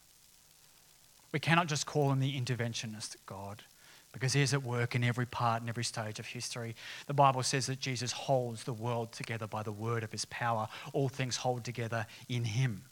We 1.32 1.40
cannot 1.40 1.66
just 1.66 1.86
call 1.86 2.12
him 2.12 2.20
the 2.20 2.40
interventionist 2.40 3.16
God 3.26 3.64
because 4.12 4.32
he 4.32 4.42
is 4.42 4.52
at 4.52 4.62
work 4.62 4.94
in 4.94 5.04
every 5.04 5.26
part 5.26 5.60
and 5.60 5.68
every 5.68 5.84
stage 5.84 6.18
of 6.18 6.26
history. 6.26 6.74
The 7.06 7.14
Bible 7.14 7.42
says 7.42 7.66
that 7.66 7.80
Jesus 7.80 8.12
holds 8.12 8.64
the 8.64 8.72
world 8.72 9.12
together 9.12 9.46
by 9.46 9.62
the 9.62 9.72
word 9.72 10.02
of 10.02 10.10
his 10.10 10.24
power. 10.26 10.68
All 10.92 11.08
things 11.08 11.36
hold 11.36 11.64
together 11.64 12.06
in 12.28 12.44
him. 12.44 12.82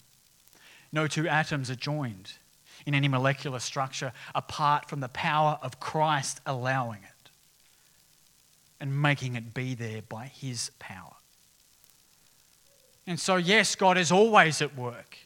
No 0.91 1.07
two 1.07 1.27
atoms 1.27 1.69
are 1.69 1.75
joined 1.75 2.33
in 2.85 2.95
any 2.95 3.07
molecular 3.07 3.59
structure 3.59 4.13
apart 4.33 4.89
from 4.89 5.01
the 5.01 5.09
power 5.09 5.59
of 5.61 5.79
Christ 5.79 6.39
allowing 6.45 7.03
it 7.03 7.29
and 8.79 9.01
making 9.01 9.35
it 9.35 9.53
be 9.53 9.75
there 9.75 10.01
by 10.01 10.27
his 10.27 10.71
power. 10.79 11.15
And 13.05 13.19
so, 13.19 13.35
yes, 13.35 13.75
God 13.75 13.97
is 13.97 14.11
always 14.11 14.61
at 14.61 14.77
work. 14.77 15.17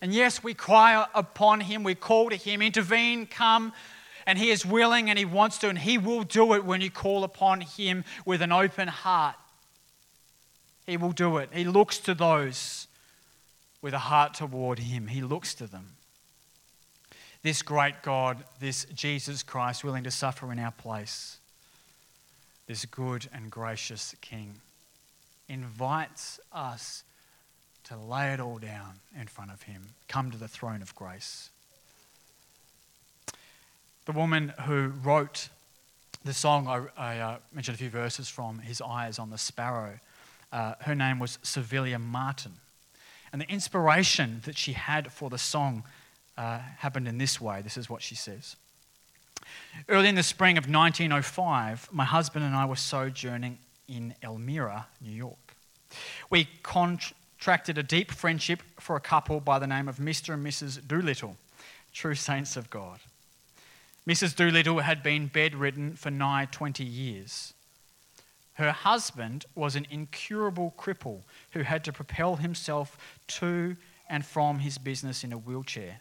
And 0.00 0.12
yes, 0.12 0.44
we 0.44 0.54
cry 0.54 1.06
upon 1.14 1.60
him, 1.60 1.82
we 1.82 1.94
call 1.94 2.28
to 2.28 2.36
him, 2.36 2.60
intervene, 2.60 3.26
come 3.26 3.72
and 4.28 4.38
He 4.38 4.50
is 4.50 4.66
willing 4.66 5.08
and 5.08 5.18
He 5.18 5.24
wants 5.24 5.56
to, 5.58 5.70
and 5.70 5.78
He 5.78 5.96
will 5.96 6.22
do 6.22 6.52
it 6.52 6.62
when 6.62 6.82
you 6.82 6.90
call 6.90 7.24
upon 7.24 7.62
Him 7.62 8.04
with 8.26 8.42
an 8.42 8.52
open 8.52 8.86
heart. 8.86 9.36
He 10.86 10.98
will 10.98 11.12
do 11.12 11.38
it. 11.38 11.48
He 11.50 11.64
looks 11.64 11.96
to 12.00 12.14
those 12.14 12.88
with 13.80 13.94
a 13.94 13.98
heart 13.98 14.34
toward 14.34 14.80
Him, 14.80 15.06
He 15.06 15.22
looks 15.22 15.54
to 15.54 15.66
them. 15.66 15.96
This 17.42 17.62
great 17.62 18.02
God, 18.02 18.44
this 18.60 18.84
Jesus 18.94 19.42
Christ, 19.42 19.82
willing 19.82 20.04
to 20.04 20.10
suffer 20.10 20.52
in 20.52 20.58
our 20.58 20.72
place, 20.72 21.38
this 22.66 22.84
good 22.84 23.28
and 23.32 23.50
gracious 23.50 24.14
King, 24.20 24.56
invites 25.48 26.38
us 26.52 27.02
to 27.84 27.96
lay 27.96 28.34
it 28.34 28.40
all 28.40 28.58
down 28.58 29.00
in 29.18 29.26
front 29.26 29.52
of 29.52 29.62
Him, 29.62 29.86
come 30.06 30.30
to 30.30 30.36
the 30.36 30.48
throne 30.48 30.82
of 30.82 30.94
grace. 30.94 31.48
The 34.08 34.14
woman 34.14 34.54
who 34.64 34.86
wrote 35.04 35.50
the 36.24 36.32
song 36.32 36.66
I, 36.66 36.86
I 36.96 37.18
uh, 37.18 37.36
mentioned 37.52 37.74
a 37.74 37.78
few 37.78 37.90
verses 37.90 38.26
from, 38.26 38.58
His 38.58 38.80
Eyes 38.80 39.18
on 39.18 39.28
the 39.28 39.36
Sparrow, 39.36 39.98
uh, 40.50 40.76
her 40.80 40.94
name 40.94 41.18
was 41.18 41.38
Civilla 41.42 41.98
Martin. 41.98 42.52
And 43.34 43.42
the 43.42 43.50
inspiration 43.50 44.40
that 44.46 44.56
she 44.56 44.72
had 44.72 45.12
for 45.12 45.28
the 45.28 45.36
song 45.36 45.84
uh, 46.38 46.58
happened 46.78 47.06
in 47.06 47.18
this 47.18 47.38
way. 47.38 47.60
This 47.60 47.76
is 47.76 47.90
what 47.90 48.00
she 48.00 48.14
says. 48.14 48.56
Early 49.90 50.08
in 50.08 50.14
the 50.14 50.22
spring 50.22 50.56
of 50.56 50.70
1905, 50.70 51.90
my 51.92 52.06
husband 52.06 52.46
and 52.46 52.54
I 52.54 52.64
were 52.64 52.76
sojourning 52.76 53.58
in 53.88 54.14
Elmira, 54.22 54.86
New 55.02 55.12
York. 55.12 55.54
We 56.30 56.48
contracted 56.62 57.76
a 57.76 57.82
deep 57.82 58.10
friendship 58.10 58.62
for 58.80 58.96
a 58.96 59.00
couple 59.00 59.38
by 59.40 59.58
the 59.58 59.66
name 59.66 59.86
of 59.86 59.98
Mr. 59.98 60.32
and 60.32 60.46
Mrs. 60.46 60.80
Doolittle, 60.88 61.36
true 61.92 62.14
saints 62.14 62.56
of 62.56 62.70
God. 62.70 63.00
Mrs. 64.08 64.34
Doolittle 64.34 64.78
had 64.80 65.02
been 65.02 65.26
bedridden 65.26 65.94
for 65.94 66.10
nigh 66.10 66.48
20 66.50 66.82
years. 66.82 67.52
Her 68.54 68.72
husband 68.72 69.44
was 69.54 69.76
an 69.76 69.86
incurable 69.90 70.74
cripple 70.78 71.24
who 71.50 71.60
had 71.60 71.84
to 71.84 71.92
propel 71.92 72.36
himself 72.36 72.96
to 73.26 73.76
and 74.08 74.24
from 74.24 74.60
his 74.60 74.78
business 74.78 75.24
in 75.24 75.32
a 75.34 75.36
wheelchair. 75.36 76.00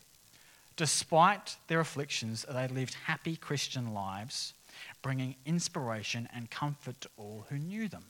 Despite 0.78 1.58
their 1.68 1.82
afflictions, 1.82 2.45
they 2.49 2.70
lived 2.70 2.93
happy 2.93 3.36
Christian 3.36 3.93
lives, 3.93 4.53
bringing 5.01 5.36
inspiration 5.45 6.30
and 6.34 6.49
comfort 6.49 7.01
to 7.01 7.10
all 7.18 7.45
who 7.49 7.58
knew 7.58 7.89
them. 7.89 8.05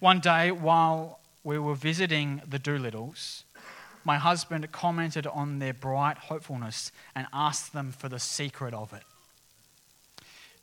One 0.00 0.18
day, 0.18 0.50
while 0.50 1.20
we 1.44 1.60
were 1.60 1.76
visiting 1.76 2.42
the 2.44 2.58
Doolittles, 2.58 3.44
my 4.04 4.18
husband 4.18 4.70
commented 4.72 5.26
on 5.26 5.58
their 5.58 5.74
bright 5.74 6.18
hopefulness 6.18 6.92
and 7.14 7.26
asked 7.32 7.72
them 7.72 7.92
for 7.92 8.08
the 8.08 8.18
secret 8.18 8.74
of 8.74 8.92
it. 8.92 9.02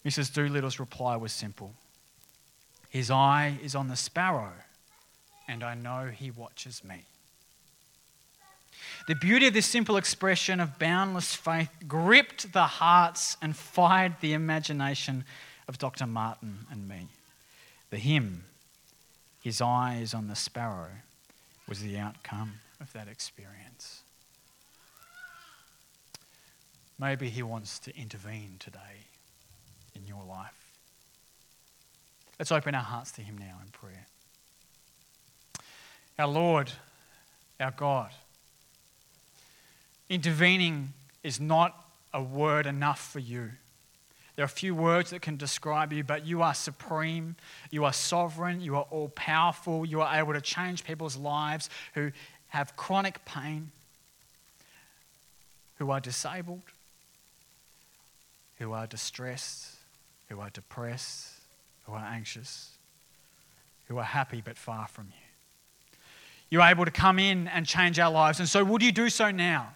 Mrs. 0.06 0.34
Doolittle's 0.34 0.80
reply 0.80 1.16
was 1.16 1.32
simple 1.32 1.74
His 2.90 3.12
eye 3.12 3.58
is 3.62 3.76
on 3.76 3.90
the 3.90 3.96
sparrow, 3.96 4.54
and 5.48 5.64
I 5.64 5.76
know 5.76 6.10
he 6.14 6.32
watches 6.32 6.84
me. 6.84 7.04
The 9.08 9.16
beauty 9.16 9.48
of 9.48 9.54
this 9.54 9.66
simple 9.66 9.98
expression 9.98 10.60
of 10.60 10.80
boundless 10.80 11.34
faith 11.34 11.70
gripped 11.88 12.54
the 12.54 12.66
hearts 12.66 13.38
and 13.42 13.56
fired 13.56 14.16
the 14.22 14.34
imagination 14.34 15.26
of 15.68 15.78
Dr. 15.78 16.06
Martin 16.06 16.66
and 16.72 16.88
me. 16.88 17.08
The 17.90 17.98
hymn, 17.98 18.44
His 19.42 19.62
eye 19.62 20.00
is 20.02 20.14
on 20.14 20.28
the 20.28 20.36
sparrow, 20.36 20.92
was 21.68 21.82
the 21.82 21.98
outcome 21.98 22.60
of 22.80 22.92
that 22.94 23.08
experience. 23.08 24.02
Maybe 27.00 27.30
He 27.30 27.44
wants 27.44 27.80
to 27.80 27.96
intervene 27.96 28.56
today 28.60 29.06
in 29.96 30.08
your 30.08 30.24
life. 30.24 30.54
Let's 32.40 32.52
open 32.52 32.76
our 32.76 32.84
hearts 32.84 33.12
to 33.14 33.22
Him 33.22 33.38
now 33.38 33.60
in 33.64 33.70
prayer. 33.72 34.08
Our 36.20 36.28
Lord, 36.28 36.72
our 37.60 37.72
God, 37.72 38.12
intervening 40.10 40.94
is 41.24 41.40
not 41.40 41.86
a 42.14 42.22
word 42.22 42.66
enough 42.66 43.12
for 43.12 43.20
you. 43.20 43.52
There 44.36 44.46
are 44.46 44.48
few 44.48 44.76
words 44.76 45.10
that 45.10 45.24
can 45.24 45.36
describe 45.36 45.92
you, 45.92 46.04
but 46.04 46.28
you 46.28 46.44
are 46.44 46.54
supreme, 46.54 47.36
you 47.72 47.86
are 47.86 47.94
sovereign, 47.94 48.62
you 48.62 48.76
are 48.76 48.86
all 48.92 49.10
powerful, 49.10 49.84
you 49.84 50.02
are 50.02 50.16
able 50.16 50.34
to 50.34 50.42
change 50.42 50.84
people's 50.84 51.18
lives 51.18 51.72
who 51.96 52.12
have 52.50 52.76
chronic 52.76 53.24
pain. 53.26 53.72
who 55.78 55.92
are 55.92 56.00
disabled, 56.00 56.64
who 58.58 58.74
are 58.74 58.88
distressed, 58.88 59.76
who 60.28 60.40
are 60.40 60.50
depressed, 60.50 61.34
who 61.86 61.94
are 61.94 62.04
anxious, 62.04 62.72
who 63.88 64.00
are 64.00 64.04
happy 64.04 64.42
but 64.44 64.58
far 64.58 64.88
from 64.88 65.06
you. 65.06 65.28
You're 66.50 66.64
able 66.64 66.86
to 66.86 66.92
come 66.92 67.20
in 67.20 67.48
and 67.48 67.66
change 67.66 68.00
our 68.00 68.12
lives. 68.12 68.40
And 68.40 68.48
so, 68.48 68.64
would 68.64 68.82
you 68.82 68.92
do 68.92 69.10
so 69.10 69.32
now? 69.32 69.74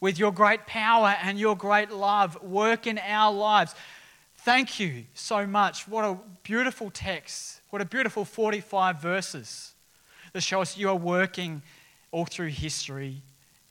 With 0.00 0.18
your 0.18 0.32
great 0.32 0.66
power 0.66 1.14
and 1.22 1.38
your 1.38 1.56
great 1.56 1.90
love, 1.90 2.42
work 2.42 2.86
in 2.86 2.98
our 2.98 3.32
lives. 3.32 3.74
Thank 4.38 4.80
you 4.80 5.04
so 5.14 5.46
much. 5.46 5.86
What 5.86 6.04
a 6.04 6.16
beautiful 6.42 6.90
text. 6.90 7.60
What 7.70 7.82
a 7.82 7.84
beautiful 7.84 8.24
45 8.24 9.02
verses 9.02 9.72
that 10.32 10.42
show 10.42 10.62
us 10.62 10.76
you 10.76 10.88
are 10.88 10.96
working 10.96 11.62
all 12.10 12.24
through 12.24 12.48
history, 12.48 13.22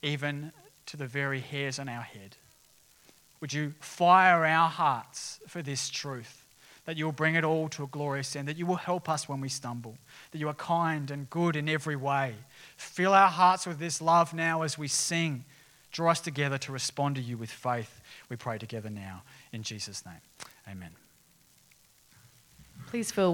even 0.01 0.51
to 0.85 0.97
the 0.97 1.07
very 1.07 1.39
hairs 1.39 1.79
on 1.79 1.89
our 1.89 2.01
head. 2.01 2.35
Would 3.41 3.53
you 3.53 3.73
fire 3.79 4.45
our 4.45 4.69
hearts 4.69 5.39
for 5.47 5.61
this 5.61 5.89
truth? 5.89 6.43
That 6.85 6.97
you 6.97 7.05
will 7.05 7.11
bring 7.11 7.35
it 7.35 7.43
all 7.43 7.67
to 7.69 7.83
a 7.83 7.88
glorious 7.88 8.35
end, 8.35 8.47
that 8.47 8.57
you 8.57 8.65
will 8.65 8.77
help 8.77 9.09
us 9.09 9.27
when 9.27 9.41
we 9.41 9.49
stumble, 9.49 9.97
that 10.31 10.38
you 10.38 10.47
are 10.47 10.53
kind 10.53 11.11
and 11.11 11.29
good 11.29 11.55
in 11.57 11.67
every 11.67 11.97
way. 11.97 12.35
Fill 12.77 13.13
our 13.13 13.27
hearts 13.27 13.67
with 13.67 13.77
this 13.77 14.01
love 14.01 14.33
now 14.33 14.61
as 14.61 14.77
we 14.77 14.88
sing. 14.88 15.43
Draw 15.91 16.11
us 16.11 16.21
together 16.21 16.57
to 16.59 16.71
respond 16.71 17.15
to 17.15 17.21
you 17.21 17.38
with 17.38 17.51
faith. 17.51 18.01
We 18.29 18.38
pray 18.38 18.57
together 18.57 18.89
now 18.89 19.23
in 19.51 19.63
Jesus' 19.63 20.05
name. 20.05 20.21
Amen. 20.69 20.91
Please 22.88 23.11
feel 23.11 23.25